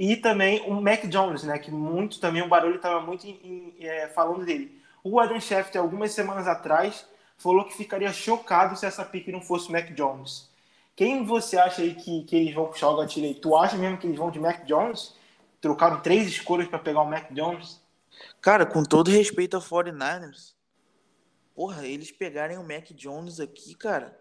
E 0.05 0.17
também 0.17 0.69
o 0.69 0.81
Mac 0.81 1.07
Jones, 1.07 1.45
né, 1.45 1.61
que 1.61 1.71
muito 1.71 2.19
também 2.19 2.43
o 2.43 2.49
barulho 2.49 2.75
estava 2.75 3.01
muito 3.01 3.25
em, 3.25 3.73
em, 3.79 3.87
é, 3.87 4.09
falando 4.09 4.45
dele. 4.45 4.83
O 5.05 5.21
Adam 5.21 5.39
Schefter, 5.39 5.81
algumas 5.81 6.11
semanas 6.11 6.49
atrás, 6.49 7.07
falou 7.39 7.65
que 7.67 7.77
ficaria 7.77 8.13
chocado 8.13 8.75
se 8.75 8.85
essa 8.85 9.05
pick 9.05 9.29
não 9.29 9.41
fosse 9.41 9.69
o 9.69 9.71
Mac 9.71 9.93
Jones. 9.93 10.51
Quem 10.97 11.25
você 11.25 11.57
acha 11.57 11.83
aí 11.83 11.95
que, 11.95 12.25
que 12.25 12.35
eles 12.35 12.53
vão 12.53 12.67
puxar 12.67 12.89
o 12.89 12.97
gatilho 12.97 13.29
aí? 13.29 13.35
Tu 13.37 13.57
acha 13.57 13.77
mesmo 13.77 13.97
que 13.97 14.09
eles 14.09 14.19
vão 14.19 14.33
de 14.33 14.41
Mac 14.41 14.65
Jones? 14.65 15.15
Trocaram 15.61 16.01
três 16.01 16.27
escolhas 16.27 16.67
para 16.67 16.81
pegar 16.81 17.03
o 17.03 17.09
Mac 17.09 17.31
Jones? 17.31 17.81
Cara, 18.41 18.67
com 18.67 18.83
todo 18.83 19.09
respeito 19.09 19.55
ao 19.55 19.63
49ers, 19.63 20.53
porra, 21.55 21.87
eles 21.87 22.11
pegarem 22.11 22.59
o 22.59 22.67
Mac 22.67 22.91
Jones 22.91 23.39
aqui, 23.39 23.73
cara, 23.77 24.21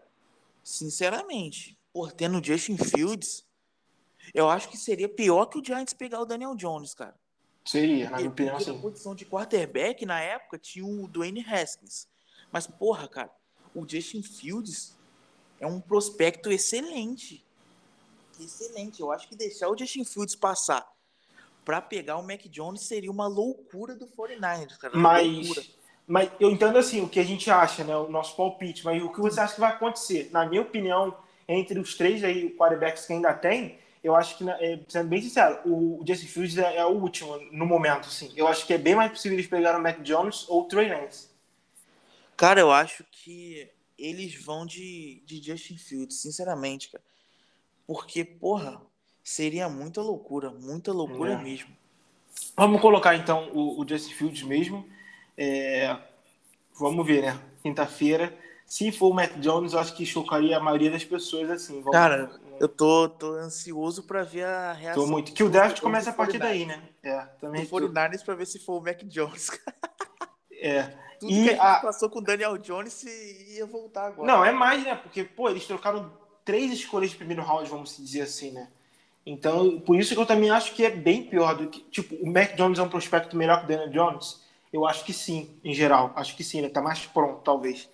sinceramente, 0.64 1.76
por 1.92 2.12
tendo 2.12 2.44
Justin 2.46 2.78
Fields, 2.78 3.50
eu 4.34 4.50
acho 4.50 4.70
que 4.70 4.78
seria 4.78 5.10
pior 5.10 5.46
que 5.46 5.60
o 5.60 5.64
Giants 5.64 5.94
pegar 5.94 6.22
o 6.22 6.26
Daniel 6.26 6.56
Jones, 6.56 6.94
cara. 6.94 7.16
Seria, 7.64 8.10
na 8.10 8.18
minha 8.18 8.30
opinião, 8.30 8.60
sim. 8.60 8.74
Na 8.74 8.82
posição 8.82 9.14
de 9.14 9.26
quarterback, 9.26 10.06
na 10.06 10.20
época, 10.20 10.58
tinha 10.58 10.86
o 10.86 11.08
Dwayne 11.08 11.46
Haskins. 11.48 12.08
Mas, 12.52 12.66
porra, 12.68 13.08
cara, 13.08 13.32
o 13.74 13.88
Justin 13.88 14.24
Fields 14.24 14.98
é 15.60 15.68
um 15.68 15.80
prospecto 15.80 16.52
excelente. 16.52 17.46
Excelente. 18.40 19.00
Eu 19.00 19.12
acho 19.12 19.28
que 19.28 19.36
deixar 19.36 19.70
o 19.70 19.78
Justin 19.78 20.04
Fields 20.04 20.36
passar 20.36 20.88
para 21.64 21.80
pegar 21.80 22.18
o 22.18 22.24
Mac 22.24 22.42
Jones 22.48 22.82
seria 22.82 23.12
uma 23.12 23.28
loucura 23.28 23.96
do 23.96 24.08
49ers, 24.08 24.78
cara. 24.78 24.98
Mas, 24.98 25.72
mas 26.08 26.32
eu 26.40 26.50
entendo 26.50 26.78
assim 26.78 27.02
o 27.02 27.08
que 27.08 27.20
a 27.20 27.24
gente 27.24 27.50
acha, 27.52 27.84
né? 27.84 27.96
O 27.96 28.10
nosso 28.10 28.36
palpite. 28.36 28.84
Mas 28.84 29.02
o 29.04 29.10
que 29.10 29.20
você 29.20 29.40
acha 29.40 29.54
que 29.54 29.60
vai 29.60 29.72
acontecer? 29.72 30.30
Na 30.32 30.46
minha 30.46 30.64
opinião, 30.64 31.16
entre 31.48 31.80
os 31.80 31.96
três 31.96 32.24
aí, 32.24 32.50
quarterbacks 32.58 33.06
que 33.06 33.14
ainda 33.14 33.34
tem, 33.34 33.78
eu 34.04 34.16
acho 34.16 34.38
que, 34.38 34.50
é, 34.50 34.80
sendo 34.88 35.10
bem 35.10 35.22
sincero, 35.22 35.60
o 35.66 36.04
Justin 36.08 36.28
Fields 36.28 36.58
é, 36.58 36.78
é, 36.78 36.86
o 36.86 36.90
último 36.90 37.38
no 37.52 37.66
momento, 37.66 38.08
assim. 38.08 38.32
Eu 38.36 38.48
acho 38.48 38.66
que 38.66 38.74
é 38.74 38.78
bem 38.78 38.96
mais 38.96 39.12
possível 39.12 39.38
eles 39.38 39.48
pegarem 39.48 39.80
o 39.80 39.84
Mac 39.84 40.02
Jones 40.02 40.48
ou 40.50 40.62
o 40.62 40.66
Trey 40.66 40.90
Lance. 40.90 41.30
Cara, 42.36 42.60
eu 42.60 42.72
acho 42.72 43.06
que 43.12 43.70
eles 43.98 44.44
vão 44.44 44.66
de, 44.66 45.22
de 45.26 45.42
Justin 45.42 45.78
Fields, 45.78 46.20
sinceramente, 46.20 46.90
cara. 46.90 47.04
Porque, 47.86 48.26
porra, 48.26 48.82
seria 49.24 49.70
muita 49.70 50.02
loucura, 50.02 50.50
muita 50.50 50.92
loucura 50.92 51.34
é. 51.34 51.38
mesmo. 51.38 51.70
Vamos 52.58 52.82
colocar 52.82 53.16
então 53.16 53.52
o, 53.54 53.80
o 53.80 53.88
Justin 53.88 54.14
Fields 54.14 54.44
mesmo. 54.44 54.88
É, 55.38 55.96
vamos 56.80 57.06
ver, 57.06 57.22
né? 57.22 57.40
Quinta-feira. 57.62 58.36
Se 58.66 58.92
for 58.92 59.10
o 59.10 59.14
Mac 59.14 59.34
Jones, 59.40 59.74
eu 59.74 59.80
acho 59.80 59.94
que 59.96 60.06
chocaria 60.06 60.58
a 60.58 60.60
maioria 60.60 60.90
das 60.90 61.04
pessoas 61.04 61.50
assim. 61.52 61.82
Vamos, 61.82 61.92
cara, 61.92 62.41
eu 62.62 62.70
tô, 62.70 63.10
tô 63.10 63.34
ansioso 63.34 64.04
para 64.04 64.22
ver 64.22 64.46
a 64.46 64.72
reação. 64.72 65.04
Tô 65.04 65.10
muito. 65.10 65.34
Que 65.34 65.44
o 65.44 65.50
draft 65.50 65.82
começa 65.82 66.12
a 66.12 66.14
partir 66.14 66.38
daí, 66.38 66.64
né? 66.64 66.80
É, 67.02 67.22
também. 67.40 67.66
Do 67.66 67.68
49ers 67.68 68.24
pra 68.24 68.36
ver 68.36 68.46
se 68.46 68.60
for 68.60 68.80
o 68.80 68.82
Mac 68.82 69.02
Jones. 69.06 69.50
é. 70.62 70.94
Tudo 71.20 71.34
e 71.34 71.50
que 71.50 71.54
a, 71.56 71.78
a 71.78 71.82
passou 71.82 72.08
com 72.08 72.20
o 72.20 72.22
Daniel 72.22 72.56
Jones 72.60 73.02
ia 73.02 73.66
voltar 73.66 74.06
agora. 74.06 74.32
Não, 74.32 74.46
é 74.46 74.52
mais, 74.52 74.84
né? 74.84 74.94
Porque, 74.94 75.24
pô, 75.24 75.50
eles 75.50 75.66
trocaram 75.66 76.12
três 76.46 76.72
escolhas 76.72 77.10
de 77.10 77.16
primeiro 77.16 77.42
round, 77.42 77.68
vamos 77.68 77.98
dizer 77.98 78.22
assim, 78.22 78.52
né? 78.52 78.68
Então, 79.26 79.80
por 79.80 80.00
isso 80.00 80.14
que 80.14 80.22
eu 80.22 80.26
também 80.28 80.52
acho 80.52 80.76
que 80.76 80.86
é 80.86 80.92
bem 80.92 81.24
pior 81.24 81.56
do 81.56 81.68
que. 81.68 81.80
Tipo, 81.90 82.14
o 82.16 82.32
Mac 82.32 82.54
Jones 82.56 82.78
é 82.78 82.84
um 82.84 82.90
prospecto 82.90 83.36
melhor 83.36 83.58
que 83.60 83.66
o 83.66 83.68
Daniel 83.70 83.90
Jones? 83.90 84.40
Eu 84.72 84.86
acho 84.86 85.04
que 85.04 85.14
sim, 85.14 85.50
em 85.64 85.74
geral. 85.74 86.14
Acho 86.16 86.38
que 86.38 86.44
sim, 86.44 86.60
ele 86.60 86.70
tá 86.70 86.80
mais 86.80 87.08
pronto, 87.08 87.42
talvez. 87.44 87.90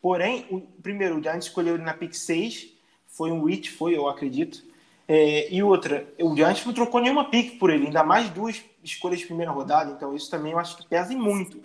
Porém, 0.00 0.46
o 0.50 0.60
primeiro, 0.60 1.18
o 1.18 1.22
Giants 1.22 1.46
escolheu 1.46 1.74
ele 1.74 1.82
na 1.82 1.94
pick 1.94 2.14
6, 2.14 2.73
foi 3.14 3.30
um 3.30 3.44
reach, 3.44 3.70
foi, 3.70 3.96
eu 3.96 4.08
acredito. 4.08 4.64
É, 5.06 5.52
e 5.52 5.62
outra, 5.62 6.12
o 6.18 6.34
Giants 6.34 6.64
não 6.64 6.72
trocou 6.72 7.00
nenhuma 7.00 7.30
pick 7.30 7.58
por 7.58 7.70
ele, 7.70 7.86
ainda 7.86 8.02
mais 8.02 8.30
duas 8.30 8.62
escolhas 8.82 9.20
de 9.20 9.26
primeira 9.26 9.52
rodada, 9.52 9.92
então 9.92 10.14
isso 10.14 10.30
também 10.30 10.52
eu 10.52 10.58
acho 10.58 10.76
que 10.76 10.88
pesa 10.88 11.14
muito. 11.14 11.60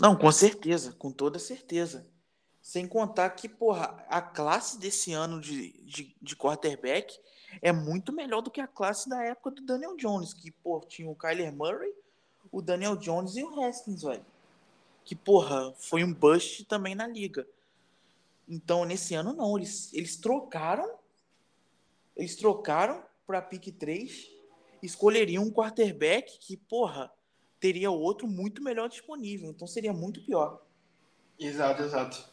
Não, 0.00 0.16
com 0.16 0.30
certeza, 0.32 0.92
com 0.92 1.10
toda 1.10 1.38
certeza. 1.38 2.06
Sem 2.60 2.86
contar 2.86 3.28
que, 3.30 3.48
porra, 3.48 4.04
a 4.08 4.22
classe 4.22 4.78
desse 4.78 5.12
ano 5.12 5.40
de, 5.40 5.72
de, 5.82 6.16
de 6.22 6.36
quarterback 6.36 7.18
é 7.60 7.72
muito 7.72 8.12
melhor 8.12 8.40
do 8.40 8.50
que 8.50 8.60
a 8.60 8.66
classe 8.66 9.08
da 9.08 9.22
época 9.22 9.50
do 9.50 9.62
Daniel 9.62 9.96
Jones, 9.96 10.32
que, 10.32 10.50
pô, 10.50 10.80
tinha 10.80 11.10
o 11.10 11.14
Kyler 11.14 11.52
Murray, 11.52 11.92
o 12.50 12.62
Daniel 12.62 12.96
Jones 12.96 13.36
e 13.36 13.42
o 13.42 13.60
Haskins, 13.62 14.02
velho. 14.02 14.24
Que, 15.04 15.16
porra, 15.16 15.74
foi 15.76 16.04
um 16.04 16.14
bust 16.14 16.64
também 16.64 16.94
na 16.94 17.06
liga. 17.06 17.46
Então, 18.48 18.84
nesse 18.84 19.14
ano, 19.14 19.32
não. 19.32 19.56
Eles, 19.56 19.92
eles 19.92 20.16
trocaram. 20.16 20.88
Eles 22.16 22.36
trocaram 22.36 23.02
para 23.26 23.42
pick 23.42 23.76
3. 23.76 24.28
Escolheriam 24.82 25.44
um 25.44 25.50
quarterback 25.50 26.38
que, 26.38 26.56
porra, 26.56 27.10
teria 27.62 27.92
outro 27.92 28.26
muito 28.26 28.60
melhor 28.60 28.88
disponível. 28.88 29.48
Então 29.50 29.68
seria 29.68 29.92
muito 29.92 30.20
pior. 30.22 30.60
Exato, 31.38 31.82
exato. 31.82 32.24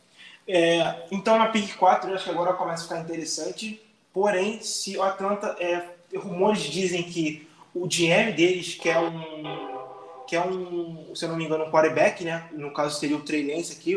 É, 0.48 1.06
então 1.12 1.38
na 1.38 1.50
pick 1.50 1.78
4 1.78 2.10
eu 2.10 2.15
acho 2.15 2.24
que 2.24 2.32
agora 2.32 2.54
começa 2.54 2.84
a 2.84 2.88
ficar 2.88 3.02
interessante. 3.02 3.80
Porém, 4.12 4.60
se 4.62 4.98
o 4.98 5.04
Atlanta. 5.04 5.56
É, 5.60 5.98
rumores 6.17 6.63
dizem 6.63 7.04
que 7.04 7.48
o 7.74 7.88
GM 7.88 8.34
deles 8.36 8.74
quer 8.76 8.98
um. 8.98 9.88
Que 10.28 10.36
é 10.36 10.45
um, 10.45 11.15
se 11.15 11.26
eu 11.26 11.30
não 11.30 11.38
me 11.38 11.45
engano, 11.45 11.65
um 11.65 11.72
quarterback, 11.72 12.24
né? 12.24 12.50
No 12.52 12.74
caso 12.74 13.00
seria 13.00 13.15
o 13.17 13.22
Trey 13.22 13.56
Lance 13.56 13.74
aqui, 13.74 13.95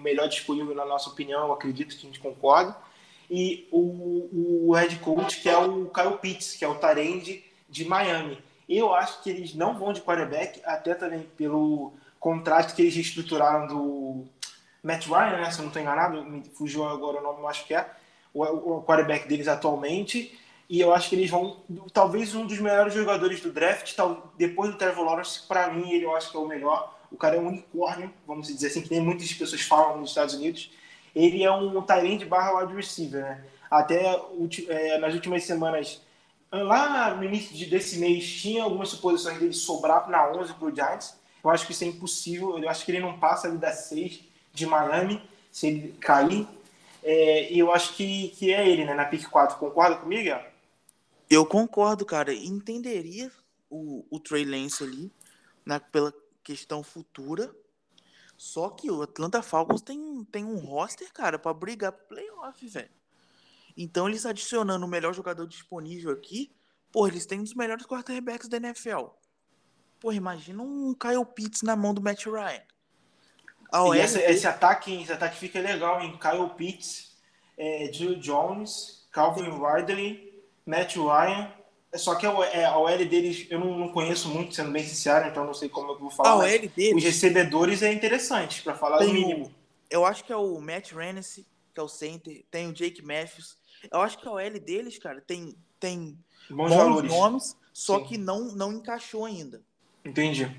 melhor 0.00 0.28
disponível 0.28 0.74
na 0.74 0.84
nossa 0.84 1.10
opinião, 1.10 1.52
acredito 1.52 1.96
que 1.96 2.06
a 2.06 2.10
gente 2.10 2.20
concorda. 2.20 2.76
E 3.30 3.68
o, 3.70 4.68
o 4.68 4.72
head 4.74 4.96
coach, 4.96 5.40
que 5.40 5.48
é 5.48 5.56
o 5.56 5.86
Kyle 5.86 6.18
Pitts, 6.20 6.56
que 6.56 6.64
é 6.64 6.68
o 6.68 6.74
Tarend 6.74 7.44
de 7.68 7.84
Miami. 7.84 8.38
Eu 8.68 8.92
acho 8.94 9.22
que 9.22 9.30
eles 9.30 9.54
não 9.54 9.78
vão 9.78 9.92
de 9.92 10.00
quarterback, 10.00 10.60
até 10.64 10.94
também 10.94 11.20
pelo 11.36 11.92
contrato 12.18 12.74
que 12.74 12.82
eles 12.82 12.96
estruturaram 12.96 13.66
do 13.66 14.24
Matt 14.82 15.06
Ryan, 15.06 15.40
né? 15.40 15.50
Se 15.50 15.58
eu 15.58 15.62
não 15.62 15.68
estou 15.68 15.82
enganado, 15.82 16.24
me 16.24 16.42
fugiu 16.54 16.84
agora 16.84 17.18
o 17.18 17.22
nome, 17.22 17.40
eu 17.40 17.48
acho 17.48 17.66
que 17.66 17.74
é 17.74 17.88
o, 18.34 18.42
o 18.42 18.82
quarterback 18.82 19.28
deles 19.28 19.48
atualmente. 19.48 20.38
E 20.68 20.80
eu 20.80 20.94
acho 20.94 21.08
que 21.08 21.16
eles 21.16 21.28
vão, 21.28 21.56
talvez 21.92 22.32
um 22.34 22.46
dos 22.46 22.60
melhores 22.60 22.94
jogadores 22.94 23.40
do 23.40 23.50
draft, 23.50 23.92
tal, 23.94 24.32
depois 24.38 24.70
do 24.70 24.78
Trevor 24.78 25.04
Lawrence, 25.04 25.46
para 25.48 25.68
mim, 25.72 25.90
ele 25.90 26.04
eu 26.04 26.14
acho 26.14 26.30
que 26.30 26.36
é 26.36 26.40
o 26.40 26.46
melhor. 26.46 26.96
O 27.10 27.16
cara 27.16 27.36
é 27.36 27.40
um 27.40 27.48
unicórnio, 27.48 28.12
vamos 28.26 28.46
dizer 28.46 28.68
assim, 28.68 28.82
que 28.82 28.90
nem 28.90 29.00
muitas 29.00 29.32
pessoas 29.32 29.62
falam 29.62 29.98
nos 29.98 30.10
Estados 30.10 30.34
Unidos. 30.34 30.70
Ele 31.14 31.42
é 31.42 31.50
um 31.50 31.82
Tyrande 31.82 32.24
barra 32.24 32.60
wide 32.60 32.74
receiver, 32.74 33.22
né? 33.22 33.44
Até 33.70 34.20
é, 34.68 34.98
nas 34.98 35.14
últimas 35.14 35.44
semanas 35.44 36.00
Lá 36.52 37.14
no 37.14 37.22
início 37.22 37.70
desse 37.70 37.98
mês 37.98 38.28
tinha 38.28 38.64
algumas 38.64 38.88
suposições 38.88 39.38
dele 39.38 39.52
sobrar 39.52 40.10
na 40.10 40.32
11 40.32 40.54
para 40.54 40.66
o 40.66 40.74
Giants. 40.74 41.16
Eu 41.44 41.50
acho 41.50 41.64
que 41.64 41.72
isso 41.72 41.84
é 41.84 41.86
impossível. 41.86 42.58
Eu 42.58 42.68
acho 42.68 42.84
que 42.84 42.90
ele 42.90 42.98
não 42.98 43.18
passa 43.18 43.46
ali 43.46 43.56
da 43.56 43.70
6 43.70 44.20
de 44.52 44.66
Miami 44.66 45.22
se 45.52 45.68
ele 45.68 45.92
cair. 46.00 46.46
É, 47.04 47.52
e 47.52 47.58
eu 47.58 47.72
acho 47.72 47.94
que, 47.94 48.30
que 48.30 48.52
é 48.52 48.68
ele, 48.68 48.84
né? 48.84 48.94
Na 48.94 49.04
pick 49.04 49.28
4. 49.28 49.58
Concorda 49.58 49.96
comigo? 49.96 50.36
Eu 51.30 51.46
concordo, 51.46 52.04
cara. 52.04 52.34
Entenderia 52.34 53.30
o, 53.70 54.04
o 54.10 54.18
Trey 54.18 54.44
Lance 54.44 54.82
ali 54.82 55.10
na, 55.64 55.78
pela 55.78 56.12
questão 56.42 56.82
futura. 56.82 57.54
Só 58.36 58.70
que 58.70 58.90
o 58.90 59.02
Atlanta 59.02 59.42
Falcons 59.42 59.82
tem, 59.82 60.24
tem 60.32 60.44
um 60.44 60.56
roster, 60.58 61.12
cara, 61.12 61.38
para 61.38 61.52
brigar 61.52 61.92
pro 61.92 62.08
playoff, 62.08 62.66
velho. 62.66 62.90
Então 63.76 64.08
eles 64.08 64.24
adicionando 64.24 64.84
o 64.84 64.88
melhor 64.88 65.12
jogador 65.14 65.46
disponível 65.46 66.10
aqui, 66.10 66.50
pô, 66.90 67.06
eles 67.06 67.26
têm 67.26 67.40
um 67.40 67.42
dos 67.42 67.54
melhores 67.54 67.86
quarterbacks 67.86 68.48
da 68.48 68.56
NFL. 68.56 69.08
Pô, 70.00 70.12
imagina 70.12 70.62
um 70.62 70.94
Kyle 70.94 71.24
Pitts 71.24 71.62
na 71.62 71.76
mão 71.76 71.92
do 71.92 72.00
Matt 72.00 72.24
Ryan. 72.26 72.62
e 73.94 73.98
esse, 73.98 74.18
esse, 74.18 74.46
ataque, 74.46 75.02
esse 75.02 75.12
ataque 75.12 75.36
fica 75.36 75.60
legal, 75.60 76.00
em 76.00 76.18
Kyle 76.18 76.48
Pitts, 76.56 77.16
é, 77.56 77.92
Jill 77.92 78.18
Jones, 78.18 79.06
Calvin 79.12 79.50
Ridley, 79.50 80.42
Matt 80.64 80.96
Ryan 80.96 81.59
só 81.98 82.14
que 82.14 82.24
a, 82.24 82.30
é, 82.52 82.64
a 82.64 82.78
OL 82.78 82.98
deles 82.98 83.46
eu 83.50 83.58
não, 83.58 83.78
não, 83.78 83.88
conheço 83.88 84.28
muito, 84.28 84.54
sendo 84.54 84.70
bem 84.70 84.84
sincero, 84.84 85.28
então 85.28 85.44
não 85.44 85.54
sei 85.54 85.68
como 85.68 85.92
eu 85.92 85.98
vou 85.98 86.10
falar. 86.10 86.30
A 86.30 86.36
OL 86.36 86.68
deles. 86.68 86.94
Os 86.94 87.02
recebedores 87.02 87.82
é 87.82 87.92
interessante, 87.92 88.62
para 88.62 88.74
falar 88.74 89.02
o 89.02 89.12
mínimo. 89.12 89.46
O, 89.46 89.50
eu 89.90 90.04
acho 90.04 90.24
que 90.24 90.32
é 90.32 90.36
o 90.36 90.60
Matt 90.60 90.92
Rennes, 90.92 91.40
que 91.74 91.80
é 91.80 91.82
o 91.82 91.88
center, 91.88 92.44
tem 92.50 92.68
o 92.68 92.72
Jake 92.72 93.02
Matthews. 93.02 93.56
Eu 93.90 94.00
acho 94.00 94.18
que 94.18 94.28
a 94.28 94.30
OL 94.30 94.60
deles, 94.60 94.98
cara, 94.98 95.20
tem, 95.20 95.56
tem 95.80 96.16
bons, 96.48 96.72
bons 96.72 97.02
nomes, 97.02 97.56
só 97.72 97.98
Sim. 97.98 98.04
que 98.04 98.18
não, 98.18 98.52
não 98.52 98.72
encaixou 98.72 99.24
ainda. 99.24 99.60
Entendi. 100.04 100.50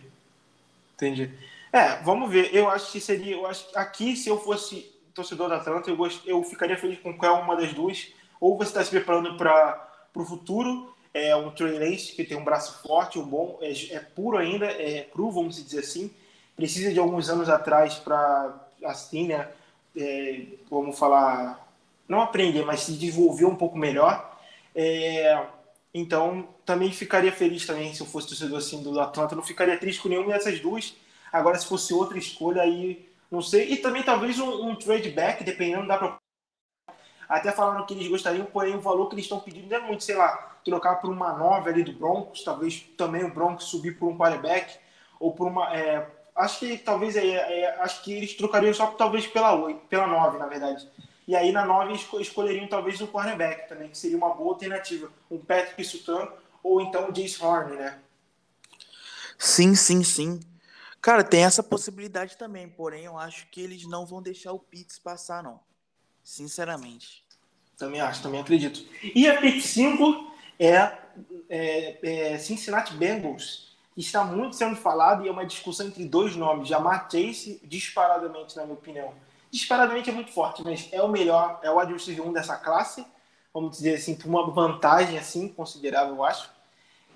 Entendi. 0.95 1.31
É, 1.71 2.01
vamos 2.03 2.29
ver. 2.29 2.53
Eu 2.53 2.69
acho 2.69 2.91
que 2.91 2.99
seria. 2.99 3.35
Eu 3.35 3.47
acho 3.47 3.65
aqui, 3.75 4.15
se 4.15 4.27
eu 4.27 4.37
fosse 4.37 4.93
torcedor 5.13 5.49
da 5.49 5.57
Atlanta, 5.57 5.89
eu, 5.89 5.95
gost, 5.95 6.21
eu 6.27 6.43
ficaria 6.43 6.77
feliz 6.77 6.99
com 6.99 7.17
qualquer 7.17 7.41
uma 7.41 7.55
das 7.55 7.73
duas. 7.73 8.11
Ou 8.39 8.57
você 8.57 8.69
está 8.69 8.83
se 8.83 8.89
preparando 8.89 9.37
para 9.37 9.87
o 10.13 10.25
futuro 10.25 10.93
é 11.13 11.35
um 11.35 11.53
Lance 11.59 12.13
que 12.13 12.23
tem 12.23 12.37
um 12.37 12.43
braço 12.43 12.81
forte, 12.81 13.19
um 13.19 13.25
bom, 13.25 13.59
é, 13.61 13.71
é, 13.93 13.99
puro 13.99 14.37
ainda, 14.37 14.65
é 14.65 15.03
cru, 15.11 15.31
vamos 15.31 15.61
dizer 15.61 15.79
assim. 15.79 16.11
Precisa 16.55 16.91
de 16.91 16.99
alguns 16.99 17.29
anos 17.29 17.49
atrás 17.49 17.95
para, 17.95 18.53
assim, 18.83 19.27
né, 19.27 19.49
é, 19.95 20.43
vamos 20.69 20.97
falar, 20.97 21.67
não 22.07 22.21
aprender, 22.21 22.65
mas 22.65 22.81
se 22.81 22.93
desenvolver 22.93 23.45
um 23.45 23.55
pouco 23.55 23.77
melhor. 23.77 24.39
É, 24.75 25.45
então, 25.93 26.47
também 26.65 26.91
ficaria 26.91 27.31
feliz 27.31 27.65
também 27.65 27.93
se 27.93 28.01
eu 28.01 28.07
fosse 28.07 28.27
torcedor 28.29 28.57
assim 28.59 28.81
do 28.81 28.97
Atlanta. 28.99 29.35
Não 29.35 29.43
ficaria 29.43 29.77
triste 29.77 30.01
com 30.01 30.09
nenhuma 30.09 30.31
dessas 30.31 30.59
duas. 30.59 30.95
Agora, 31.31 31.57
se 31.57 31.65
fosse 31.65 31.93
outra 31.93 32.17
escolha, 32.17 32.61
aí 32.61 33.09
não 33.29 33.41
sei. 33.41 33.71
E 33.71 33.77
também 33.77 34.03
talvez 34.03 34.39
um, 34.39 34.69
um 34.69 34.75
trade 34.75 35.09
back, 35.09 35.43
dependendo 35.43 35.87
da 35.87 35.97
proposta. 35.97 36.21
Até 37.27 37.51
falaram 37.51 37.85
que 37.85 37.93
eles 37.93 38.07
gostariam, 38.07 38.45
porém 38.45 38.75
o 38.75 38.81
valor 38.81 39.07
que 39.07 39.15
eles 39.15 39.25
estão 39.25 39.39
pedindo 39.39 39.69
não 39.69 39.77
é 39.77 39.79
muito, 39.79 40.03
sei 40.03 40.15
lá, 40.15 40.50
trocar 40.63 40.95
por 40.95 41.09
uma 41.09 41.33
nova 41.33 41.69
ali 41.69 41.83
do 41.83 41.93
Broncos, 41.93 42.43
talvez 42.43 42.81
também 42.97 43.23
o 43.23 43.33
Broncos 43.33 43.65
subir 43.65 43.97
por 43.97 44.09
um 44.09 44.17
quarterback, 44.17 44.77
ou 45.19 45.33
por 45.33 45.47
uma. 45.47 45.75
É, 45.75 46.07
acho 46.35 46.59
que 46.59 46.77
talvez 46.77 47.15
é, 47.15 47.25
é, 47.25 47.81
acho 47.81 48.03
que 48.03 48.13
eles 48.13 48.33
trocariam 48.35 48.73
só 48.73 48.87
talvez 48.87 49.27
pela 49.27 49.53
8, 49.53 49.87
pela 49.87 50.07
9, 50.07 50.37
na 50.37 50.47
verdade. 50.47 50.87
E 51.27 51.35
aí 51.35 51.51
na 51.51 51.65
9 51.65 51.93
esco 51.93 52.19
escolheriam 52.19 52.67
talvez 52.67 52.99
um 53.01 53.07
cornerback 53.07 53.69
também, 53.69 53.89
que 53.89 53.97
seria 53.97 54.17
uma 54.17 54.33
boa 54.33 54.53
alternativa. 54.53 55.11
Um 55.29 55.37
Patrick 55.37 55.83
Sutton 55.83 56.27
ou 56.63 56.81
então 56.81 57.09
o 57.09 57.11
Jace 57.11 57.43
Horn, 57.43 57.75
né? 57.75 57.99
Sim, 59.37 59.73
sim, 59.75 60.03
sim. 60.03 60.39
Cara, 61.01 61.23
tem 61.23 61.43
essa 61.43 61.63
possibilidade 61.63 62.37
também, 62.37 62.69
porém 62.69 63.05
eu 63.05 63.17
acho 63.17 63.47
que 63.47 63.59
eles 63.59 63.87
não 63.87 64.05
vão 64.05 64.21
deixar 64.21 64.51
o 64.51 64.59
Pitts 64.59 64.99
passar, 64.99 65.41
não. 65.41 65.59
Sinceramente. 66.23 67.23
Também 67.77 67.99
acho, 67.99 68.21
também 68.21 68.39
acredito. 68.39 68.85
E 69.15 69.27
a 69.27 69.41
pick 69.41 69.59
5 69.59 70.30
é, 70.61 70.95
é, 71.49 71.97
é, 72.03 72.37
Cincinnati 72.37 72.93
Bengals. 72.93 73.71
Está 73.97 74.23
muito 74.23 74.55
sendo 74.55 74.75
falado 74.75 75.25
e 75.25 75.27
é 75.27 75.31
uma 75.31 75.45
discussão 75.45 75.87
entre 75.87 76.05
dois 76.05 76.35
nomes. 76.35 76.67
Jamar 76.67 77.09
Chase, 77.11 77.59
disparadamente, 77.63 78.55
na 78.55 78.63
minha 78.63 78.75
opinião. 78.75 79.11
Disparadamente 79.49 80.11
é 80.11 80.13
muito 80.13 80.31
forte, 80.31 80.63
mas 80.63 80.87
é 80.91 81.01
o 81.01 81.07
melhor, 81.07 81.59
é 81.63 81.71
o 81.71 81.79
adversário 81.79 82.25
1 82.27 82.31
dessa 82.31 82.55
classe. 82.57 83.03
Vamos 83.51 83.77
dizer 83.77 83.95
assim, 83.95 84.15
por 84.15 84.27
uma 84.27 84.49
vantagem 84.51 85.17
assim 85.17 85.49
considerável, 85.49 86.15
eu 86.15 86.23
acho. 86.23 86.49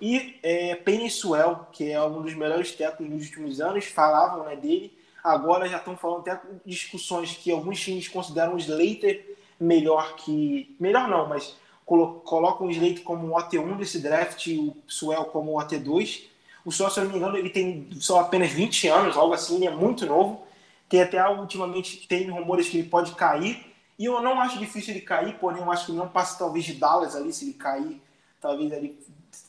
E 0.02 0.38
é, 0.44 0.76
Penny 0.76 1.10
Swell, 1.10 1.68
que 1.72 1.92
é 1.92 2.02
um 2.02 2.22
dos 2.24 2.34
melhores 2.34 2.72
técnicos 2.72 3.16
dos 3.16 3.28
últimos 3.28 3.62
anos, 3.62 3.86
falavam 3.86 4.44
né, 4.44 4.56
dele. 4.56 4.98
Agora 5.24 5.70
já 5.70 5.78
estão 5.78 5.96
falando 5.96 6.28
até 6.28 6.42
discussões 6.66 7.38
que 7.38 7.52
alguns 7.52 7.80
times 7.80 8.08
consideram 8.08 8.56
o 8.56 8.58
Slater 8.58 9.38
melhor 9.60 10.16
que. 10.16 10.76
Melhor 10.78 11.08
não, 11.08 11.30
mas 11.30 11.56
colocam 11.86 12.68
o 12.68 12.72
Slate 12.72 13.02
como 13.02 13.28
o 13.28 13.36
AT1 13.36 13.78
desse 13.78 14.00
draft 14.00 14.48
e 14.48 14.58
o 14.58 14.76
Suel 14.88 15.26
como 15.26 15.54
o 15.54 15.60
AT2. 15.60 16.24
O 16.66 16.72
Suel, 16.72 16.90
se 16.90 17.00
eu 17.00 17.04
não 17.06 17.12
me 17.12 17.18
engano, 17.18 17.38
ele 17.38 17.50
tem 17.50 17.88
só 18.00 18.20
apenas 18.20 18.52
20 18.52 18.88
anos, 18.88 19.16
algo 19.16 19.34
assim, 19.34 19.58
ele 19.58 19.68
é 19.68 19.72
muito 19.72 20.06
novo. 20.06 20.44
Tem 20.90 21.02
até 21.02 21.28
ultimamente 21.30 22.08
tem 22.08 22.30
rumores 22.30 22.68
que 22.68 22.80
ele 22.80 22.90
pode 22.90 23.14
cair. 23.14 23.74
E 23.98 24.06
eu 24.06 24.22
não 24.22 24.42
acho 24.42 24.58
difícil 24.58 24.94
ele 24.94 25.02
cair, 25.02 25.38
porém 25.40 25.62
eu 25.62 25.72
acho 25.72 25.86
que 25.86 25.92
não 25.92 26.08
passa 26.08 26.38
talvez 26.38 26.66
de 26.66 26.74
Dallas 26.74 27.16
ali, 27.16 27.32
se 27.32 27.46
ele 27.46 27.54
cair, 27.54 28.02
talvez 28.42 28.74
ali 28.74 28.98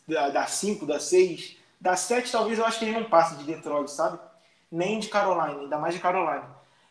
da 0.07 0.47
5, 0.47 0.87
da 0.87 1.01
6, 1.01 1.57
da 1.81 1.97
7, 1.97 2.31
talvez 2.31 2.59
eu 2.59 2.65
acho 2.65 2.79
que 2.79 2.85
ele 2.85 2.99
não 2.99 3.05
passa 3.05 3.35
de 3.37 3.45
Detroit, 3.45 3.91
sabe? 3.91 4.19
Nem 4.71 5.01
de 5.01 5.09
Carolina, 5.09 5.61
ainda 5.61 5.79
mais 5.79 5.95
de 5.95 6.01
Carolina. 6.01 6.45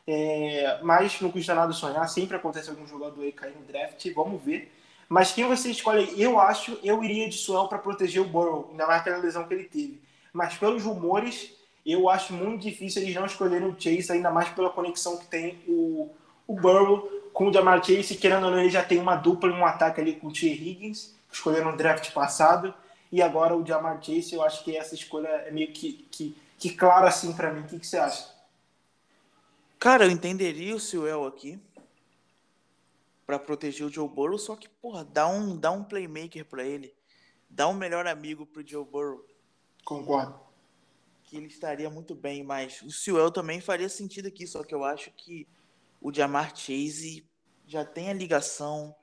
É, 0.08 0.80
mas 0.84 1.20
não 1.22 1.32
custa 1.32 1.56
nada 1.56 1.72
sonhar, 1.72 2.08
sempre 2.10 2.36
acontece 2.36 2.70
algum 2.70 2.86
jogador 2.86 3.22
aí 3.22 3.32
cair 3.32 3.56
no 3.56 3.66
draft, 3.66 4.06
vamos 4.14 4.42
ver. 4.44 4.72
Mas 5.08 5.32
quem 5.32 5.48
você 5.48 5.70
escolhe, 5.70 6.14
eu 6.20 6.40
acho, 6.40 6.80
eu 6.84 7.04
iria 7.04 7.30
de 7.30 7.38
Suel 7.38 7.68
para 7.68 7.78
proteger 7.78 8.22
o 8.22 8.26
Burrow, 8.26 8.70
ainda 8.72 8.88
mais 8.88 9.04
pela 9.04 9.18
lesão 9.18 9.48
que 9.48 9.54
ele 9.54 9.66
teve. 9.66 10.02
Mas 10.34 10.58
pelos 10.58 10.84
rumores, 10.84 11.54
eu 11.86 12.10
acho 12.10 12.34
muito 12.34 12.64
difícil 12.64 13.04
eles 13.04 13.16
não 13.16 13.26
escolherem 13.26 13.68
o 13.68 13.76
Chase, 13.80 14.12
ainda 14.12 14.32
mais 14.32 14.50
pela 14.50 14.70
conexão 14.70 15.18
que 15.18 15.28
tem 15.28 15.60
o, 15.68 16.10
o 16.48 16.56
Burrow 16.56 17.10
com 17.32 17.50
o 17.50 17.54
Jamar 17.54 17.84
Chase, 17.84 18.16
querendo 18.16 18.46
ou 18.46 18.52
não, 18.52 18.60
ele 18.60 18.70
já 18.70 18.84
tem 18.84 18.98
uma 18.98 19.16
dupla 19.16 19.50
em 19.50 19.54
um 19.54 19.66
ataque 19.66 20.02
ali 20.02 20.16
com 20.16 20.28
o 20.28 20.34
T. 20.34 20.48
Higgins, 20.48 21.14
escolheram 21.32 21.72
no 21.72 21.78
draft 21.78 22.12
passado, 22.12 22.74
e 23.12 23.22
agora 23.22 23.56
o 23.56 23.66
Jamar 23.66 24.02
Chase, 24.02 24.34
eu 24.34 24.42
acho 24.42 24.64
que 24.64 24.76
essa 24.76 24.96
escolha 24.96 25.28
é 25.28 25.52
meio 25.52 25.72
que, 25.72 26.08
que, 26.10 26.36
que 26.58 26.70
clara 26.72 27.08
assim 27.08 27.34
para 27.34 27.52
mim. 27.52 27.62
O 27.62 27.66
que, 27.66 27.80
que 27.80 27.86
você 27.86 27.98
acha? 27.98 28.34
Cara, 29.78 30.06
eu 30.06 30.12
entenderia 30.12 30.76
o 30.76 30.80
Suel 30.80 31.26
aqui 31.26 31.60
para 33.26 33.40
proteger 33.40 33.88
o 33.88 33.92
Joe 33.92 34.08
Burrow, 34.08 34.38
só 34.38 34.56
que, 34.56 34.70
porra, 34.70 35.04
dá 35.04 35.28
um, 35.28 35.58
dá 35.58 35.72
um 35.72 35.84
playmaker 35.84 36.46
para 36.46 36.64
ele. 36.64 36.94
Dá 37.50 37.68
um 37.68 37.74
melhor 37.74 38.06
amigo 38.08 38.46
pro 38.46 38.66
Joe 38.66 38.86
Burrow. 38.86 39.26
Concordo. 39.84 40.40
Que 41.24 41.38
ele 41.38 41.48
estaria 41.48 41.90
muito 41.90 42.14
bem, 42.14 42.44
mas 42.44 42.82
o 42.82 42.92
Sewell 42.92 43.32
também 43.32 43.60
faria 43.60 43.90
sentido 43.90 44.28
aqui, 44.28 44.46
só 44.46 44.64
que 44.64 44.76
eu 44.76 44.84
acho 44.84 45.12
que 45.12 45.48
o 46.00 46.14
Jamar 46.14 46.56
Chase 46.56 47.28
já 47.66 47.84
tem 47.84 48.10
a 48.10 48.14
ligação, 48.14 48.96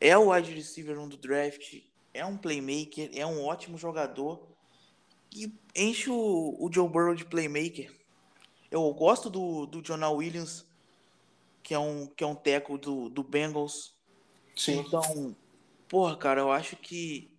é 0.00 0.16
o 0.16 0.30
wide 0.30 0.52
receiver 0.54 0.98
1 0.98 1.08
do 1.08 1.16
draft, 1.16 1.82
é 2.14 2.24
um 2.24 2.36
playmaker, 2.36 3.10
é 3.12 3.26
um 3.26 3.44
ótimo 3.44 3.76
jogador 3.76 4.46
e 5.34 5.52
enche 5.74 6.08
o, 6.10 6.56
o 6.58 6.70
Joe 6.72 6.88
Burrow 6.88 7.14
de 7.14 7.24
playmaker. 7.24 7.92
Eu 8.70 8.92
gosto 8.94 9.28
do, 9.28 9.66
do 9.66 9.82
Jonah 9.82 10.10
Williams 10.10 10.64
que 11.68 11.74
é 11.74 11.78
um, 11.78 12.06
que 12.06 12.24
é 12.24 12.26
um 12.26 12.34
teco 12.34 12.78
do, 12.78 13.10
do 13.10 13.22
Bengals. 13.22 13.94
Sim. 14.56 14.78
Então, 14.78 15.36
porra, 15.86 16.16
cara, 16.16 16.40
eu 16.40 16.50
acho 16.50 16.76
que 16.76 17.30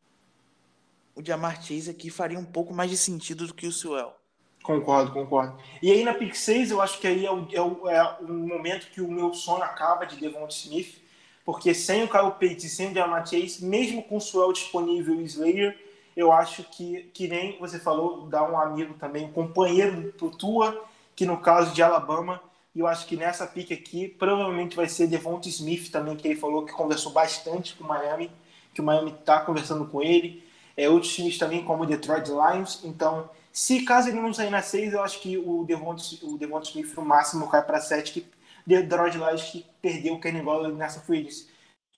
o 1.15 1.25
Jamar 1.25 1.63
Chase 1.63 1.89
aqui 1.89 2.11
faria 2.11 2.37
um 2.37 2.45
pouco 2.45 2.71
mais 2.71 2.91
de 2.91 2.97
sentido 2.97 3.47
do 3.47 3.55
que 3.55 3.65
o 3.65 3.71
Suel. 3.71 4.15
Concordo, 4.61 5.11
concordo. 5.11 5.57
E 5.81 5.91
aí 5.91 6.03
na 6.03 6.13
pick 6.13 6.35
6, 6.35 6.69
eu 6.69 6.79
acho 6.79 6.99
que 6.99 7.07
aí 7.07 7.25
é 7.25 7.31
o, 7.31 7.47
é 7.51 7.59
o, 7.59 7.89
é 7.89 8.17
o 8.21 8.31
momento 8.31 8.91
que 8.91 9.01
o 9.01 9.09
meu 9.09 9.33
sono 9.33 9.63
acaba 9.63 10.05
de 10.05 10.17
Devonta 10.17 10.53
Smith, 10.53 11.01
porque 11.43 11.73
sem 11.73 12.03
o 12.03 12.07
Kyle 12.07 12.31
Pitts 12.37 12.65
e 12.65 12.69
sem 12.69 12.91
o 12.91 12.93
Jamar 12.93 13.25
Chase, 13.25 13.65
mesmo 13.65 14.03
com 14.03 14.17
o 14.17 14.21
Suel 14.21 14.53
disponível 14.53 15.15
e 15.15 15.23
o 15.23 15.25
Slayer, 15.25 15.75
eu 16.15 16.31
acho 16.31 16.63
que, 16.65 17.09
que 17.15 17.27
nem 17.27 17.57
você 17.57 17.79
falou, 17.79 18.27
dá 18.27 18.43
um 18.47 18.59
amigo 18.59 18.93
também, 18.93 19.25
um 19.25 19.31
companheiro 19.31 20.13
pro 20.13 20.29
Tua, 20.29 20.85
que 21.15 21.25
no 21.25 21.37
caso 21.37 21.73
de 21.73 21.81
Alabama, 21.81 22.39
e 22.75 22.79
eu 22.79 22.87
acho 22.87 23.07
que 23.07 23.15
nessa 23.15 23.47
pique 23.47 23.73
aqui, 23.73 24.07
provavelmente 24.07 24.75
vai 24.75 24.87
ser 24.87 25.07
Devonta 25.07 25.49
Smith 25.49 25.89
também, 25.91 26.15
que 26.15 26.27
ele 26.27 26.39
falou 26.39 26.65
que 26.65 26.71
conversou 26.71 27.11
bastante 27.11 27.75
com 27.75 27.83
o 27.83 27.87
Miami, 27.87 28.31
que 28.73 28.81
o 28.81 28.83
Miami 28.83 29.11
está 29.11 29.39
conversando 29.41 29.85
com 29.87 30.01
ele. 30.01 30.47
É, 30.77 30.87
outros 30.87 31.13
times 31.13 31.37
também, 31.37 31.63
como 31.63 31.83
o 31.83 31.85
Detroit 31.85 32.27
Lions. 32.29 32.81
Então, 32.85 33.29
se 33.51 33.83
caso 33.83 34.09
ele 34.09 34.21
não 34.21 34.33
sair 34.33 34.49
na 34.49 34.61
6, 34.61 34.93
eu 34.93 35.03
acho 35.03 35.19
que 35.19 35.37
o 35.37 35.65
Devonta, 35.65 36.01
o 36.21 36.37
Devonta 36.37 36.67
Smith 36.67 36.95
no 36.95 37.03
máximo 37.03 37.49
cai 37.49 37.65
para 37.65 37.81
7, 37.81 38.13
que 38.13 38.25
Detroit 38.65 39.17
Lions 39.17 39.43
que 39.43 39.65
perdeu 39.81 40.13
o 40.13 40.21
Kenny 40.21 40.41
Golladay 40.41 40.77
nessa 40.77 41.01
free 41.01 41.27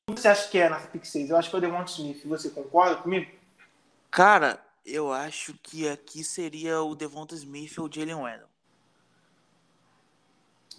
O 0.09 0.13
que 0.13 0.22
você 0.22 0.30
acha 0.30 0.49
que 0.49 0.57
é 0.57 0.69
nessa 0.69 0.88
pick 0.88 1.05
6? 1.05 1.30
Eu 1.30 1.38
acho 1.38 1.49
que 1.49 1.55
é 1.55 1.59
o 1.59 1.61
Devonta 1.61 1.91
Smith. 1.91 2.26
Você 2.26 2.49
concorda 2.49 2.95
comigo? 2.95 3.30
Cara, 4.09 4.59
eu 4.86 5.11
acho 5.11 5.53
que 5.61 5.88
aqui 5.88 6.24
seria 6.24 6.82
o 6.82 6.95
Devonta 6.95 7.36
Smith 7.36 7.78
ou 7.78 7.86
o 7.86 7.93
Jalen 7.93 8.15
Waddle 8.15 8.51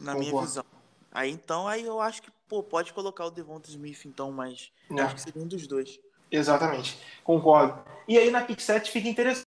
na 0.03 0.15
minha 0.15 0.41
visão. 0.41 0.65
Aí 1.11 1.31
então, 1.31 1.69
aí 1.69 1.85
eu 1.85 2.01
acho 2.01 2.23
que, 2.23 2.31
pô, 2.49 2.63
pode 2.63 2.93
colocar 2.93 3.27
o 3.27 3.31
Devonta 3.31 3.69
Smith 3.69 4.05
então, 4.07 4.33
mas 4.33 4.73
é. 4.91 5.01
acho 5.01 5.15
que 5.15 5.21
seria 5.21 5.43
um 5.43 5.47
dos 5.47 5.67
dois. 5.67 6.01
Exatamente, 6.31 6.99
concordo. 7.23 7.79
E 8.09 8.19
aí 8.19 8.31
na 8.31 8.41
pick 8.41 8.61
7 8.61 8.91
fica 8.91 9.09
interessante. 9.09 9.47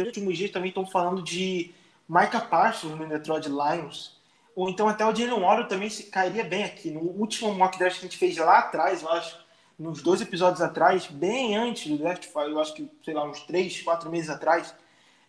Nos 0.00 0.08
últimos 0.08 0.36
dias 0.36 0.50
também 0.50 0.68
estão 0.68 0.84
falando 0.84 1.22
de 1.22 1.72
Micah 2.08 2.40
Parsons 2.40 2.98
no 2.98 3.08
Detroit 3.08 3.48
Lions. 3.48 4.20
Ou 4.54 4.68
então 4.70 4.88
até 4.88 5.04
o 5.04 5.14
Jalen 5.14 5.40
Waddle 5.40 5.68
também 5.68 5.90
se, 5.90 6.04
cairia 6.04 6.42
bem 6.42 6.64
aqui. 6.64 6.90
No 6.90 7.00
último 7.00 7.54
mock 7.54 7.78
draft 7.78 7.98
que 7.98 8.06
a 8.06 8.08
gente 8.08 8.18
fez 8.18 8.36
lá 8.38 8.58
atrás, 8.58 9.02
eu 9.02 9.10
acho, 9.10 9.38
nos 9.78 10.02
dois 10.02 10.20
episódios 10.20 10.62
atrás, 10.62 11.06
bem 11.06 11.56
antes 11.56 11.90
do 11.90 11.98
draft, 11.98 12.26
eu 12.34 12.58
acho 12.58 12.74
que, 12.74 12.90
sei 13.04 13.12
lá, 13.12 13.24
uns 13.24 13.42
três, 13.42 13.82
quatro 13.82 14.10
meses 14.10 14.30
atrás, 14.30 14.74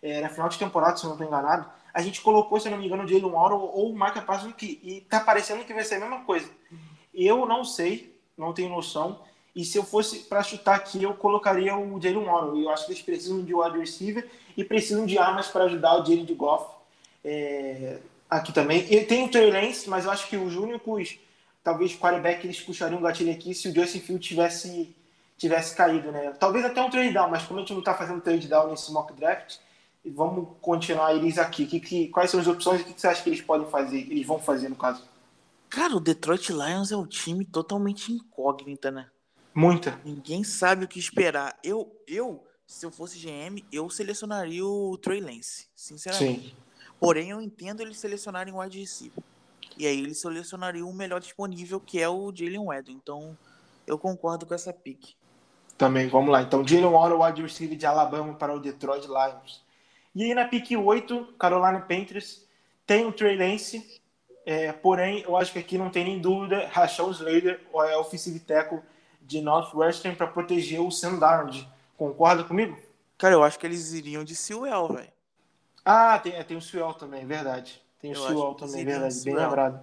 era 0.02 0.28
final 0.30 0.48
de 0.48 0.58
temporada, 0.58 0.96
se 0.96 1.04
eu 1.04 1.08
não 1.08 1.16
estou 1.16 1.26
enganado, 1.26 1.70
a 1.98 2.00
gente 2.00 2.20
colocou, 2.20 2.60
se 2.60 2.70
não 2.70 2.78
me 2.78 2.86
engano, 2.86 3.02
o 3.02 3.08
Jalen 3.08 3.28
Waddle 3.28 3.72
ou 3.74 3.90
o 3.90 3.92
Micah 3.92 4.22
Parsons 4.22 4.52
aqui. 4.52 4.78
E 4.84 5.00
tá 5.00 5.18
parecendo 5.18 5.64
que 5.64 5.74
vai 5.74 5.82
ser 5.82 5.96
a 5.96 5.98
mesma 5.98 6.20
coisa. 6.20 6.48
Eu 7.12 7.44
não 7.44 7.64
sei, 7.64 8.16
não 8.36 8.52
tenho 8.52 8.68
noção. 8.68 9.18
E 9.52 9.64
se 9.64 9.76
eu 9.76 9.82
fosse 9.82 10.20
para 10.20 10.40
chutar 10.44 10.76
aqui, 10.76 11.02
eu 11.02 11.12
colocaria 11.14 11.76
o 11.76 12.00
Jalen 12.00 12.24
Waddle. 12.24 12.62
Eu 12.62 12.70
acho 12.70 12.86
que 12.86 12.92
eles 12.92 13.02
precisam 13.02 13.42
de 13.42 13.52
wide 13.52 13.76
receiver 13.76 14.30
e 14.56 14.62
precisam 14.62 15.04
de 15.06 15.18
armas 15.18 15.48
para 15.48 15.64
ajudar 15.64 15.94
o 16.00 16.06
Jalen 16.06 16.24
de 16.24 16.34
Goff 16.34 16.72
é, 17.24 17.98
aqui 18.30 18.52
também. 18.52 18.86
E 18.88 19.04
tem 19.04 19.24
o 19.24 19.28
Trey 19.28 19.50
Lance, 19.50 19.90
mas 19.90 20.04
eu 20.04 20.12
acho 20.12 20.28
que 20.28 20.36
os 20.36 20.54
únicos, 20.54 21.18
talvez, 21.64 21.96
quarterback 21.96 22.46
eles 22.46 22.60
puxariam 22.60 23.00
o 23.00 23.02
gatilho 23.02 23.32
aqui 23.32 23.52
se 23.52 23.70
o 23.70 23.74
Justin 23.74 23.98
Field 23.98 24.24
tivesse, 24.24 24.94
tivesse 25.36 25.74
caído, 25.74 26.12
né? 26.12 26.32
Talvez 26.38 26.64
até 26.64 26.80
um 26.80 26.90
trade 26.90 27.12
down, 27.12 27.28
mas 27.28 27.42
como 27.42 27.58
a 27.58 27.62
gente 27.62 27.72
não 27.72 27.80
está 27.80 27.92
fazendo 27.92 28.20
trade 28.20 28.46
down 28.46 28.70
nesse 28.70 28.92
mock 28.92 29.12
draft, 29.14 29.56
vamos 30.04 30.56
continuar 30.60 31.14
eles 31.14 31.38
aqui. 31.38 31.66
Que, 31.66 31.80
que, 31.80 32.08
quais 32.08 32.30
são 32.30 32.40
as 32.40 32.46
opções 32.46 32.80
e 32.80 32.82
o 32.82 32.86
que, 32.86 32.94
que 32.94 33.00
você 33.00 33.08
acha 33.08 33.22
que 33.22 33.28
eles 33.28 33.40
podem 33.40 33.68
fazer, 33.68 33.98
eles 33.98 34.26
vão 34.26 34.38
fazer 34.38 34.68
no 34.68 34.76
caso? 34.76 35.02
Cara, 35.68 35.96
o 35.96 36.00
Detroit 36.00 36.50
Lions 36.50 36.90
é 36.90 36.96
um 36.96 37.06
time 37.06 37.44
totalmente 37.44 38.12
incógnita, 38.12 38.90
né? 38.90 39.06
Muita. 39.54 40.00
Ninguém 40.04 40.44
sabe 40.44 40.84
o 40.84 40.88
que 40.88 40.98
esperar. 40.98 41.58
Eu, 41.62 41.90
eu 42.06 42.42
se 42.68 42.84
eu 42.84 42.90
fosse 42.90 43.18
GM, 43.18 43.64
eu 43.72 43.88
selecionaria 43.88 44.64
o 44.64 44.98
Trey 44.98 45.22
Lance, 45.22 45.68
sinceramente. 45.74 46.50
Sim. 46.50 46.54
Porém, 47.00 47.30
eu 47.30 47.40
entendo 47.40 47.80
eles 47.80 47.98
selecionarem 47.98 48.52
o 48.52 48.60
wide 48.60 48.78
receiver. 48.78 49.24
E 49.78 49.86
aí 49.86 49.98
eles 49.98 50.20
selecionariam 50.20 50.88
o 50.88 50.94
melhor 50.94 51.18
disponível, 51.18 51.80
que 51.80 51.98
é 51.98 52.08
o 52.08 52.30
Jalen 52.34 52.66
Waddle. 52.66 52.94
Então, 52.94 53.38
eu 53.86 53.98
concordo 53.98 54.44
com 54.44 54.52
essa 54.52 54.70
pick. 54.70 55.14
Também, 55.78 56.08
vamos 56.08 56.30
lá. 56.30 56.42
Então, 56.42 56.66
Jalen 56.66 56.90
Waddle, 56.90 57.22
wide 57.22 57.42
receiver 57.42 57.78
de 57.78 57.86
Alabama 57.86 58.34
para 58.34 58.54
o 58.54 58.60
Detroit 58.60 59.06
Lions. 59.06 59.64
E 60.18 60.24
aí 60.24 60.34
na 60.34 60.44
pick 60.44 60.72
8, 60.76 61.34
Carolina 61.38 61.78
Panthers, 61.78 62.44
tem 62.84 63.06
o 63.06 63.12
Trey 63.12 63.36
Lance, 63.36 64.02
é, 64.44 64.72
porém, 64.72 65.22
eu 65.22 65.36
acho 65.36 65.52
que 65.52 65.60
aqui 65.60 65.78
não 65.78 65.90
tem 65.90 66.02
nem 66.02 66.18
dúvida, 66.18 66.66
Rachel 66.72 67.12
Slater 67.12 67.60
é 67.88 67.96
offensive 67.96 68.40
tackle 68.40 68.80
de 69.22 69.40
Northwestern 69.40 70.16
para 70.16 70.26
proteger 70.26 70.80
o 70.80 70.90
Sam 70.90 71.20
Darnold. 71.20 71.68
Concorda 71.96 72.42
comigo? 72.42 72.76
Cara, 73.16 73.34
eu 73.34 73.44
acho 73.44 73.60
que 73.60 73.64
eles 73.64 73.92
iriam 73.92 74.24
de 74.24 74.34
Sewell, 74.34 74.88
velho. 74.88 75.12
Ah, 75.84 76.18
tem, 76.18 76.32
é, 76.32 76.42
tem 76.42 76.56
o 76.56 76.60
Sewell 76.60 76.94
também, 76.94 77.24
verdade. 77.24 77.80
Tem 78.00 78.10
o 78.10 78.16
Sewell 78.16 78.54
também, 78.54 78.84
verdade, 78.84 79.20
bem 79.22 79.36
lembrado. 79.36 79.80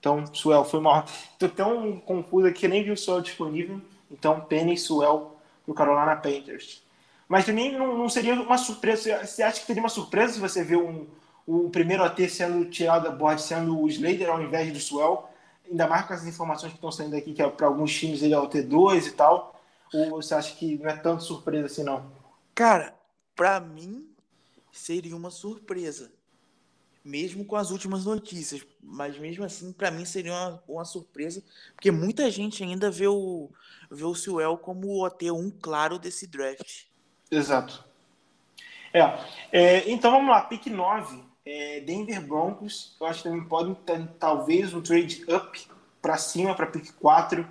Então, 0.00 0.24
Sewell 0.34 0.64
foi 0.64 0.80
mal. 0.80 1.04
Tô 1.38 1.46
tão 1.46 2.00
confuso 2.00 2.46
aqui, 2.46 2.66
nem 2.66 2.82
vi 2.82 2.90
o 2.90 2.96
Sewell 2.96 3.20
disponível. 3.20 3.82
Então, 4.10 4.40
Penny 4.40 4.72
e 4.72 4.78
Sewell 4.78 5.36
pro 5.66 5.74
Carolina 5.74 6.16
Panthers. 6.16 6.83
Mas 7.28 7.46
também 7.46 7.72
não, 7.76 7.96
não, 7.96 8.08
seria 8.08 8.34
uma 8.34 8.58
surpresa. 8.58 9.24
Você 9.24 9.42
acha 9.42 9.60
que 9.60 9.66
seria 9.66 9.82
uma 9.82 9.88
surpresa 9.88 10.34
se 10.34 10.40
você 10.40 10.62
vê 10.62 10.76
um, 10.76 11.06
o 11.46 11.70
primeiro 11.70 12.02
AT 12.02 12.28
sendo 12.28 12.64
tirado 12.66 13.04
da 13.04 13.10
board, 13.10 13.40
sendo 13.40 13.80
o 13.80 13.88
Slater 13.88 14.28
ao 14.28 14.42
invés 14.42 14.72
do 14.72 14.80
Swell? 14.80 15.28
Ainda 15.68 15.86
mais 15.86 16.06
com 16.06 16.12
as 16.12 16.26
informações 16.26 16.70
que 16.70 16.76
estão 16.76 16.92
saindo 16.92 17.16
aqui, 17.16 17.32
que 17.32 17.42
é, 17.42 17.48
para 17.48 17.66
alguns 17.66 17.92
times 17.94 18.22
ele 18.22 18.34
é 18.34 18.38
o 18.38 18.48
T2 18.48 19.06
e 19.06 19.12
tal. 19.12 19.58
Ou 19.92 20.10
você 20.10 20.34
acha 20.34 20.54
que 20.56 20.76
não 20.78 20.90
é 20.90 20.96
tanto 20.96 21.22
surpresa 21.22 21.66
assim, 21.66 21.84
não? 21.84 22.10
Cara, 22.54 22.94
para 23.34 23.58
mim 23.60 24.06
seria 24.72 25.16
uma 25.16 25.30
surpresa. 25.30 26.12
Mesmo 27.04 27.44
com 27.44 27.56
as 27.56 27.70
últimas 27.70 28.04
notícias. 28.04 28.66
Mas 28.82 29.18
mesmo 29.18 29.44
assim, 29.44 29.72
para 29.72 29.90
mim 29.90 30.04
seria 30.04 30.32
uma, 30.32 30.62
uma 30.66 30.84
surpresa. 30.84 31.42
Porque 31.74 31.90
muita 31.90 32.30
gente 32.30 32.62
ainda 32.62 32.90
vê 32.90 33.06
o, 33.06 33.50
vê 33.90 34.04
o 34.04 34.14
Sewell 34.14 34.58
como 34.58 34.88
o 34.88 35.08
OT1 35.08 35.54
claro 35.60 35.98
desse 35.98 36.26
draft. 36.26 36.84
Exato. 37.34 37.84
É, 38.92 39.00
é, 39.50 39.90
então 39.90 40.12
vamos 40.12 40.30
lá, 40.30 40.42
pick 40.42 40.66
9, 40.66 41.20
é, 41.44 41.80
Denver 41.80 42.24
Broncos, 42.24 42.96
eu 43.00 43.06
acho 43.06 43.22
que 43.22 43.28
também 43.28 43.44
podem 43.44 43.74
ter 43.74 44.06
talvez 44.20 44.72
um 44.72 44.80
trade 44.80 45.24
up 45.28 45.66
para 46.00 46.16
cima 46.16 46.54
para 46.54 46.66
pick 46.66 46.92
4, 46.92 47.46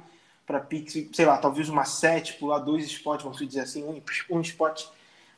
para 0.46 0.60
pick, 0.62 1.14
sei 1.14 1.26
lá, 1.26 1.38
talvez 1.38 1.68
uma 1.68 1.84
7, 1.84 2.36
pular 2.36 2.60
dois 2.60 2.86
spots, 2.86 3.24
vamos 3.24 3.40
dizer 3.40 3.62
assim, 3.62 3.84
um, 3.84 4.02
um 4.30 4.42
spot 4.42 4.86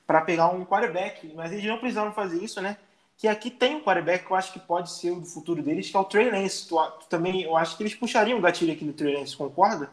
para 0.05 0.21
pegar 0.21 0.49
um 0.49 0.63
quarterback, 0.63 1.31
mas 1.33 1.51
eles 1.51 1.65
não 1.65 1.79
precisaram 1.79 2.13
fazer 2.13 2.43
isso, 2.43 2.61
né? 2.61 2.77
Que 3.17 3.27
aqui 3.27 3.49
tem 3.49 3.75
um 3.75 3.81
quarterback 3.81 4.25
que 4.25 4.31
eu 4.31 4.35
acho 4.35 4.53
que 4.53 4.59
pode 4.59 4.91
ser 4.91 5.11
o 5.11 5.19
do 5.19 5.25
futuro 5.25 5.63
deles, 5.63 5.89
que 5.89 5.97
é 5.97 5.99
o 5.99 6.03
Trey 6.03 6.29
Lance. 6.29 6.67
Tu, 6.67 6.75
tu 6.75 7.07
também, 7.07 7.41
eu 7.43 7.55
acho 7.55 7.77
que 7.77 7.81
eles 7.81 7.95
puxariam 7.95 8.37
o 8.37 8.41
gatilho 8.41 8.73
aqui 8.73 8.83
no 8.83 8.93
Trey 8.93 9.15
Lance, 9.15 9.35
concorda? 9.35 9.89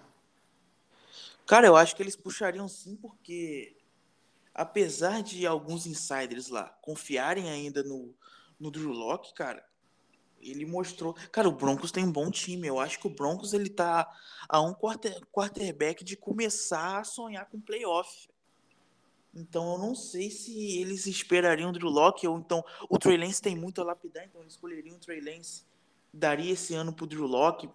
Cara, 1.47 1.67
eu 1.67 1.77
acho 1.77 1.95
que 1.95 2.03
eles 2.03 2.17
puxariam 2.17 2.69
sim, 2.69 2.97
porque 2.97 3.75
apesar 4.55 5.23
de 5.23 5.47
alguns 5.47 5.87
insiders 5.87 6.49
lá 6.49 6.69
confiarem 6.83 7.51
ainda 7.51 7.83
no, 7.83 8.15
no 8.59 8.71
Drew 8.71 8.93
Locke, 8.93 9.33
cara, 9.35 9.65
ele 10.41 10.67
mostrou. 10.67 11.15
Cara, 11.31 11.49
o 11.49 11.53
Broncos 11.53 11.93
tem 11.93 12.05
um 12.05 12.13
bom 12.13 12.31
time. 12.31 12.67
Eu 12.67 12.81
acho 12.81 12.99
que 12.99 13.07
o 13.07 13.15
Broncos 13.15 13.55
ele 13.55 13.71
tá 13.71 14.09
a 14.49 14.61
um 14.61 14.75
quarter, 14.75 15.25
quarterback 15.27 16.05
de 16.05 16.17
começar 16.17 16.99
a 16.99 17.05
sonhar 17.05 17.47
com 17.49 17.61
playoff. 17.61 18.29
Então 19.35 19.73
eu 19.73 19.79
não 19.79 19.95
sei 19.95 20.31
se 20.31 20.79
eles 20.79 21.07
esperariam 21.07 21.71
o 21.71 21.73
Drew 21.73 21.89
Locke 21.89 22.27
ou 22.27 22.39
então 22.39 22.63
o 22.91 22.99
Trey 22.99 23.17
Lance 23.17 23.41
tem 23.41 23.57
muito 23.57 23.81
a 23.81 23.85
lapidar, 23.85 24.27
então 24.27 24.43
eles 24.43 24.53
escolheriam 24.53 24.97
o 24.97 24.99
Trey 24.99 25.23
Lance, 25.23 25.65
daria 26.13 26.53
esse 26.53 26.75
ano 26.75 26.93
pro 26.93 27.07
Drew 27.07 27.27
Locke. 27.27 27.71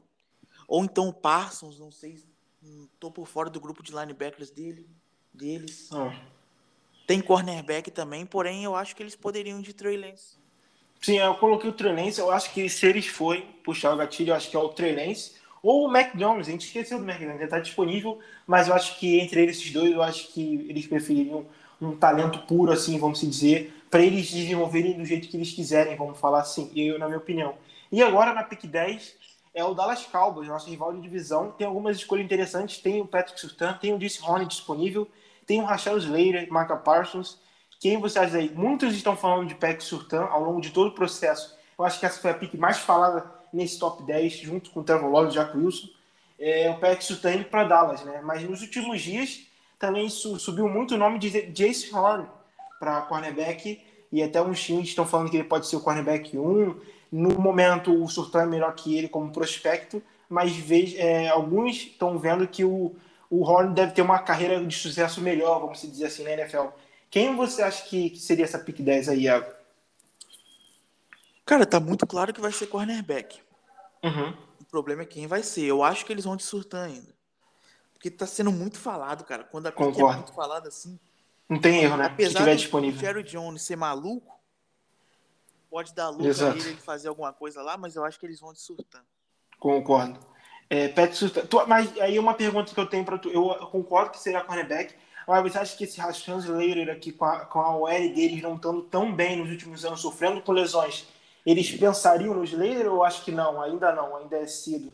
Ou 0.68 0.84
então 0.84 1.08
o 1.08 1.14
Parsons, 1.14 1.80
não 1.80 1.90
sei, 1.90 2.24
tô 3.00 3.10
por 3.10 3.26
fora 3.26 3.50
do 3.50 3.60
grupo 3.60 3.82
de 3.82 3.92
linebackers 3.92 4.52
dele, 4.52 4.88
deles. 5.34 5.90
Oh. 5.92 6.37
Tem 7.08 7.22
cornerback 7.22 7.90
também, 7.90 8.26
porém 8.26 8.66
eu 8.66 8.76
acho 8.76 8.94
que 8.94 9.02
eles 9.02 9.16
poderiam 9.16 9.62
de 9.62 9.72
Trey 9.74 9.96
Lance. 9.96 10.36
Sim, 11.02 11.18
eu 11.18 11.36
coloquei 11.36 11.70
o 11.70 11.74
Trey 11.74 11.94
Lance, 11.94 12.20
eu 12.20 12.30
acho 12.30 12.54
que 12.54 12.68
se 12.68 12.86
eles 12.86 13.08
forem 13.08 13.44
puxar 13.64 13.94
o 13.94 13.98
gatilho, 13.98 14.32
eu 14.32 14.36
acho 14.36 14.52
que 14.52 14.58
é 14.58 14.60
o 14.60 14.68
Trey 14.68 14.94
Lance. 14.94 15.38
Ou 15.64 15.86
o 15.86 15.92
Mac 15.92 16.16
Jones, 16.16 16.48
a 16.48 16.52
gente 16.52 16.66
esqueceu 16.68 17.00
do 17.00 17.06
Mac 17.06 17.18
Jones, 17.18 17.36
ele 17.36 17.44
está 17.46 17.60
disponível, 17.60 18.20
mas 18.46 18.68
eu 18.68 18.74
acho 18.74 19.00
que 19.00 19.20
entre 19.20 19.46
esses 19.46 19.72
dois, 19.72 19.92
eu 19.92 20.04
acho 20.04 20.28
que 20.34 20.66
eles 20.70 20.86
prefeririam 20.86 21.46
um 21.82 21.96
talento 21.96 22.40
puro, 22.40 22.74
assim, 22.74 23.00
vamos 23.00 23.22
dizer, 23.22 23.74
para 23.90 24.02
eles 24.02 24.30
desenvolverem 24.30 24.98
do 24.98 25.06
jeito 25.06 25.30
que 25.30 25.38
eles 25.38 25.54
quiserem, 25.54 25.96
vamos 25.96 26.20
falar 26.20 26.42
assim, 26.42 26.70
eu, 26.76 27.00
na 27.00 27.06
minha 27.06 27.20
opinião. 27.20 27.56
E 27.90 28.04
agora, 28.04 28.34
na 28.34 28.44
pick 28.44 28.66
10, 28.66 29.16
é 29.54 29.64
o 29.64 29.74
Dallas 29.74 30.06
Cowboys, 30.06 30.50
nosso 30.50 30.70
rival 30.70 30.94
de 30.94 31.02
divisão. 31.02 31.52
Tem 31.52 31.66
algumas 31.66 31.96
escolhas 31.98 32.26
interessantes, 32.26 32.80
tem 32.80 33.00
o 33.00 33.08
Patrick 33.08 33.40
Surtain, 33.40 33.74
tem 33.80 33.94
o 33.94 33.98
Disse 33.98 34.22
Horn 34.22 34.46
disponível, 34.46 35.08
tem 35.48 35.62
o 35.62 35.66
Rachel 35.66 35.98
Slater, 35.98 36.48
Marca 36.52 36.76
Parsons. 36.76 37.40
Quem 37.80 38.00
você 38.00 38.20
acha 38.20 38.38
aí? 38.38 38.52
Muitos 38.54 38.94
estão 38.94 39.16
falando 39.16 39.48
de 39.48 39.56
Patrick 39.56 39.84
Surtain 39.84 40.20
ao 40.20 40.44
longo 40.44 40.60
de 40.60 40.72
todo 40.72 40.90
o 40.90 40.94
processo. 40.94 41.58
Eu 41.80 41.86
acho 41.86 42.00
que 42.00 42.06
essa 42.06 42.20
foi 42.20 42.32
a 42.32 42.34
pick 42.34 42.54
mais 42.56 42.78
falada 42.78 43.26
nesse 43.54 43.80
top 43.80 44.04
10, 44.04 44.34
junto 44.40 44.70
com 44.72 44.82
o 44.82 44.84
Trevor 44.84 45.10
Lawrence 45.10 45.38
e 45.38 45.40
o 45.40 45.44
Jack 45.44 45.58
Wilson. 45.58 45.88
É, 46.38 46.70
o 46.70 46.80
Patrick 46.80 47.04
Surtain 47.04 47.38
indo 47.38 47.46
para 47.46 47.64
Dallas, 47.64 48.04
né? 48.04 48.22
Mas 48.24 48.44
nos 48.44 48.62
últimos 48.62 49.02
dias 49.02 49.48
também 49.80 50.10
subiu 50.10 50.68
muito 50.68 50.96
o 50.96 50.98
nome 50.98 51.18
de 51.18 51.30
Jace 51.52 51.94
Horn 51.96 52.28
para 52.80 53.02
cornerback 53.02 53.82
e 54.12 54.24
até 54.24 54.42
uns 54.42 54.62
times 54.62 54.90
estão 54.90 55.06
falando 55.06 55.30
que 55.30 55.38
ele 55.38 55.44
pode 55.44 55.68
ser 55.68 55.78
o 55.78 55.82
cornerback 55.82 56.38
1. 56.38 56.76
No 57.12 57.40
momento, 57.40 58.04
o 58.04 58.08
Surtain 58.10 58.44
é 58.44 58.48
melhor 58.48 58.74
que 58.76 58.98
ele 58.98 59.08
como 59.08 59.32
prospecto, 59.32 60.02
mas 60.28 60.54
é, 60.98 61.30
alguns 61.30 61.78
estão 61.78 62.18
vendo 62.18 62.48
que 62.48 62.66
o, 62.66 62.96
o 63.30 63.44
Horn 63.44 63.74
deve 63.74 63.94
ter 63.94 64.02
uma 64.02 64.20
carreira 64.20 64.64
de 64.66 64.76
sucesso 64.76 65.22
melhor, 65.22 65.60
vamos 65.60 65.82
dizer 65.82 66.06
assim, 66.06 66.24
na 66.24 66.32
NFL. 66.32 66.68
Quem 67.10 67.36
você 67.36 67.62
acha 67.62 67.84
que, 67.86 68.10
que 68.12 68.20
seria 68.20 68.46
essa 68.46 68.60
pick 68.60 68.82
10 68.82 69.10
aí, 69.10 69.24
Iago? 69.24 69.52
Cara, 71.46 71.66
tá 71.66 71.80
muito 71.80 72.06
claro 72.06 72.34
que 72.34 72.42
vai 72.42 72.52
ser 72.52 72.68
cornerback. 72.68 73.40
Uhum. 74.04 74.34
O 74.60 74.66
problema 74.66 75.04
é 75.04 75.06
quem 75.06 75.28
vai 75.28 75.42
ser. 75.44 75.64
Eu 75.64 75.84
acho 75.84 76.06
que 76.06 76.12
eles 76.12 76.26
vão 76.26 76.36
de 76.36 76.44
Surtain 76.44 76.84
ainda. 76.84 77.16
Porque 77.94 78.12
tá 78.12 78.28
sendo 78.28 78.52
muito 78.52 78.78
falado, 78.78 79.24
cara. 79.24 79.44
Quando 79.44 79.68
a 79.68 79.72
pick 79.72 79.98
é 79.98 80.04
muito 80.04 80.34
falada 80.34 80.68
assim. 80.68 81.00
Não 81.50 81.60
tem 81.60 81.84
erro, 81.84 81.98
né? 81.98 82.06
Apesar 82.06 82.44
Se 82.44 82.56
disponível. 82.58 83.00
Jerry 83.00 83.24
Jones 83.24 83.62
ser 83.62 83.78
maluco, 83.78 84.38
pode 85.70 85.94
dar 85.96 86.14
Exato. 86.20 86.58
ele 86.58 86.76
fazer 86.76 87.08
alguma 87.08 87.32
coisa 87.32 87.62
lá, 87.62 87.78
mas 87.78 87.96
eu 87.96 88.04
acho 88.04 88.20
que 88.20 88.26
eles 88.26 88.40
vão 88.40 88.52
de 88.52 88.60
Surtain. 88.60 89.02
Concordo. 89.58 90.20
É, 90.70 90.90
Pat 90.90 91.14
tu, 91.50 91.66
mas 91.68 91.98
aí 92.00 92.20
uma 92.20 92.34
pergunta 92.34 92.74
que 92.74 92.80
eu 92.80 92.86
tenho 92.86 93.06
para 93.06 93.18
tu. 93.18 93.30
Eu, 93.30 93.50
concordo 93.68 94.12
que 94.12 94.20
seria 94.20 94.44
cornerback, 94.44 94.94
mas 95.28 95.44
você 95.44 95.58
acha 95.58 95.78
que 95.78 95.84
esse 95.86 96.00
Rashan 96.00 96.38
Slater 96.40 96.90
aqui, 96.90 97.12
com 97.12 97.26
a, 97.26 97.46
com 97.46 97.60
a 97.60 97.78
OL 97.78 97.90
deles 97.90 98.42
não 98.42 98.56
estando 98.56 98.82
tão 98.82 99.14
bem 99.14 99.38
nos 99.38 99.50
últimos 99.50 99.86
anos, 99.86 100.02
sofrendo 100.02 100.42
com 100.42 100.52
lesões, 100.52 101.08
eles 101.46 101.72
pensariam 101.72 102.34
no 102.34 102.44
Slater 102.44 102.92
ou 102.92 103.04
acho 103.04 103.24
que 103.24 103.32
não? 103.32 103.62
Ainda 103.62 103.94
não, 103.94 104.18
ainda 104.18 104.38
é 104.38 104.48
cedo. 104.48 104.92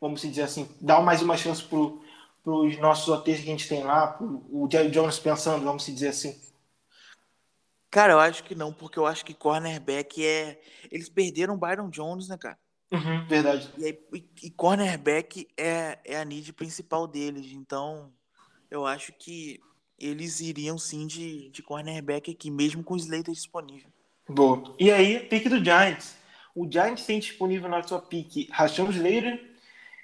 Vamos 0.00 0.22
dizer 0.22 0.42
assim, 0.42 0.68
dá 0.80 1.00
mais 1.00 1.22
uma 1.22 1.36
chance 1.36 1.62
para 1.62 1.78
os 2.52 2.76
nossos 2.78 3.08
hotéis 3.08 3.38
que 3.38 3.44
a 3.44 3.52
gente 3.52 3.68
tem 3.68 3.84
lá, 3.84 4.08
pro, 4.08 4.44
o 4.50 4.68
Jerry 4.70 4.90
Jones 4.90 5.20
pensando, 5.20 5.64
vamos 5.64 5.86
dizer 5.86 6.08
assim. 6.08 6.36
Cara, 7.88 8.14
eu 8.14 8.18
acho 8.18 8.42
que 8.42 8.54
não, 8.54 8.72
porque 8.72 8.98
eu 8.98 9.06
acho 9.06 9.24
que 9.24 9.34
cornerback 9.34 10.26
é. 10.26 10.60
Eles 10.90 11.08
perderam 11.08 11.54
o 11.54 11.58
Byron 11.58 11.90
Jones, 11.90 12.26
né, 12.26 12.36
cara? 12.38 12.58
Uhum, 12.92 13.26
verdade. 13.26 13.70
E, 13.78 13.98
e, 14.12 14.24
e, 14.42 14.50
cornerback 14.50 15.48
é, 15.56 15.98
é 16.04 16.20
a 16.20 16.24
need 16.24 16.52
principal 16.52 17.06
deles. 17.06 17.50
Então, 17.52 18.12
eu 18.70 18.84
acho 18.86 19.12
que 19.14 19.60
eles 19.98 20.40
iriam 20.40 20.76
sim 20.76 21.06
de, 21.06 21.48
de 21.48 21.62
cornerback 21.62 22.30
aqui, 22.30 22.50
mesmo 22.50 22.84
com 22.84 22.94
o 22.94 22.98
Slater 22.98 23.32
disponível. 23.32 23.90
Boa. 24.28 24.74
E 24.78 24.90
aí, 24.90 25.20
pique 25.20 25.48
do 25.48 25.64
Giants. 25.64 26.16
O 26.54 26.70
Giants 26.70 27.06
tem 27.06 27.18
disponível 27.18 27.68
na 27.68 27.82
sua 27.82 28.00
pique 28.00 28.48
Rashawn 28.52 28.90
Slater, 28.90 29.42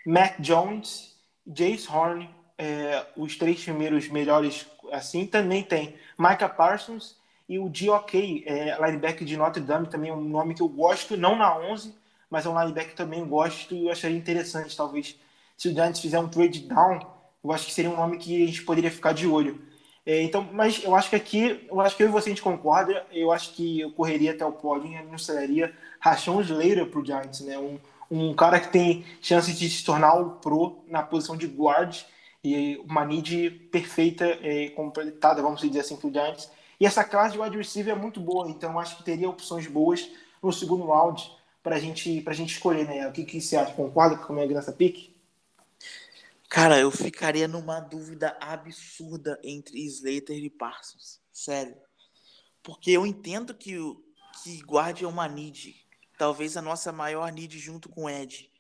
Mac 0.06 0.40
Jones, 0.40 1.14
Jace 1.46 1.86
Horn, 1.86 2.28
é, 2.56 3.06
os 3.16 3.36
três 3.36 3.62
primeiros 3.62 4.08
melhores 4.08 4.66
assim. 4.92 5.26
Também 5.26 5.62
tem 5.62 5.94
Micah 6.18 6.48
Parsons 6.48 7.18
e 7.46 7.58
o 7.58 7.68
D.O.K., 7.68 8.44
é, 8.46 8.76
linebacker 8.80 9.26
de 9.26 9.36
Notre 9.36 9.62
Dame, 9.62 9.88
também 9.88 10.10
é 10.10 10.14
um 10.14 10.22
nome 10.22 10.54
que 10.54 10.62
eu 10.62 10.68
gosto, 10.68 11.16
não 11.16 11.36
na 11.36 11.56
11, 11.58 11.94
mas 12.30 12.46
é 12.46 12.48
um 12.48 12.58
linebacker 12.58 12.90
que 12.90 12.96
também 12.96 13.24
gosto 13.24 13.74
e 13.74 13.86
eu 13.86 13.92
acharia 13.92 14.16
interessante, 14.16 14.76
talvez, 14.76 15.18
se 15.56 15.68
o 15.68 15.72
Giants 15.72 16.00
fizer 16.00 16.18
um 16.18 16.28
trade 16.28 16.60
down, 16.60 17.00
eu 17.42 17.52
acho 17.52 17.66
que 17.66 17.72
seria 17.72 17.90
um 17.90 17.96
nome 17.96 18.18
que 18.18 18.42
a 18.42 18.46
gente 18.46 18.62
poderia 18.62 18.90
ficar 18.90 19.12
de 19.12 19.26
olho. 19.26 19.60
É, 20.04 20.22
então, 20.22 20.46
mas 20.52 20.82
eu 20.82 20.94
acho 20.94 21.10
que 21.10 21.16
aqui, 21.16 21.66
eu 21.70 21.80
acho 21.80 21.96
que 21.96 22.02
eu 22.02 22.08
e 22.08 22.10
você 22.10 22.30
a 22.30 22.32
gente 22.32 22.42
concorda, 22.42 23.04
eu 23.12 23.30
acho 23.30 23.52
que 23.52 23.80
eu 23.80 23.92
correria 23.92 24.30
até 24.30 24.44
o 24.44 24.52
pódio 24.52 24.90
e 24.90 24.96
anunciaria 24.96 25.74
Rachon 26.00 26.40
Slater 26.40 26.86
para 26.86 27.00
o 27.00 27.04
Giants, 27.04 27.40
né? 27.40 27.58
Um, 27.58 27.78
um 28.10 28.34
cara 28.34 28.58
que 28.58 28.68
tem 28.68 29.04
chance 29.20 29.52
de 29.52 29.68
se 29.68 29.84
tornar 29.84 30.14
o 30.14 30.30
pro 30.36 30.78
na 30.86 31.02
posição 31.02 31.36
de 31.36 31.46
guard 31.46 31.94
e 32.42 32.80
uma 32.88 33.04
need 33.04 33.50
perfeita, 33.70 34.24
é, 34.42 34.70
completada, 34.70 35.42
vamos 35.42 35.60
dizer 35.60 35.80
assim, 35.80 35.96
para 35.96 36.08
o 36.08 36.12
Giants. 36.12 36.50
E 36.80 36.86
essa 36.86 37.04
classe 37.04 37.32
de 37.32 37.40
wide 37.40 37.56
receiver 37.56 37.94
é 37.94 37.98
muito 37.98 38.18
boa, 38.18 38.48
então 38.48 38.78
acho 38.78 38.96
que 38.96 39.02
teria 39.02 39.28
opções 39.28 39.66
boas 39.66 40.08
no 40.42 40.52
segundo 40.52 40.86
round 40.86 41.30
para 41.68 41.78
gente, 41.78 42.24
a 42.26 42.32
gente 42.32 42.54
escolher, 42.54 42.88
né? 42.88 43.06
O 43.06 43.12
que, 43.12 43.24
que 43.26 43.42
você 43.42 43.54
acha? 43.54 43.74
Concorda 43.74 44.16
com 44.16 44.32
a 44.32 44.36
minha 44.36 44.46
graça 44.46 44.72
pique? 44.72 45.14
Cara, 46.48 46.80
eu 46.80 46.90
ficaria 46.90 47.46
numa 47.46 47.78
dúvida 47.78 48.34
absurda 48.40 49.38
entre 49.44 49.78
Slater 49.84 50.38
e 50.38 50.48
Parsons. 50.48 51.20
Sério. 51.30 51.76
Porque 52.62 52.90
eu 52.90 53.06
entendo 53.06 53.52
que, 53.52 53.76
que 54.42 54.62
guarde 54.62 55.04
é 55.04 55.06
uma 55.08 55.28
need. 55.28 55.76
Talvez 56.16 56.56
a 56.56 56.62
nossa 56.62 56.90
maior 56.90 57.30
need 57.30 57.58
junto 57.58 57.90
com 57.90 58.04
o 58.04 58.10
Ed. 58.10 58.50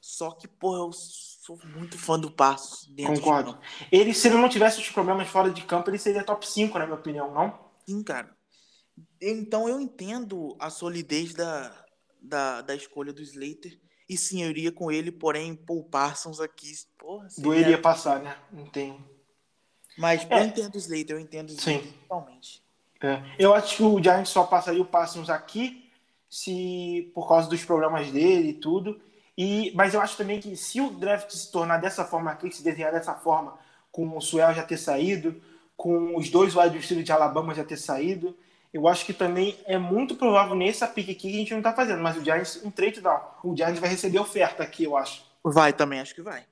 Só 0.00 0.30
que, 0.30 0.46
porra, 0.46 0.78
eu 0.78 0.92
sou 0.92 1.58
muito 1.74 1.98
fã 1.98 2.16
do 2.20 2.30
Passos. 2.30 2.88
Concordo. 3.04 3.58
Ele, 3.90 4.14
se 4.14 4.28
ele 4.28 4.36
não 4.36 4.48
tivesse 4.48 4.78
os 4.78 4.88
problemas 4.90 5.26
fora 5.26 5.50
de 5.50 5.62
campo, 5.62 5.90
ele 5.90 5.98
seria 5.98 6.22
top 6.22 6.48
5, 6.48 6.78
na 6.78 6.86
minha 6.86 6.98
opinião, 6.98 7.34
não? 7.34 7.58
Sim, 7.84 8.00
cara. 8.04 8.32
Então 9.20 9.68
eu 9.68 9.80
entendo 9.80 10.56
a 10.60 10.70
solidez 10.70 11.34
da, 11.34 11.83
da, 12.24 12.62
da 12.62 12.74
escolha 12.74 13.12
do 13.12 13.22
Slater. 13.22 13.78
E 14.08 14.16
sim, 14.16 14.42
eu 14.42 14.50
iria 14.50 14.72
com 14.72 14.90
ele, 14.90 15.10
porém, 15.10 15.54
Paul 15.54 15.84
Parsons 15.84 16.40
aqui. 16.40 16.72
Porra, 16.98 17.28
Doeria 17.38 17.78
passar, 17.78 18.20
né? 18.20 18.36
Não 18.52 18.66
tem. 18.66 18.98
Mas 19.96 20.26
é. 20.28 20.40
eu 20.40 20.44
entendo 20.44 20.74
o 20.74 20.78
Slater, 20.78 21.16
eu 21.16 21.20
entendo 21.20 21.50
o 21.50 21.52
Slater 21.52 21.82
sim. 21.82 21.92
totalmente. 22.00 22.62
É. 23.00 23.22
Eu 23.38 23.54
acho 23.54 23.76
que 23.76 23.82
o 23.82 24.02
Giants 24.02 24.30
só 24.30 24.44
passaria 24.44 24.80
o 24.80 24.86
Parsons 24.86 25.28
aqui 25.28 25.90
se 26.28 27.12
por 27.14 27.28
causa 27.28 27.48
dos 27.48 27.64
problemas 27.64 28.10
dele 28.10 28.48
e 28.48 28.54
tudo. 28.54 29.00
E, 29.36 29.72
mas 29.74 29.94
eu 29.94 30.00
acho 30.00 30.16
também 30.16 30.40
que 30.40 30.56
se 30.56 30.80
o 30.80 30.90
draft 30.90 31.30
se 31.30 31.50
tornar 31.50 31.78
dessa 31.78 32.04
forma 32.04 32.30
aqui, 32.30 32.50
se 32.50 32.62
desenhar 32.62 32.92
dessa 32.92 33.14
forma, 33.14 33.56
com 33.92 34.16
o 34.16 34.20
Suel 34.20 34.52
já 34.52 34.62
ter 34.62 34.76
saído, 34.76 35.40
com 35.76 36.16
os 36.16 36.30
dois 36.30 36.56
wide 36.56 36.76
receivers 36.76 37.04
de 37.04 37.12
Alabama 37.12 37.54
já 37.54 37.64
ter 37.64 37.76
saído, 37.76 38.36
eu 38.74 38.86
acho 38.86 39.06
que 39.06 39.14
também 39.14 39.56
é 39.64 39.78
muito 39.78 40.16
provável 40.16 40.54
nessa 40.54 40.86
pick 40.86 41.08
aqui 41.08 41.30
que 41.30 41.34
a 41.34 41.38
gente 41.38 41.52
não 41.52 41.60
está 41.60 41.72
fazendo, 41.72 42.02
mas 42.02 42.16
o 42.16 42.22
Giants, 42.22 42.60
um 42.62 42.70
trade 42.70 43.00
não. 43.00 43.20
O 43.42 43.56
Giants 43.56 43.78
vai 43.78 43.88
receber 43.88 44.18
oferta 44.18 44.62
aqui, 44.62 44.84
eu 44.84 44.96
acho. 44.96 45.24
Vai 45.42 45.72
também, 45.72 46.00
acho 46.00 46.14
que 46.14 46.20
vai. 46.20 46.44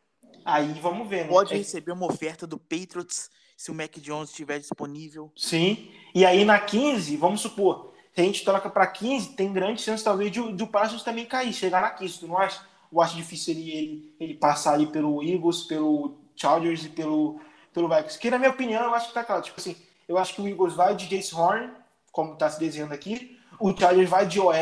Aí 0.44 0.72
vamos 0.80 1.08
ver, 1.08 1.24
né? 1.24 1.28
Pode 1.28 1.52
é... 1.52 1.56
receber 1.58 1.92
uma 1.92 2.06
oferta 2.06 2.46
do 2.46 2.56
Patriots 2.56 3.28
se 3.56 3.70
o 3.70 3.74
Mac 3.74 3.96
Jones 3.98 4.30
estiver 4.30 4.58
disponível. 4.58 5.30
Sim. 5.36 5.90
E 6.14 6.24
aí 6.24 6.44
na 6.44 6.58
15, 6.58 7.16
vamos 7.16 7.40
supor, 7.40 7.92
se 8.14 8.20
a 8.20 8.24
gente 8.24 8.44
troca 8.44 8.70
para 8.70 8.86
15, 8.86 9.30
tem 9.30 9.52
grande 9.52 9.82
chance 9.82 10.02
talvez 10.02 10.30
de, 10.30 10.52
de 10.52 10.62
o 10.62 10.66
Parsons 10.66 11.02
também 11.02 11.26
cair, 11.26 11.52
chegar 11.52 11.82
na 11.82 11.90
15, 11.90 12.20
tu 12.20 12.28
não 12.28 12.38
acha? 12.38 12.72
eu 12.92 13.00
acho 13.00 13.16
difícil 13.16 13.54
ele, 13.54 13.70
ele, 13.70 14.14
ele 14.20 14.34
passar 14.34 14.74
ali 14.74 14.86
pelo 14.86 15.22
Eagles, 15.22 15.62
pelo 15.62 16.18
Chargers 16.36 16.84
e 16.84 16.90
pelo, 16.90 17.40
pelo 17.72 17.88
Vikings. 17.88 18.18
Que 18.18 18.30
na 18.30 18.38
minha 18.38 18.50
opinião, 18.50 18.84
eu 18.84 18.94
acho 18.94 19.08
que 19.08 19.14
tá 19.14 19.24
claro. 19.24 19.40
Tipo 19.40 19.58
assim, 19.58 19.74
eu 20.06 20.18
acho 20.18 20.34
que 20.34 20.42
o 20.42 20.46
Eagles 20.46 20.74
vai 20.74 20.94
de 20.94 21.08
Jace 21.08 21.34
Horn, 21.34 21.70
como 22.12 22.36
tá 22.36 22.48
se 22.50 22.60
desenhando 22.60 22.92
aqui, 22.92 23.40
o 23.58 23.74
Chargers 23.76 24.08
vai 24.08 24.26
de 24.26 24.38
OL 24.38 24.54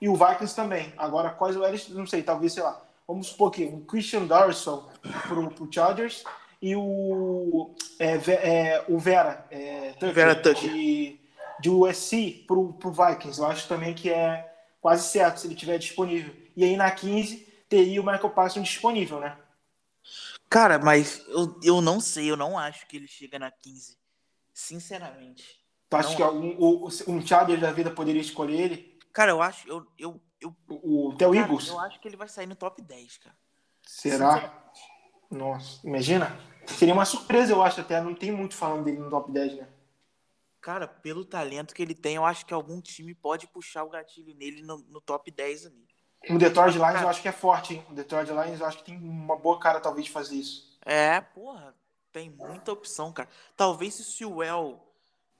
e 0.00 0.08
o 0.08 0.14
Vikings 0.14 0.54
também. 0.54 0.92
Agora, 0.96 1.30
quais 1.30 1.56
OLs, 1.56 1.88
não 1.90 2.06
sei, 2.06 2.22
talvez, 2.22 2.52
sei 2.52 2.62
lá. 2.62 2.80
Vamos 3.06 3.26
supor 3.28 3.50
que 3.50 3.64
o 3.64 3.80
Christian 3.80 4.26
Darson 4.26 4.88
pro, 5.26 5.50
pro 5.50 5.72
Chargers 5.72 6.24
e 6.60 6.76
o, 6.76 7.74
é, 7.98 8.14
é, 8.14 8.84
o 8.88 8.98
Vera, 8.98 9.46
é, 9.50 9.92
Tucker, 9.92 10.12
Vera 10.12 10.34
Tucker. 10.34 10.70
De, 10.70 11.18
de 11.60 11.70
USC 11.70 12.44
pro, 12.46 12.72
pro 12.74 12.92
Vikings. 12.92 13.40
Eu 13.40 13.46
acho 13.46 13.66
também 13.66 13.94
que 13.94 14.10
é 14.10 14.48
quase 14.80 15.08
certo 15.08 15.40
se 15.40 15.46
ele 15.46 15.54
tiver 15.54 15.78
disponível. 15.78 16.34
E 16.56 16.64
aí 16.64 16.76
na 16.76 16.90
15 16.90 17.36
teria 17.68 18.00
o 18.00 18.04
Michael 18.04 18.30
Parsons 18.30 18.68
disponível, 18.68 19.20
né? 19.20 19.36
Cara, 20.48 20.78
mas 20.78 21.24
eu, 21.28 21.58
eu 21.62 21.80
não 21.80 22.00
sei, 22.00 22.30
eu 22.30 22.36
não 22.36 22.58
acho 22.58 22.86
que 22.86 22.96
ele 22.96 23.08
chega 23.08 23.38
na 23.38 23.50
15. 23.50 23.96
Sinceramente. 24.54 25.57
Tu 25.88 25.96
acha 25.96 26.16
que 26.16 26.22
algum, 26.22 26.54
o, 26.58 26.88
um 27.06 27.26
Chargers 27.26 27.60
da 27.60 27.72
vida 27.72 27.90
poderia 27.90 28.20
escolher 28.20 28.60
ele? 28.60 28.98
Cara, 29.12 29.30
eu 29.30 29.40
acho. 29.40 29.66
Eu, 29.66 29.86
eu, 29.98 30.20
eu, 30.40 30.54
o 30.68 31.14
Theo 31.16 31.34
Eagles? 31.34 31.68
Eu 31.68 31.80
acho 31.80 31.98
que 31.98 32.06
ele 32.06 32.16
vai 32.16 32.28
sair 32.28 32.46
no 32.46 32.54
top 32.54 32.82
10, 32.82 33.18
cara. 33.18 33.36
Será? 33.86 34.70
Nossa, 35.30 35.86
imagina. 35.86 36.38
Seria 36.66 36.92
uma 36.92 37.06
surpresa, 37.06 37.52
eu 37.52 37.62
acho, 37.62 37.80
até. 37.80 38.00
Não 38.00 38.14
tem 38.14 38.30
muito 38.30 38.54
falando 38.54 38.84
dele 38.84 38.98
no 38.98 39.08
top 39.08 39.32
10, 39.32 39.56
né? 39.56 39.68
Cara, 40.60 40.86
pelo 40.86 41.24
talento 41.24 41.74
que 41.74 41.80
ele 41.80 41.94
tem, 41.94 42.16
eu 42.16 42.24
acho 42.24 42.44
que 42.44 42.52
algum 42.52 42.80
time 42.80 43.14
pode 43.14 43.46
puxar 43.46 43.84
o 43.84 43.88
gatilho 43.88 44.34
nele 44.34 44.60
no, 44.62 44.78
no 44.78 45.00
top 45.00 45.30
10 45.30 45.66
ali. 45.66 45.88
O 46.28 46.36
Detroit 46.36 46.74
Lions 46.74 46.92
cara, 46.92 47.02
eu 47.02 47.08
acho 47.08 47.22
que 47.22 47.28
é 47.28 47.32
forte, 47.32 47.74
hein? 47.74 47.86
O 47.88 47.94
Detroit 47.94 48.28
Lions 48.28 48.60
eu 48.60 48.66
acho 48.66 48.78
que 48.78 48.84
tem 48.84 48.98
uma 48.98 49.36
boa 49.36 49.58
cara, 49.58 49.80
talvez, 49.80 50.06
de 50.06 50.12
fazer 50.12 50.34
isso. 50.36 50.76
É, 50.84 51.20
porra, 51.20 51.74
tem 52.12 52.28
muita 52.28 52.72
opção, 52.72 53.12
cara. 53.12 53.28
Talvez 53.56 53.94
se 53.94 54.02
o 54.02 54.04
Sewell 54.04 54.87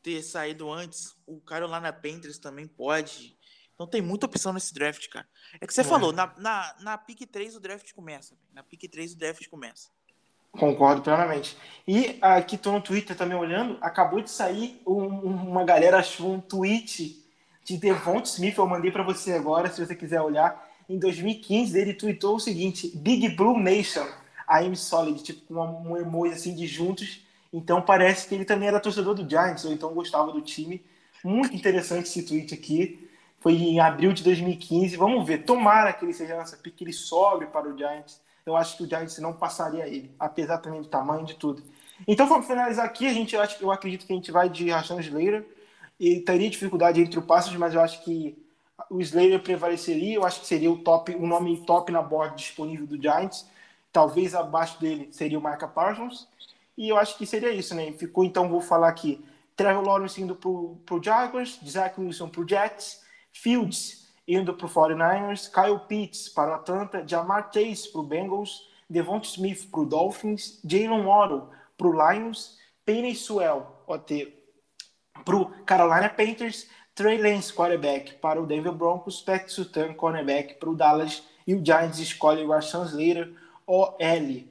ter 0.09 0.23
saído 0.23 0.73
antes, 0.73 1.15
o 1.27 1.39
Carolina 1.41 1.93
Panthers 1.93 2.39
também 2.39 2.67
pode. 2.67 3.37
Então 3.75 3.87
tem 3.87 4.01
muita 4.01 4.25
opção 4.25 4.55
nesse 4.55 4.73
draft, 4.73 5.07
cara. 5.09 5.29
É 5.61 5.67
que 5.67 5.75
você 5.75 5.83
é. 5.83 5.85
falou, 5.85 6.13
na, 6.13 6.33
na, 6.39 6.77
na 6.81 6.99
pick 6.99 7.31
3 7.31 7.57
o 7.57 7.61
draft 7.61 7.93
começa. 7.93 8.35
Na 8.53 8.63
pick 8.63 8.91
3 8.91 9.13
o 9.13 9.19
draft 9.19 9.47
começa. 9.49 9.91
Concordo 10.51 11.03
plenamente. 11.03 11.59
E 11.87 12.19
aqui 12.23 12.57
tô 12.57 12.73
no 12.73 12.81
Twitter 12.81 13.15
também 13.15 13.37
olhando, 13.37 13.77
acabou 13.83 14.23
de 14.23 14.31
sair 14.31 14.81
um, 14.87 15.07
uma 15.07 15.63
galera 15.63 15.99
achou 15.99 16.33
um 16.33 16.41
tweet 16.41 17.23
de 17.63 17.77
Devonta 17.77 18.29
Smith, 18.31 18.57
eu 18.57 18.67
mandei 18.67 18.91
para 18.91 19.03
você 19.03 19.35
agora, 19.35 19.71
se 19.71 19.85
você 19.85 19.95
quiser 19.95 20.23
olhar 20.23 20.67
em 20.89 20.99
2015, 20.99 21.79
ele 21.79 21.93
tweetou 21.93 22.37
o 22.37 22.41
seguinte: 22.41 22.91
Big 22.97 23.29
Blue 23.37 23.59
Nation, 23.59 24.07
I'm 24.51 24.75
solid, 24.75 25.23
tipo 25.23 25.55
um 25.55 25.99
emoji 25.99 26.33
assim 26.33 26.55
de 26.55 26.67
juntos. 26.67 27.28
Então 27.53 27.81
parece 27.81 28.29
que 28.29 28.35
ele 28.35 28.45
também 28.45 28.69
era 28.69 28.81
torcedor 28.81 29.15
do 29.15 29.29
Giants, 29.29 29.65
ou 29.65 29.73
então 29.73 29.93
gostava 29.95 30.33
do 30.33 30.41
time. 30.41 30.85
Muito 31.25 31.55
interessante 31.55 32.07
esse 32.07 32.23
tweet 32.23 32.55
aqui. 32.55 33.09
Foi 33.41 33.55
em 33.55 33.81
abril 33.81 34.13
de 34.13 34.23
2015. 34.23 34.97
Vamos 34.97 35.27
ver. 35.27 35.45
Tomara 35.45 35.93
que 35.93 36.05
ele 36.05 36.13
seja 36.13 36.37
nessa 36.37 36.57
pique, 36.57 36.79
que 36.79 36.85
ele 36.85 36.93
sobe 36.93 37.47
para 37.47 37.69
o 37.69 37.77
Giants. 37.77 38.21
Eu 38.45 38.57
acho 38.57 38.77
que 38.77 38.83
o 38.83 38.89
Giants 38.89 39.19
não 39.19 39.33
passaria 39.33 39.87
ele, 39.87 40.11
apesar 40.19 40.59
também 40.59 40.81
do 40.81 40.89
tamanho 40.89 41.25
de 41.25 41.35
tudo. 41.35 41.63
Então 42.07 42.27
vamos 42.27 42.47
finalizar 42.47 42.85
aqui. 42.85 43.07
A 43.07 43.13
gente, 43.13 43.37
acho, 43.37 43.63
eu 43.63 43.71
acredito 43.71 44.07
que 44.07 44.13
a 44.13 44.17
gente 44.17 44.31
vai 44.31 44.49
de 44.49 44.71
Rashan 44.71 45.01
Slater. 45.01 45.47
E 46.01 46.21
teria 46.21 46.49
dificuldade 46.49 47.01
entre 47.01 47.19
o 47.19 47.23
passos, 47.23 47.55
mas 47.57 47.75
eu 47.75 47.81
acho 47.81 48.03
que 48.05 48.37
o 48.89 49.01
Slater 49.01 49.43
prevaleceria, 49.43 50.15
eu 50.15 50.25
acho 50.25 50.41
que 50.41 50.47
seria 50.47 50.71
o 50.71 50.79
top, 50.79 51.15
o 51.15 51.27
nome 51.27 51.57
top 51.67 51.91
na 51.91 52.01
board 52.01 52.37
disponível 52.37 52.87
do 52.87 53.01
Giants. 53.01 53.47
Talvez 53.93 54.35
abaixo 54.35 54.81
dele 54.81 55.09
seria 55.11 55.39
o 55.39 55.43
Micah 55.43 55.67
Parsons. 55.67 56.29
E 56.79 56.89
eu 56.89 56.97
acho 56.97 57.19
que 57.19 57.27
seria 57.27 57.51
isso, 57.51 57.75
né? 57.75 57.91
Ficou, 57.91 58.23
então, 58.23 58.49
vou 58.49 58.61
falar 58.61 58.89
aqui. 58.89 59.25
Trevor 59.57 59.83
Lawrence 59.83 60.23
indo 60.23 60.37
pro, 60.37 60.81
pro 60.87 61.03
Jaguars, 61.03 61.59
Zach 61.67 62.01
Wilson 62.01 62.29
pro 62.29 62.49
Jets, 62.49 63.03
Fields 63.33 64.07
indo 64.29 64.55
pro 64.55 64.69
49ers, 64.69 65.51
Kyle 65.53 65.81
Pitts 65.89 66.29
para 66.29 66.55
Atlanta, 66.55 67.03
Jamar 67.05 67.51
Chase 67.53 67.91
pro 67.91 68.05
Bengals, 68.05 68.69
Devonta 68.89 69.27
Smith 69.27 69.69
pro 69.73 69.85
Dolphins, 69.85 70.61
Jalen 70.65 71.05
Waddle 71.05 71.51
pro 71.77 71.91
Lions, 71.91 72.57
Penny 72.87 73.13
Sewell, 73.17 73.67
OT, 73.85 74.33
pro 75.25 75.47
Carolina 75.67 76.09
Panthers, 76.09 76.69
Trey 76.95 77.19
Lance, 77.19 77.53
quarterback, 77.53 78.15
para 78.15 78.41
o 78.41 78.47
Denver 78.47 78.73
Broncos, 78.73 79.21
Pat 79.21 79.49
Sultan, 79.49 79.95
cornerback, 79.95 80.55
para 80.55 80.71
o 80.71 80.77
Dallas, 80.77 81.25
e 81.45 81.57
o 81.57 81.65
Giants 81.65 81.99
escolhe 81.99 82.45
o 82.45 82.51
Rashan 82.51 82.85
Slater, 82.85 83.33
OL. 83.67 84.45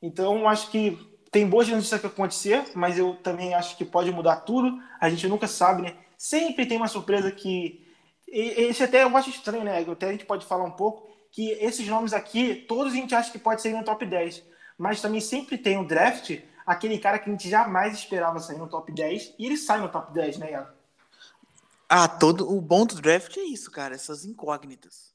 Então, 0.00 0.48
acho 0.48 0.70
que 0.70 1.13
tem 1.34 1.48
boas 1.48 1.66
chances 1.66 1.90
disso 1.90 2.06
acontecer, 2.06 2.64
mas 2.76 2.96
eu 2.96 3.16
também 3.16 3.54
acho 3.54 3.76
que 3.76 3.84
pode 3.84 4.08
mudar 4.12 4.36
tudo. 4.36 4.80
A 5.00 5.10
gente 5.10 5.26
nunca 5.26 5.48
sabe, 5.48 5.82
né? 5.82 5.96
Sempre 6.16 6.64
tem 6.64 6.76
uma 6.76 6.86
surpresa 6.86 7.28
que. 7.32 7.84
Esse 8.28 8.84
até 8.84 9.02
eu 9.02 9.16
acho 9.16 9.30
estranho, 9.30 9.64
né? 9.64 9.80
Até 9.80 10.08
a 10.08 10.12
gente 10.12 10.24
pode 10.24 10.46
falar 10.46 10.62
um 10.62 10.70
pouco 10.70 11.10
que 11.32 11.50
esses 11.50 11.88
nomes 11.88 12.12
aqui, 12.12 12.54
todos 12.68 12.92
a 12.92 12.96
gente 12.96 13.16
acha 13.16 13.32
que 13.32 13.38
pode 13.40 13.60
sair 13.60 13.72
no 13.72 13.82
top 13.82 14.06
10. 14.06 14.44
Mas 14.78 15.00
também 15.00 15.20
sempre 15.20 15.58
tem 15.58 15.76
o 15.76 15.84
draft, 15.84 16.38
aquele 16.64 16.98
cara 16.98 17.18
que 17.18 17.28
a 17.28 17.32
gente 17.32 17.50
jamais 17.50 17.94
esperava 17.94 18.38
sair 18.38 18.58
no 18.58 18.68
top 18.68 18.92
10, 18.92 19.34
e 19.36 19.46
ele 19.46 19.56
sai 19.56 19.80
no 19.80 19.88
top 19.88 20.12
10, 20.12 20.38
né, 20.38 20.52
Iago? 20.52 20.72
Ah, 21.88 22.06
todo 22.06 22.48
o 22.48 22.60
bom 22.60 22.86
do 22.86 22.94
draft 22.94 23.36
é 23.36 23.42
isso, 23.42 23.72
cara, 23.72 23.96
essas 23.96 24.24
incógnitas. 24.24 25.12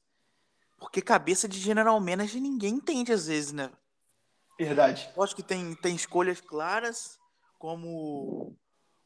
Porque 0.78 1.00
cabeça 1.00 1.48
de 1.48 1.58
general 1.58 1.98
manager 1.98 2.42
ninguém 2.42 2.74
entende 2.74 3.10
às 3.10 3.26
vezes, 3.26 3.52
né? 3.52 3.70
Verdade. 4.64 5.10
Acho 5.18 5.34
que 5.34 5.42
tem, 5.42 5.74
tem 5.74 5.94
escolhas 5.94 6.40
claras, 6.40 7.18
como 7.58 8.54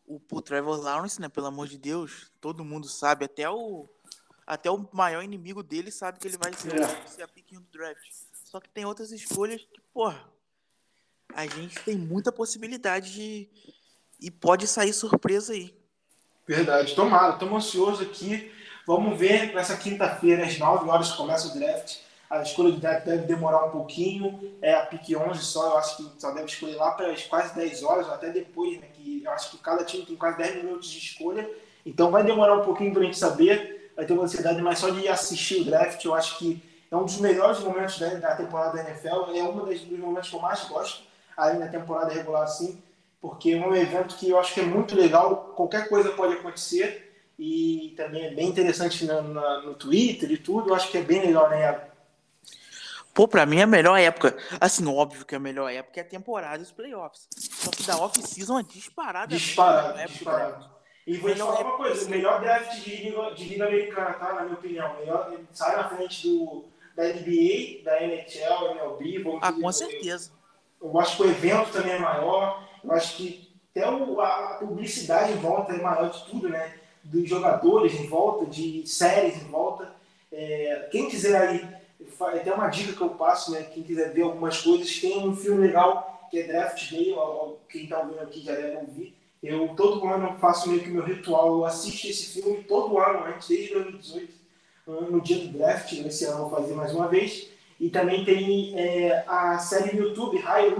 o, 0.04 0.20
o 0.30 0.42
Trevor 0.42 0.80
Lawrence, 0.80 1.20
né? 1.20 1.28
Pelo 1.28 1.46
amor 1.46 1.68
de 1.68 1.78
Deus, 1.78 2.32
todo 2.40 2.64
mundo 2.64 2.88
sabe, 2.88 3.24
até 3.24 3.48
o 3.48 3.88
até 4.46 4.70
o 4.70 4.86
maior 4.92 5.22
inimigo 5.22 5.62
dele 5.62 5.90
sabe 5.90 6.18
que 6.18 6.28
ele 6.28 6.36
vai 6.36 6.52
ser, 6.52 6.78
é. 6.78 7.06
ser 7.06 7.22
a 7.22 7.28
pick 7.28 7.54
do 7.54 7.60
draft. 7.72 8.02
Só 8.44 8.60
que 8.60 8.68
tem 8.68 8.84
outras 8.84 9.10
escolhas 9.10 9.62
que, 9.62 9.80
porra, 9.92 10.28
a 11.34 11.46
gente 11.46 11.78
tem 11.82 11.96
muita 11.96 12.30
possibilidade 12.30 13.14
de 13.14 13.48
e 14.20 14.30
pode 14.30 14.66
sair 14.66 14.92
surpresa 14.92 15.52
aí. 15.52 15.74
Verdade, 16.46 16.94
tomara, 16.94 17.34
estamos 17.34 17.64
ansiosos 17.64 18.06
aqui. 18.06 18.52
Vamos 18.86 19.18
ver 19.18 19.54
nessa 19.54 19.76
quinta-feira, 19.76 20.44
às 20.44 20.58
9 20.58 20.90
horas, 20.90 21.12
começa 21.12 21.48
o 21.48 21.54
draft. 21.58 22.00
A 22.28 22.42
escolha 22.42 22.72
do 22.72 22.78
draft 22.78 23.04
deve 23.04 23.26
demorar 23.26 23.66
um 23.66 23.70
pouquinho. 23.70 24.56
É 24.60 24.74
a 24.74 24.86
pick 24.86 25.16
11 25.16 25.40
só, 25.40 25.70
eu 25.70 25.78
acho 25.78 25.96
que 25.96 26.20
só 26.20 26.30
deve 26.32 26.46
escolher 26.46 26.76
lá 26.76 26.92
para 26.92 27.10
as 27.10 27.22
quase 27.24 27.54
10 27.54 27.82
horas, 27.82 28.06
ou 28.06 28.14
até 28.14 28.30
depois, 28.30 28.80
né? 28.80 28.86
Que 28.92 29.22
eu 29.24 29.30
acho 29.30 29.50
que 29.50 29.58
cada 29.58 29.84
time 29.84 30.04
tem 30.04 30.16
quase 30.16 30.38
10 30.38 30.56
minutos 30.56 30.90
de 30.90 30.98
escolha. 30.98 31.48
Então 31.84 32.10
vai 32.10 32.22
demorar 32.22 32.54
um 32.56 32.64
pouquinho 32.64 32.92
para 32.92 33.02
a 33.02 33.04
gente 33.04 33.18
saber. 33.18 33.92
Vai 33.96 34.04
ter 34.06 34.12
uma 34.12 34.24
ansiedade, 34.24 34.60
mas 34.60 34.78
só 34.78 34.90
de 34.90 35.06
assistir 35.06 35.60
o 35.60 35.64
draft, 35.64 36.04
eu 36.04 36.14
acho 36.14 36.38
que 36.38 36.60
é 36.90 36.96
um 36.96 37.04
dos 37.04 37.18
melhores 37.20 37.60
momentos 37.60 37.98
da 37.98 38.34
temporada 38.34 38.76
da 38.76 38.90
NFL. 38.90 39.30
É 39.34 39.42
um 39.42 39.64
dos 39.64 39.82
momentos 39.98 40.30
que 40.30 40.36
eu 40.36 40.40
mais 40.40 40.64
gosto, 40.64 41.02
além 41.36 41.60
da 41.60 41.68
temporada 41.68 42.12
regular, 42.12 42.42
assim 42.42 42.82
porque 43.24 43.52
é 43.52 43.56
um 43.56 43.74
evento 43.74 44.16
que 44.16 44.28
eu 44.28 44.38
acho 44.38 44.52
que 44.52 44.60
é 44.60 44.64
muito 44.64 44.94
legal, 44.94 45.54
qualquer 45.56 45.88
coisa 45.88 46.10
pode 46.10 46.34
acontecer 46.34 47.10
e 47.38 47.94
também 47.96 48.26
é 48.26 48.34
bem 48.34 48.50
interessante 48.50 49.06
no, 49.06 49.22
no, 49.22 49.62
no 49.62 49.74
Twitter 49.74 50.30
e 50.30 50.36
tudo, 50.36 50.68
eu 50.68 50.74
acho 50.74 50.90
que 50.90 50.98
é 50.98 51.02
bem 51.02 51.24
legal, 51.24 51.48
né, 51.48 51.88
Pô, 53.14 53.28
pra 53.28 53.46
mim 53.46 53.58
é 53.58 53.62
a 53.62 53.66
melhor 53.66 53.96
época. 53.96 54.36
Assim, 54.60 54.84
óbvio 54.86 55.24
que 55.24 55.36
a 55.36 55.38
melhor 55.38 55.70
época 55.70 56.00
é 56.00 56.02
a 56.02 56.06
temporada 56.06 56.58
dos 56.58 56.72
playoffs. 56.72 57.28
Só 57.30 57.70
que 57.70 57.84
da 57.84 57.96
off-season 57.96 58.58
é 58.58 58.62
disparada. 58.64 59.36
Disparado, 59.36 59.98
época, 59.98 60.08
disparado. 60.08 60.70
E 61.06 61.16
vou 61.18 61.32
te 61.32 61.38
falar 61.38 61.60
uma 61.60 61.76
coisa, 61.76 62.06
o 62.06 62.10
melhor 62.10 62.40
draft 62.40 62.82
de 62.82 62.96
liga, 62.96 63.30
de 63.34 63.44
liga 63.44 63.66
americana, 63.66 64.14
tá? 64.14 64.32
Na 64.32 64.42
minha 64.42 64.54
opinião. 64.54 64.96
Melhor, 64.98 65.32
sai 65.52 65.76
na 65.76 65.88
frente 65.90 66.26
do, 66.26 66.64
da 66.96 67.04
NBA, 67.04 67.84
da 67.84 68.02
NHL, 68.02 68.72
MLB. 68.72 69.38
Ah, 69.40 69.52
com 69.52 69.70
certeza. 69.70 70.32
Eu, 70.80 70.88
eu 70.88 71.00
acho 71.00 71.16
que 71.16 71.22
o 71.22 71.30
evento 71.30 71.70
também 71.70 71.92
é 71.92 71.98
maior. 71.98 72.68
Eu 72.82 72.92
acho 72.92 73.16
que 73.16 73.54
até 73.70 73.88
o, 73.88 74.20
a 74.20 74.56
publicidade 74.58 75.32
em 75.32 75.36
volta 75.36 75.72
é 75.72 75.80
maior 75.80 76.10
de 76.10 76.24
tudo, 76.24 76.48
né? 76.48 76.74
Dos 77.04 77.28
jogadores 77.28 77.94
em 77.94 78.08
volta, 78.08 78.46
de 78.46 78.84
séries 78.86 79.36
em 79.36 79.46
volta. 79.50 79.94
É, 80.32 80.88
quem 80.90 81.08
quiser 81.08 81.36
aí, 81.36 81.73
até 82.20 82.52
uma 82.52 82.68
dica 82.68 82.92
que 82.92 83.00
eu 83.00 83.10
passo, 83.10 83.52
né? 83.52 83.62
Quem 83.62 83.82
quiser 83.82 84.12
ver 84.12 84.22
algumas 84.22 84.60
coisas, 84.60 84.98
tem 84.98 85.26
um 85.26 85.36
filme 85.36 85.66
legal 85.66 86.28
que 86.30 86.38
é 86.40 86.46
Draft 86.46 86.90
Day, 86.90 87.14
quem 87.68 87.84
está 87.84 88.00
ouvindo 88.00 88.20
aqui 88.20 88.42
já 88.42 88.54
deve 88.54 88.76
ouvir. 88.78 89.14
Eu 89.42 89.68
todo 89.76 90.06
ano 90.08 90.38
faço 90.38 90.70
meio 90.70 90.82
que 90.82 90.88
meu 90.88 91.04
ritual, 91.04 91.48
eu 91.48 91.64
assisto 91.64 92.08
esse 92.08 92.40
filme 92.40 92.64
todo 92.64 92.98
ano, 92.98 93.26
antes, 93.26 93.46
desde 93.46 93.74
2018, 93.74 94.32
no 94.86 95.20
dia 95.20 95.38
do 95.46 95.58
draft, 95.58 95.92
esse 95.92 96.24
ano 96.24 96.34
eu 96.34 96.48
vou 96.48 96.58
fazer 96.58 96.74
mais 96.74 96.94
uma 96.94 97.08
vez. 97.08 97.50
E 97.78 97.90
também 97.90 98.24
tem 98.24 98.78
é, 98.78 99.24
a 99.26 99.58
série 99.58 99.96
no 99.96 100.08
YouTube, 100.08 100.38
High 100.38 100.74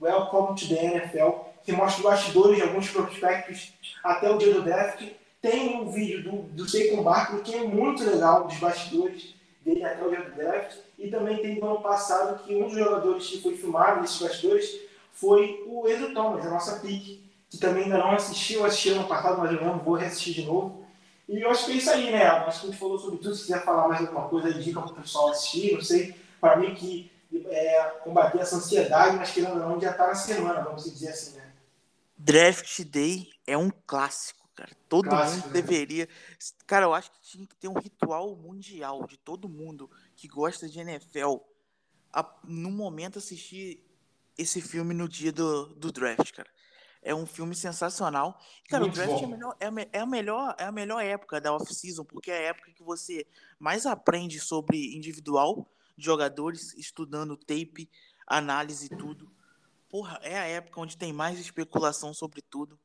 Welcome 0.00 0.58
to 0.58 0.68
the 0.68 0.84
NFL, 0.84 1.30
que 1.64 1.72
mostra 1.72 2.02
bastidores 2.02 2.56
de 2.56 2.62
alguns 2.62 2.90
prospectos 2.90 3.72
até 4.04 4.30
o 4.30 4.36
dia 4.36 4.52
do 4.52 4.62
draft. 4.62 5.02
Tem 5.40 5.76
um 5.76 5.90
vídeo 5.90 6.22
do, 6.22 6.64
do 6.64 7.02
Barkley 7.02 7.42
que 7.42 7.54
é 7.54 7.64
muito 7.64 8.04
legal, 8.04 8.44
dos 8.44 8.58
bastidores 8.58 9.34
dele 9.64 9.84
até 9.84 10.04
o 10.04 10.10
dia 10.10 10.22
do 10.22 10.34
draft. 10.34 10.76
E 10.98 11.10
também 11.10 11.38
tem 11.38 11.58
do 11.58 11.66
ano 11.66 11.80
passado 11.80 12.42
que 12.44 12.54
um 12.54 12.68
dos 12.68 12.78
jogadores 12.78 13.26
que 13.26 13.40
foi 13.40 13.56
filmado 13.56 14.00
nesses 14.00 14.20
bastidores 14.20 14.80
foi 15.12 15.62
o 15.66 15.88
Edu 15.88 16.12
Thomas, 16.14 16.46
a 16.46 16.50
nossa 16.50 16.80
pick, 16.80 17.22
que 17.50 17.58
também 17.58 17.84
ainda 17.84 17.98
não 17.98 18.12
assistiu, 18.12 18.64
assistiu 18.64 18.94
ano 18.94 19.08
passado, 19.08 19.38
mas 19.38 19.52
eu 19.52 19.64
não 19.64 19.78
vou 19.78 19.94
reassistir 19.94 20.34
de 20.34 20.44
novo. 20.44 20.86
E 21.28 21.40
eu 21.40 21.50
acho 21.50 21.66
que 21.66 21.72
é 21.72 21.74
isso 21.76 21.90
aí, 21.90 22.10
né? 22.10 22.24
Acho 22.24 22.60
que 22.60 22.66
a 22.66 22.70
gente 22.70 22.80
falou 22.80 22.98
sobre 22.98 23.18
tudo. 23.18 23.34
Se 23.34 23.42
quiser 23.42 23.64
falar 23.64 23.88
mais 23.88 24.00
alguma 24.00 24.28
coisa, 24.28 24.52
dica 24.52 24.80
para 24.80 24.92
o 24.92 24.94
pessoal 24.94 25.30
assistir, 25.30 25.74
não 25.74 25.82
sei. 25.82 26.14
Para 26.40 26.56
mim 26.56 26.74
que 26.74 27.10
é, 27.46 27.82
combater 28.04 28.40
essa 28.40 28.56
ansiedade, 28.56 29.16
mas 29.16 29.30
querendo 29.30 29.52
ou 29.52 29.68
não, 29.68 29.80
já 29.80 29.92
está 29.92 30.08
na 30.08 30.14
semana, 30.14 30.60
vamos 30.60 30.84
dizer 30.84 31.08
assim, 31.08 31.36
né? 31.36 31.52
Draft 32.16 32.84
Day 32.84 33.28
é 33.46 33.56
um 33.56 33.70
clássico, 33.86 34.41
cara. 34.54 34.70
Todo 34.88 35.08
clássico, 35.08 35.46
mundo 35.46 35.54
né? 35.54 35.62
deveria. 35.62 36.08
Cara, 36.66 36.86
eu 36.86 36.94
acho 36.94 37.10
que 37.12 37.20
tinha 37.20 37.46
que 37.46 37.56
ter 37.56 37.68
um 37.68 37.78
ritual 37.78 38.34
mundial 38.36 39.06
de 39.06 39.16
todo 39.16 39.48
mundo 39.48 39.90
que 40.16 40.28
gosta 40.28 40.68
de 40.68 40.80
NFL 40.80 41.38
a, 42.12 42.38
no 42.44 42.70
momento 42.70 43.18
assistir 43.18 43.84
esse 44.36 44.60
filme 44.60 44.94
no 44.94 45.08
dia 45.08 45.32
do, 45.32 45.66
do 45.74 45.90
draft, 45.90 46.32
cara. 46.32 46.50
É 47.04 47.14
um 47.14 47.26
filme 47.26 47.54
sensacional. 47.54 48.40
Cara, 48.68 48.84
Muito 48.84 48.94
o 48.94 48.96
draft 48.96 49.22
é 49.22 49.24
a, 49.24 49.28
melhor, 49.28 49.56
é, 49.58 49.66
a, 49.66 50.02
é, 50.02 50.06
melhor, 50.06 50.54
é 50.58 50.64
a 50.64 50.72
melhor 50.72 51.02
época 51.02 51.40
da 51.40 51.52
off-season, 51.52 52.04
porque 52.04 52.30
é 52.30 52.38
a 52.38 52.50
época 52.50 52.70
que 52.72 52.82
você 52.82 53.26
mais 53.58 53.86
aprende 53.86 54.38
sobre 54.38 54.94
individual 54.96 55.68
jogadores, 55.96 56.74
estudando 56.74 57.36
tape, 57.36 57.88
análise 58.26 58.86
e 58.86 58.96
tudo. 58.96 59.30
Porra, 59.88 60.18
é 60.22 60.38
a 60.38 60.46
época 60.46 60.80
onde 60.80 60.96
tem 60.96 61.12
mais 61.12 61.38
especulação 61.38 62.14
sobre 62.14 62.40
tudo. 62.40 62.78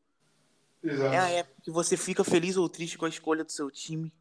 Exato. 0.88 1.14
É 1.14 1.18
a 1.18 1.30
época 1.30 1.62
que 1.64 1.72
você 1.72 1.98
fica 1.98 2.24
feliz 2.24 2.58
ou 2.58 2.70
triste 2.70 2.98
com 2.98 3.06
a 3.06 3.10
escolha 3.10 3.44
do 3.44 3.52
seu 3.52 3.70
time. 3.70 4.12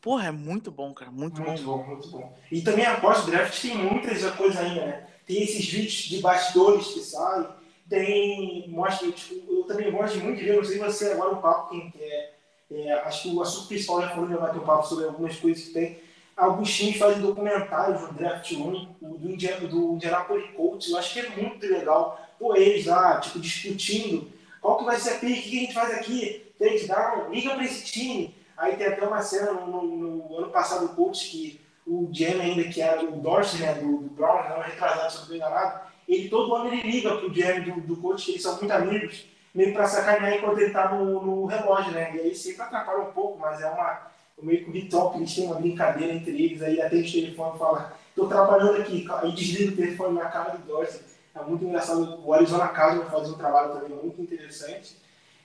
Porra, 0.00 0.28
é 0.28 0.30
muito 0.30 0.70
bom, 0.70 0.92
cara. 0.94 1.10
Muito, 1.10 1.40
muito 1.40 1.62
bom. 1.62 1.78
bom. 1.78 1.86
Muito 1.86 2.08
bom. 2.08 2.38
E 2.50 2.60
também 2.62 2.86
após 2.86 3.24
o 3.24 3.26
draft 3.30 3.60
tem 3.60 3.76
muitas 3.76 4.22
coisas 4.32 4.56
ainda, 4.58 4.86
né? 4.86 5.06
Tem 5.26 5.42
esses 5.42 5.68
vídeos 5.68 5.92
de 5.92 6.20
bastidores 6.20 6.86
que 6.88 7.00
saem. 7.00 7.48
Tem. 7.88 8.68
Mostra, 8.68 9.10
tipo, 9.10 9.52
eu 9.52 9.64
também 9.64 9.90
gosto 9.90 10.18
muito 10.18 10.38
de 10.38 10.44
ver, 10.44 10.56
não 10.56 10.64
sei 10.64 10.78
você 10.78 11.12
agora 11.12 11.34
o 11.34 11.42
papo, 11.42 11.70
quem 11.70 11.90
quer. 11.90 12.36
É, 12.70 12.92
acho 12.94 13.22
que 13.22 13.28
o 13.28 13.42
assunto 13.42 13.68
principal 13.68 14.02
já 14.02 14.10
falou, 14.10 14.28
já 14.28 14.36
vai 14.36 14.52
ter 14.52 14.58
um 14.58 14.64
papo 14.64 14.88
sobre 14.88 15.04
algumas 15.04 15.36
coisas 15.36 15.64
que 15.64 15.72
tem 15.72 15.98
alguns 16.36 16.74
times 16.74 16.98
fazem 16.98 17.22
documentários 17.22 18.02
no 18.02 18.12
Draft 18.12 18.52
1, 18.52 18.56
do, 19.00 19.18
do, 19.18 19.68
do 19.68 19.94
Indianapolis 19.94 20.50
Colts, 20.54 20.90
eu 20.90 20.98
acho 20.98 21.14
que 21.14 21.20
é 21.20 21.30
muito 21.30 21.66
legal. 21.66 22.20
Pô, 22.38 22.54
eles 22.54 22.84
lá, 22.84 23.18
tipo, 23.18 23.40
discutindo 23.40 24.30
qual 24.66 24.78
que 24.78 24.84
vai 24.84 24.98
ser 24.98 25.10
a 25.10 25.16
o 25.16 25.20
que 25.20 25.26
a 25.26 25.30
gente 25.30 25.72
faz 25.72 25.94
aqui, 25.94 26.52
trade 26.58 26.88
down, 26.88 27.30
liga 27.30 27.54
para 27.54 27.64
esse 27.64 27.84
time. 27.84 28.34
Aí 28.56 28.74
tem 28.74 28.88
até 28.88 29.06
uma 29.06 29.22
cena 29.22 29.52
no, 29.52 29.66
no, 29.68 30.28
no 30.28 30.38
ano 30.38 30.48
passado 30.48 30.88
do 30.88 30.94
Colts 30.94 31.22
que 31.22 31.60
o 31.86 32.08
GM 32.10 32.40
ainda, 32.40 32.64
que 32.64 32.82
era 32.82 33.04
o 33.04 33.12
Dorsey, 33.12 33.60
né, 33.60 33.74
do, 33.74 33.98
do 33.98 34.10
Brown, 34.10 34.48
não 34.48 34.64
é 34.64 34.66
retrasado, 34.66 35.08
se 35.08 35.16
eu 35.16 35.18
não 35.18 35.22
estou 35.22 35.36
enganado, 35.36 35.80
ele 36.08 36.28
todo 36.28 36.52
ano 36.56 36.66
ele 36.66 36.82
liga 36.82 37.16
pro 37.16 37.30
GM 37.30 37.60
do, 37.60 37.80
do 37.80 37.96
Colts, 37.98 38.24
que 38.24 38.32
eles 38.32 38.42
são 38.42 38.56
muito 38.56 38.72
amigos, 38.72 39.24
meio 39.54 39.72
para 39.72 39.86
sacanear 39.86 40.34
enquanto 40.34 40.58
ele 40.58 40.72
tá 40.72 40.92
no, 40.92 41.22
no 41.24 41.46
relógio, 41.46 41.92
né, 41.92 42.16
e 42.16 42.20
aí 42.22 42.34
sempre 42.34 42.62
atrapalha 42.62 43.02
um 43.02 43.12
pouco, 43.12 43.38
mas 43.38 43.62
é 43.62 43.70
uma 43.70 44.10
meio 44.42 44.64
que 44.64 44.70
ritual 44.72 45.12
que 45.12 45.18
eles 45.18 45.32
têm 45.32 45.46
uma 45.46 45.60
brincadeira 45.60 46.12
entre 46.12 46.32
eles, 46.32 46.60
aí 46.60 46.82
atende 46.82 47.08
o 47.08 47.22
telefone 47.22 47.58
fala, 47.58 47.96
estou 48.08 48.26
trabalhando 48.26 48.80
aqui, 48.80 49.06
aí 49.22 49.30
desliga 49.30 49.72
o 49.72 49.76
telefone 49.76 50.18
na 50.18 50.28
cara 50.28 50.56
do 50.56 50.66
Dorsey. 50.66 51.00
É 51.36 51.44
muito 51.44 51.64
engraçado. 51.64 52.20
O 52.24 52.32
Arizona 52.32 52.68
Cardinals 52.68 53.10
faz 53.10 53.28
um 53.28 53.34
trabalho 53.34 53.74
também 53.74 53.90
muito 53.90 54.20
interessante. 54.20 54.96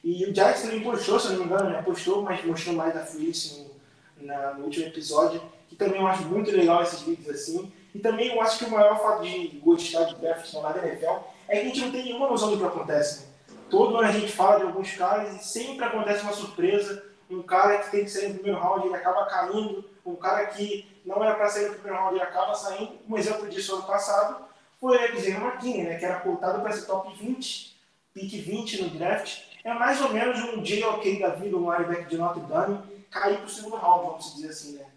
E 0.04 0.26
o 0.26 0.34
Giants 0.34 0.62
também 0.62 0.82
postou, 0.82 1.20
se 1.20 1.30
não 1.30 1.40
me 1.40 1.46
engano, 1.46 1.70
né? 1.70 1.82
postou, 1.82 2.24
mas 2.24 2.44
mostrou 2.44 2.76
mais 2.76 2.94
da 2.94 3.06
Free 3.06 3.32
no, 4.18 4.26
na, 4.26 4.54
no 4.54 4.66
último 4.66 4.88
episódio, 4.88 5.42
que 5.68 5.76
também 5.76 6.00
eu 6.00 6.08
acho 6.08 6.24
muito 6.24 6.50
legal 6.50 6.82
esses 6.82 7.02
vídeos 7.02 7.30
assim. 7.30 7.72
E 7.94 8.00
também 8.00 8.34
eu 8.34 8.42
acho 8.42 8.58
que 8.58 8.66
o 8.66 8.72
maior 8.72 9.00
fato 9.00 9.24
de 9.24 9.60
gostar 9.64 10.06
de 10.06 10.16
draft 10.16 10.52
na 10.54 10.78
NFL 10.78 11.18
é 11.48 11.60
que 11.60 11.62
a 11.62 11.64
gente 11.66 11.82
não 11.82 11.92
tem 11.92 12.06
nenhuma 12.06 12.30
noção 12.30 12.52
do 12.52 12.58
que 12.58 12.64
acontece. 12.64 13.20
Né? 13.20 13.26
Todo 13.70 13.98
ano 13.98 14.08
a 14.08 14.12
gente 14.12 14.32
fala 14.32 14.58
de 14.58 14.64
alguns 14.64 14.94
caras 14.94 15.36
e 15.36 15.44
sempre 15.46 15.86
acontece 15.86 16.24
uma 16.24 16.34
surpresa 16.34 17.12
um 17.32 17.42
cara 17.42 17.78
que 17.80 17.92
tem 17.92 18.04
que 18.04 18.12
sair 18.12 18.28
no 18.30 18.36
primeiro 18.36 18.60
round 18.60 18.86
ele 18.86 18.96
acaba 18.96 19.26
caindo, 19.26 19.86
um 20.06 20.16
cara 20.16 20.46
que 20.48 20.86
não 21.06 21.24
era 21.24 21.34
para 21.36 21.48
sair 21.48 21.70
no 21.70 21.76
primeiro 21.76 21.98
round 21.98 22.16
ele 22.16 22.24
acaba 22.24 22.54
saindo. 22.54 22.92
Um 23.08 23.18
exemplo 23.18 23.48
disso 23.48 23.74
ano 23.74 23.84
passado 23.84 24.51
foi 24.82 24.98
o 24.98 25.16
Xavier 25.16 25.40
McKinney, 25.40 25.84
né, 25.84 26.00
que 26.00 26.06
era 26.06 26.20
contado 26.22 26.60
para 26.60 26.72
ser 26.72 26.88
top 26.88 27.16
20, 27.16 27.80
pick 28.16 28.32
20 28.32 28.82
no 28.82 28.90
draft. 28.90 29.44
É 29.64 29.72
mais 29.76 30.02
ou 30.02 30.12
menos 30.12 30.40
um 30.40 30.64
JOK 30.64 31.20
da 31.20 31.36
vida, 31.36 31.56
um 31.56 31.72
linebacker 31.72 32.08
de 32.08 32.18
Notre 32.18 32.42
Dame, 32.48 33.06
cair 33.12 33.38
para 33.38 33.46
o 33.46 33.50
segundo 33.50 33.76
round, 33.76 34.08
vamos 34.08 34.34
dizer 34.34 34.50
assim, 34.50 34.78
né? 34.78 34.92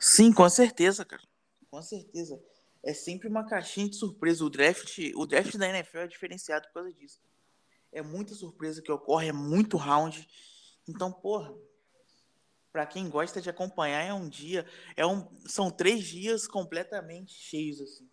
Sim, 0.00 0.32
com 0.32 0.48
certeza, 0.48 1.04
cara. 1.04 1.22
Com 1.70 1.80
certeza. 1.80 2.42
É 2.82 2.92
sempre 2.92 3.28
uma 3.28 3.44
caixinha 3.44 3.88
de 3.88 3.94
surpresa. 3.94 4.44
O 4.44 4.50
draft, 4.50 4.98
o 5.14 5.26
draft 5.26 5.56
da 5.56 5.68
NFL 5.68 5.98
é 5.98 6.06
diferenciado 6.08 6.66
por 6.68 6.74
causa 6.74 6.92
disso. 6.92 7.20
É 7.92 8.02
muita 8.02 8.34
surpresa 8.34 8.82
que 8.82 8.90
ocorre, 8.90 9.28
é 9.28 9.32
muito 9.32 9.76
round. 9.76 10.28
Então, 10.88 11.12
porra, 11.12 11.54
para 12.72 12.84
quem 12.84 13.08
gosta 13.08 13.40
de 13.40 13.48
acompanhar, 13.48 14.02
é 14.02 14.12
um 14.12 14.28
dia, 14.28 14.66
é 14.96 15.06
um, 15.06 15.24
são 15.46 15.70
três 15.70 16.04
dias 16.04 16.48
completamente 16.48 17.32
cheios 17.32 17.80
assim. 17.80 18.08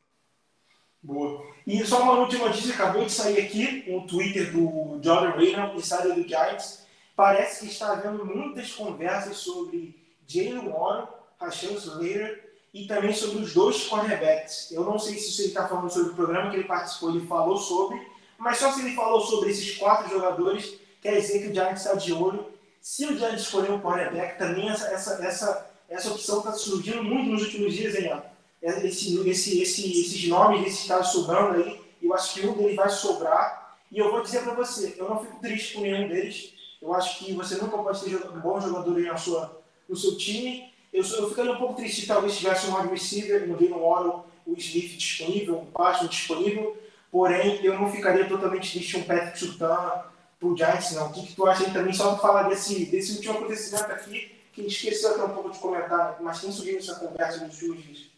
Boa. 1.05 1.45
E 1.67 1.85
só 1.85 2.01
uma 2.01 2.13
última 2.13 2.47
notícia, 2.47 2.73
acabou 2.73 3.05
de 3.05 3.11
sair 3.11 3.39
aqui 3.45 3.85
um 3.87 4.07
Twitter 4.07 4.51
do 4.51 4.99
Jordan 5.03 5.37
Reynolds, 5.37 5.77
insider 5.77 6.15
do 6.15 6.27
Giants. 6.27 6.83
Parece 7.15 7.65
que 7.65 7.71
está 7.71 7.91
havendo 7.91 8.25
muitas 8.25 8.71
conversas 8.71 9.37
sobre 9.37 9.95
Jalen 10.27 10.67
Warren, 10.67 11.07
Rachel 11.39 11.73
Slater 11.73 12.43
e 12.73 12.87
também 12.87 13.13
sobre 13.13 13.37
os 13.37 13.53
dois 13.53 13.83
cornerbacks. 13.87 14.71
Eu 14.71 14.83
não 14.83 14.97
sei 14.97 15.15
se 15.19 15.39
ele 15.41 15.49
está 15.49 15.67
falando 15.67 15.91
sobre 15.91 16.11
o 16.11 16.15
programa 16.15 16.49
que 16.49 16.57
ele 16.57 16.67
participou, 16.67 17.11
ele 17.11 17.27
falou 17.27 17.57
sobre, 17.57 18.01
mas 18.39 18.57
só 18.57 18.71
se 18.71 18.81
ele 18.81 18.95
falou 18.95 19.21
sobre 19.21 19.51
esses 19.51 19.77
quatro 19.77 20.09
jogadores, 20.09 20.79
quer 21.01 21.19
dizer 21.19 21.39
que 21.39 21.49
o 21.49 21.53
Giants 21.53 21.85
está 21.85 21.93
de 21.93 22.13
olho. 22.13 22.47
Se 22.81 23.05
o 23.05 23.15
Giants 23.15 23.41
escolher 23.41 23.71
um 23.71 23.79
cornerback, 23.79 24.39
também 24.39 24.69
essa, 24.69 24.87
essa, 24.87 25.23
essa, 25.23 25.71
essa 25.87 26.09
opção 26.09 26.39
está 26.39 26.51
surgindo 26.53 27.03
muito 27.03 27.29
nos 27.29 27.43
últimos 27.43 27.73
dias, 27.75 27.93
hein, 27.93 28.07
é, 28.07 28.34
esse, 28.61 29.19
esse, 29.29 29.61
esse, 29.61 30.01
esses 30.01 30.27
nomes 30.27 30.67
esses 30.67 30.87
caras 30.87 31.07
sobrando 31.07 31.63
aí, 31.63 31.79
eu 32.01 32.13
acho 32.13 32.33
que 32.33 32.47
um 32.47 32.53
deles 32.53 32.75
vai 32.75 32.89
sobrar. 32.89 33.77
E 33.91 33.99
eu 33.99 34.11
vou 34.11 34.21
dizer 34.21 34.43
para 34.43 34.53
você, 34.53 34.95
eu 34.97 35.09
não 35.09 35.19
fico 35.19 35.39
triste 35.39 35.75
com 35.75 35.81
nenhum 35.81 36.07
deles. 36.07 36.53
Eu 36.81 36.93
acho 36.93 37.19
que 37.19 37.33
você 37.33 37.55
nunca 37.55 37.77
pode 37.77 38.03
ter 38.03 38.15
um 38.15 38.39
bom 38.39 38.59
jogador 38.59 38.99
na 38.99 39.17
sua, 39.17 39.61
no 39.87 39.95
seu 39.95 40.17
time. 40.17 40.71
Eu, 40.91 41.03
eu 41.03 41.29
ficaria 41.29 41.51
um 41.51 41.57
pouco 41.57 41.75
triste 41.75 42.01
se 42.01 42.07
talvez 42.07 42.37
tivesse 42.37 42.67
um 42.67 42.89
receiver, 42.89 43.43
um 43.49 43.53
Jalen 43.53 43.79
Waddle, 43.79 44.25
o 44.45 44.53
Smith 44.53 44.97
disponível, 44.97 45.59
um 45.59 45.65
Paxton 45.65 46.07
disponível. 46.07 46.77
Porém, 47.11 47.63
eu 47.63 47.79
não 47.79 47.91
ficaria 47.91 48.27
totalmente 48.27 48.71
triste 48.71 48.97
um 48.97 49.03
Patrick 49.03 49.39
Surtain 49.39 50.03
pro 50.39 50.55
Giants, 50.55 50.91
não. 50.91 51.07
O 51.07 51.13
que, 51.13 51.27
que 51.27 51.35
tu 51.35 51.47
acha 51.47 51.63
aí 51.63 51.71
também, 51.71 51.93
só 51.93 52.11
para 52.11 52.19
falar 52.19 52.43
desse, 52.43 52.85
desse 52.85 53.13
último 53.13 53.35
acontecimento 53.35 53.91
aqui, 53.91 54.31
que 54.51 54.61
a 54.61 54.63
gente 54.63 54.75
esqueceu 54.75 55.11
até 55.11 55.23
um 55.23 55.33
pouco 55.33 55.49
de 55.49 55.59
comentar, 55.59 56.17
mas 56.21 56.41
tem 56.41 56.51
surgido 56.51 56.77
essa 56.77 56.95
conversa 56.95 57.45
nos 57.45 57.61
últimos 57.61 57.83
dias. 57.83 58.14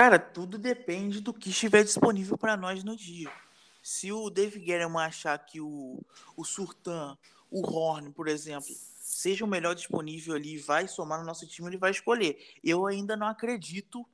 Cara, 0.00 0.18
tudo 0.18 0.56
depende 0.56 1.20
do 1.20 1.30
que 1.30 1.50
estiver 1.50 1.84
disponível 1.84 2.38
para 2.38 2.56
nós 2.56 2.82
no 2.82 2.96
dia. 2.96 3.30
Se 3.82 4.10
o 4.10 4.30
Dave 4.30 4.58
Guerrero 4.58 4.96
achar 4.96 5.38
que 5.38 5.60
o, 5.60 6.02
o 6.34 6.42
Surtan, 6.42 7.18
o 7.50 7.60
Horn, 7.60 8.10
por 8.10 8.26
exemplo, 8.26 8.74
seja 8.98 9.44
o 9.44 9.46
melhor 9.46 9.74
disponível 9.74 10.34
ali 10.34 10.54
e 10.54 10.58
vai 10.58 10.88
somar 10.88 11.20
no 11.20 11.26
nosso 11.26 11.46
time, 11.46 11.68
ele 11.68 11.76
vai 11.76 11.90
escolher. 11.90 12.38
Eu 12.64 12.86
ainda 12.86 13.14
não 13.14 13.26
acredito. 13.26 14.08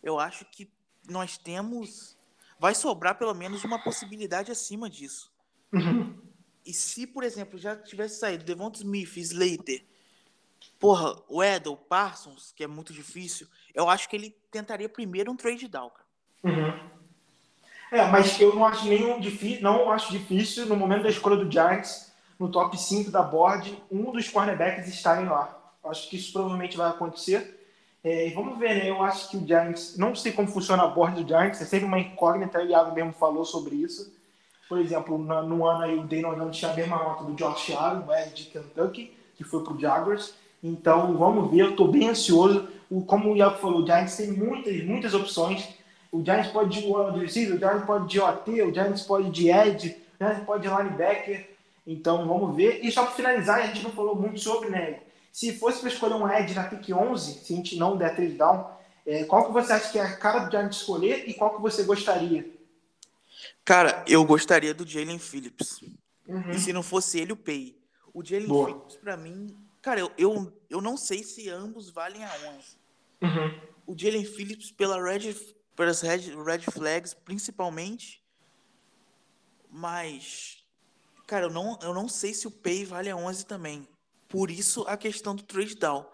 Eu 0.00 0.20
acho 0.20 0.44
que 0.44 0.70
nós 1.10 1.36
temos. 1.36 2.16
Vai 2.56 2.76
sobrar 2.76 3.18
pelo 3.18 3.34
menos 3.34 3.64
uma 3.64 3.82
possibilidade 3.82 4.52
acima 4.52 4.88
disso. 4.88 5.32
Uhum. 5.72 6.22
E 6.64 6.72
se, 6.72 7.04
por 7.04 7.24
exemplo, 7.24 7.58
já 7.58 7.74
tivesse 7.74 8.20
saído 8.20 8.44
Devonta 8.44 8.78
Smith, 8.78 9.16
Slater, 9.16 9.84
porra, 10.78 11.20
o 11.28 11.42
Edel, 11.42 11.76
Parsons, 11.76 12.52
que 12.54 12.62
é 12.62 12.68
muito 12.68 12.92
difícil, 12.92 13.48
eu 13.74 13.88
acho 13.88 14.08
que 14.08 14.16
ele 14.16 14.36
tentaria 14.50 14.88
primeiro 14.88 15.30
um 15.30 15.36
trade 15.36 15.68
down, 15.68 15.90
cara. 15.90 16.06
Uhum. 16.44 16.92
É, 17.92 18.06
mas 18.06 18.40
eu 18.40 18.54
não 18.54 18.64
acho 18.64 18.86
nenhum 18.86 19.20
difícil, 19.20 19.62
não 19.62 19.90
acho 19.90 20.10
difícil 20.10 20.66
no 20.66 20.76
momento 20.76 21.02
da 21.02 21.10
escolha 21.10 21.36
do 21.36 21.50
Giants, 21.50 22.10
no 22.38 22.50
top 22.50 22.76
5 22.78 23.10
da 23.10 23.22
board, 23.22 23.80
um 23.90 24.10
dos 24.10 24.28
cornerbacks 24.28 24.88
estarem 24.88 25.26
lá. 25.26 25.58
Acho 25.84 26.08
que 26.08 26.16
isso 26.16 26.32
provavelmente 26.32 26.76
vai 26.76 26.88
acontecer. 26.88 27.60
É, 28.02 28.28
e 28.28 28.30
vamos 28.30 28.58
ver, 28.58 28.74
né? 28.74 28.90
Eu 28.90 29.02
acho 29.02 29.30
que 29.30 29.36
o 29.36 29.46
Giants, 29.46 29.96
não 29.96 30.14
sei 30.14 30.32
como 30.32 30.48
funciona 30.48 30.82
a 30.82 30.88
board 30.88 31.22
do 31.22 31.28
Giants, 31.28 31.60
é 31.60 31.64
sempre 31.64 31.86
uma 31.86 31.98
incógnita, 31.98 32.60
o 32.60 32.66
Iago 32.66 32.94
mesmo 32.94 33.12
falou 33.12 33.44
sobre 33.44 33.76
isso. 33.76 34.12
Por 34.68 34.78
exemplo, 34.78 35.18
no, 35.18 35.42
no 35.42 35.66
ano 35.66 35.82
aí 35.82 35.98
o 35.98 36.02
Daniel 36.02 36.36
não 36.36 36.50
tinha 36.50 36.72
a 36.72 36.74
mesma 36.74 36.96
nota 36.96 37.24
do 37.24 37.34
Josh 37.34 37.70
Allen, 37.76 38.04
o 38.08 38.12
Ed 38.12 38.34
de 38.34 38.44
Kentucky, 38.44 39.14
que 39.36 39.44
foi 39.44 39.62
pro 39.62 39.78
Jaguars. 39.78 40.34
Então, 40.62 41.16
vamos 41.16 41.50
ver, 41.50 41.60
eu 41.60 41.70
estou 41.70 41.88
bem 41.88 42.08
ansioso. 42.08 42.68
O, 42.88 43.02
como 43.04 43.32
o 43.32 43.36
Iago 43.36 43.58
falou, 43.58 43.82
o 43.82 43.86
Giants 43.86 44.16
tem 44.16 44.30
muitas, 44.30 44.84
muitas 44.84 45.14
opções. 45.14 45.68
O 46.10 46.22
Giants 46.22 46.48
pode 46.48 46.80
de 46.80 46.86
wide 46.86 47.18
receiver, 47.18 47.56
o 47.56 47.58
Giants 47.58 47.86
pode 47.86 48.08
de 48.08 48.20
OT, 48.20 48.62
o 48.62 48.72
Giants 48.72 49.02
pode 49.02 49.30
de 49.30 49.50
edge, 49.50 49.96
o 50.20 50.24
Giants 50.24 50.44
pode 50.44 50.62
de 50.62 50.74
linebacker. 50.74 51.50
Então, 51.86 52.28
vamos 52.28 52.54
ver. 52.54 52.84
E 52.84 52.92
só 52.92 53.04
para 53.04 53.12
finalizar, 53.12 53.60
a 53.60 53.66
gente 53.66 53.82
não 53.82 53.90
falou 53.90 54.14
muito 54.14 54.38
sobre, 54.38 54.68
né? 54.68 55.00
Se 55.32 55.52
fosse 55.52 55.80
para 55.80 55.88
escolher 55.88 56.14
um 56.14 56.28
edge 56.28 56.54
na 56.54 56.64
pick 56.64 56.94
11, 56.94 57.40
se 57.40 57.52
a 57.52 57.56
gente 57.56 57.76
não 57.76 57.96
der 57.96 58.14
trade 58.14 58.34
down, 58.34 58.66
é, 59.06 59.24
qual 59.24 59.46
que 59.46 59.52
você 59.52 59.72
acha 59.72 59.90
que 59.90 59.98
é 59.98 60.02
a 60.02 60.16
cara 60.16 60.40
do 60.40 60.50
Giants 60.50 60.76
escolher 60.76 61.28
e 61.28 61.34
qual 61.34 61.56
que 61.56 61.62
você 61.62 61.82
gostaria? 61.82 62.46
Cara, 63.64 64.04
eu 64.06 64.24
gostaria 64.24 64.74
do 64.74 64.86
Jalen 64.86 65.18
Phillips. 65.18 65.82
Uhum. 66.28 66.50
E 66.50 66.58
se 66.58 66.72
não 66.72 66.82
fosse 66.82 67.18
ele, 67.18 67.32
o 67.32 67.36
Pay. 67.36 67.76
O 68.12 68.22
Jalen 68.22 68.46
Phillips, 68.46 68.96
para 68.96 69.16
mim, 69.16 69.56
Cara, 69.82 69.98
eu, 69.98 70.12
eu, 70.16 70.62
eu 70.70 70.80
não 70.80 70.96
sei 70.96 71.24
se 71.24 71.50
ambos 71.50 71.90
valem 71.90 72.24
a 72.24 72.32
11. 72.56 72.78
Uhum. 73.20 73.60
O 73.84 73.98
Jalen 73.98 74.24
Phillips, 74.24 74.70
pela 74.70 75.02
red, 75.02 75.34
pelas 75.74 76.00
red, 76.00 76.32
red 76.44 76.60
flags, 76.60 77.12
principalmente. 77.12 78.24
Mas, 79.68 80.64
cara, 81.26 81.46
eu 81.46 81.50
não, 81.50 81.76
eu 81.82 81.92
não 81.92 82.08
sei 82.08 82.32
se 82.32 82.46
o 82.46 82.50
Pay 82.50 82.84
vale 82.84 83.10
a 83.10 83.16
11 83.16 83.44
também. 83.44 83.88
Por 84.28 84.50
isso 84.50 84.82
a 84.86 84.96
questão 84.96 85.34
do 85.34 85.42
trade 85.42 85.74
down. 85.74 86.06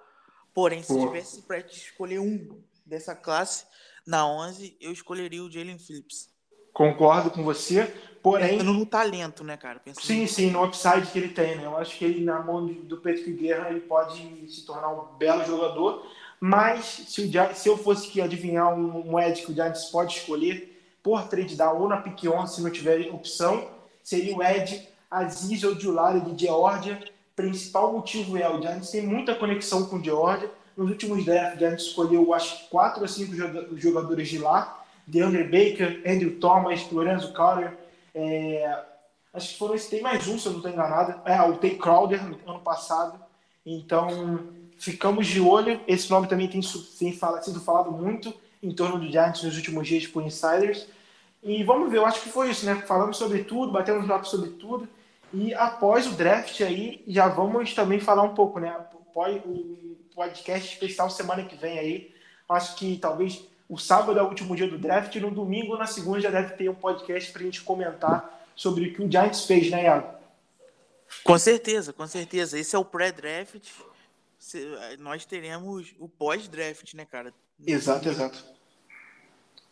Porém, 0.55 0.83
se 0.83 0.95
Pô. 0.95 1.07
tivesse 1.07 1.43
para 1.43 1.59
escolher 1.59 2.21
um 2.21 2.63
dessa 2.87 3.15
classe, 3.15 3.67
na 4.07 4.27
11, 4.27 4.79
eu 4.81 4.93
escolheria 4.93 5.45
o 5.45 5.51
Jalen 5.51 5.79
Phillips. 5.79 6.31
Concordo 6.79 7.29
com 7.33 7.43
você. 7.43 7.93
Porém, 8.23 8.63
no 8.63 8.87
talento, 8.87 9.43
né, 9.43 9.57
cara? 9.57 9.81
Pensando 9.81 10.05
sim, 10.05 10.29
sim, 10.29 10.51
no 10.53 10.63
upside 10.65 11.09
que 11.09 11.19
ele 11.19 11.29
tem, 11.31 11.57
né? 11.57 11.65
Eu 11.65 11.77
acho 11.77 11.99
que 11.99 12.05
ele, 12.05 12.25
na 12.25 12.39
mão 12.41 12.65
do 12.67 12.99
Patrick 12.99 13.33
Guerra, 13.33 13.71
ele 13.71 13.81
pode 13.81 14.23
se 14.49 14.65
tornar 14.65 14.89
um 14.91 15.17
belo 15.19 15.45
jogador. 15.45 16.07
Mas 16.39 16.85
se, 17.09 17.23
o, 17.23 17.55
se 17.57 17.69
eu 17.69 17.77
fosse 17.77 18.07
que 18.07 18.21
adivinhar 18.21 18.73
um, 18.73 19.11
um 19.11 19.19
Ed 19.19 19.43
que 19.43 19.51
o 19.51 19.55
Giants 19.55 19.87
pode 19.87 20.19
escolher 20.19 20.81
por 21.03 21.27
trade 21.27 21.57
down 21.57 21.81
ou 21.81 21.89
na 21.89 21.97
pick 21.97 22.31
11, 22.31 22.55
se 22.55 22.63
não 22.63 22.71
tiver 22.71 23.13
opção, 23.13 23.67
seria 24.01 24.37
o 24.37 24.41
Ed 24.41 24.89
Aziz 25.11 25.65
ou 25.65 25.75
Julari 25.75 26.21
de 26.21 26.47
Georgia. 26.47 27.03
Principal 27.35 27.93
motivo 27.93 28.39
é 28.39 28.49
o 28.49 28.63
Giants 28.63 28.91
tem 28.91 29.05
muita 29.05 29.35
conexão 29.35 29.87
com 29.87 29.97
o 29.97 30.05
Georgia. 30.05 30.49
Nos 30.77 30.89
últimos 30.91 31.25
drafts, 31.25 31.57
o 31.57 31.59
Giants 31.59 31.83
escolheu, 31.83 32.33
acho, 32.33 32.69
quatro 32.69 33.03
ou 33.03 33.09
cinco 33.09 33.35
jogadores 33.77 34.29
de 34.29 34.39
lá. 34.39 34.78
DeAndre 35.09 35.45
Baker, 35.45 36.03
Andrew 36.07 36.39
Thomas, 36.39 36.91
Lorenzo 36.93 37.33
Carter, 37.33 37.77
é, 38.15 38.79
acho 39.33 39.51
que 39.51 39.59
foram 39.59 39.75
esse, 39.75 39.89
tem 39.89 40.03
mais 40.03 40.29
um, 40.29 40.39
se 40.39 40.47
eu 40.47 40.53
não 40.53 40.59
estou 40.59 40.71
enganado. 40.71 41.21
É, 41.25 41.41
o 41.43 41.57
Tay 41.57 41.77
Crowder, 41.77 42.23
ano 42.47 42.61
passado. 42.61 43.19
Então, 43.65 44.49
ficamos 44.79 45.27
de 45.27 45.41
olho. 45.41 45.81
Esse 45.89 46.11
nome 46.11 46.29
também 46.29 46.49
tem, 46.49 46.61
tem 46.99 47.13
fala, 47.13 47.43
sido 47.43 47.61
falado 47.61 47.91
muito 47.91 48.35
em 48.63 48.73
torno 48.73 48.99
do 48.99 49.11
Giants 49.11 49.43
nos 49.43 49.57
últimos 49.57 49.87
dias 49.87 50.07
por 50.07 50.23
insiders. 50.23 50.87
E 51.43 51.63
vamos 51.65 51.91
ver, 51.91 51.99
eu 51.99 52.07
acho 52.07 52.21
que 52.23 52.29
foi 52.29 52.51
isso, 52.51 52.67
né? 52.67 52.75
Falamos 52.87 53.17
sobre 53.17 53.45
tudo, 53.45 53.73
batemos 53.73 54.07
notas 54.07 54.29
sobre 54.29 54.51
tudo. 54.51 54.89
E 55.33 55.55
após 55.55 56.07
o 56.07 56.13
draft 56.13 56.61
aí, 56.61 57.03
já 57.07 57.29
vamos 57.29 57.73
também 57.75 58.01
falar 58.01 58.23
um 58.23 58.35
pouco, 58.35 58.59
né? 58.59 58.75
O 59.15 59.97
podcast 60.15 60.73
especial 60.73 61.09
semana 61.09 61.45
que 61.45 61.57
vem 61.57 61.79
aí. 61.79 62.15
Acho 62.49 62.77
que 62.77 62.97
talvez 62.97 63.47
o 63.69 63.77
sábado 63.77 64.19
é 64.19 64.23
o 64.23 64.29
último 64.29 64.57
dia 64.57 64.69
do 64.69 64.79
draft 64.79 65.15
e 65.15 65.21
no 65.21 65.31
domingo 65.31 65.77
na 65.77 65.87
segunda 65.87 66.21
já 66.21 66.31
deve 66.31 66.55
ter 66.55 66.69
um 66.69 66.75
podcast 66.75 67.31
para 67.31 67.43
a 67.43 67.45
gente 67.45 67.63
comentar 67.63 68.47
sobre 68.57 68.89
o 68.89 68.95
que 68.95 69.03
o 69.03 69.11
Giants 69.11 69.45
fez, 69.45 69.71
né, 69.71 69.85
Iago? 69.85 70.19
Com 71.23 71.39
certeza, 71.39 71.93
com 71.93 72.07
certeza. 72.07 72.59
Esse 72.59 72.75
é 72.75 72.79
o 72.79 72.85
pré-draft. 72.85 73.63
Nós 74.99 75.25
teremos 75.25 75.95
o 75.99 76.09
pós-draft, 76.09 76.95
né, 76.95 77.05
cara? 77.05 77.33
Exato, 77.67 78.09
exato. 78.09 78.45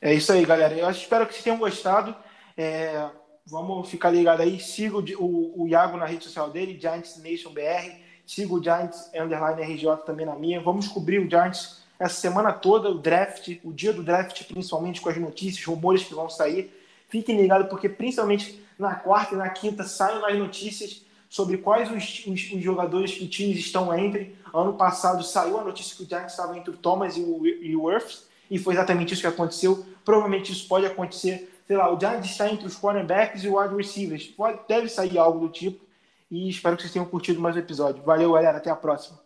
É 0.01 0.13
isso 0.13 0.33
aí, 0.33 0.45
galera. 0.45 0.75
Eu 0.75 0.91
espero 0.91 1.27
que 1.27 1.33
vocês 1.33 1.45
tenham 1.45 1.59
gostado. 1.59 2.15
É, 2.57 3.09
vamos 3.47 3.89
ficar 3.89 4.11
ligado 4.11 4.43
aí. 4.43 4.61
Siga 4.61 4.97
o, 4.97 5.05
o, 5.19 5.63
o, 5.63 5.69
Iago 5.69 5.97
na 5.97 6.07
rede 6.07 6.25
social 6.25 6.51
dele, 6.51 6.79
Giants 6.79 7.17
Nation 7.23 7.53
BR. 7.53 8.01
Siga 8.27 8.55
o 8.55 8.63
Giants 8.63 9.11
Underline 9.15 9.63
RJ 9.63 9.97
também 10.05 10.27
na 10.27 10.35
minha. 10.35 10.61
Vamos 10.61 10.89
cobrir 10.89 11.19
o 11.19 11.31
Giants 11.31 11.83
essa 11.99 12.21
semana 12.21 12.53
toda, 12.53 12.91
o 12.91 12.99
draft, 12.99 13.59
o 13.65 13.73
dia 13.73 13.93
do 13.93 14.03
draft, 14.03 14.45
principalmente 14.45 15.01
com 15.01 15.09
as 15.09 15.17
notícias, 15.17 15.65
rumores 15.65 16.05
que 16.05 16.15
vão 16.15 16.29
sair. 16.29 16.71
Fiquem 17.09 17.41
ligados, 17.41 17.69
porque 17.69 17.89
principalmente 17.89 18.63
na 18.79 18.95
quarta 18.95 19.35
e 19.35 19.39
na 19.39 19.49
quinta 19.49 19.85
saem 19.85 20.21
mais 20.21 20.39
notícias 20.39 21.03
sobre 21.29 21.59
quais 21.59 21.91
os, 21.91 22.27
os, 22.27 22.53
os 22.53 22.63
jogadores 22.63 23.13
que 23.13 23.27
times 23.27 23.59
estão 23.59 23.97
entre. 23.97 24.37
Ano 24.53 24.75
passado 24.75 25.23
saiu 25.23 25.59
a 25.59 25.65
notícia 25.65 25.97
que 25.97 26.03
o 26.03 26.09
Giants 26.09 26.33
estava 26.33 26.57
entre 26.57 26.71
o 26.71 26.77
Thomas 26.77 27.17
e 27.17 27.21
o, 27.21 27.47
e 27.47 27.77
o 27.77 27.91
e 28.51 28.59
foi 28.59 28.75
exatamente 28.75 29.13
isso 29.13 29.23
que 29.23 29.27
aconteceu. 29.27 29.85
Provavelmente 30.05 30.53
isso 30.53 30.69
pode 30.69 30.87
acontecer. 30.87 31.53
Sei 31.67 31.77
lá, 31.77 31.93
o 31.93 31.99
Giants 31.99 32.31
está 32.31 32.49
entre 32.49 32.67
os 32.67 32.77
cornerbacks 32.77 33.43
e 33.43 33.49
o 33.49 33.59
wide 33.61 33.75
receivers. 33.75 34.27
Pode, 34.27 34.61
deve 34.69 34.89
sair 34.89 35.19
algo 35.19 35.41
do 35.41 35.49
tipo. 35.49 35.85
E 36.31 36.49
espero 36.49 36.77
que 36.77 36.83
vocês 36.83 36.93
tenham 36.93 37.07
curtido 37.07 37.41
mais 37.41 37.57
o 37.57 37.59
episódio. 37.59 38.03
Valeu, 38.05 38.33
galera. 38.33 38.59
Até 38.59 38.71
a 38.71 38.77
próxima. 38.77 39.26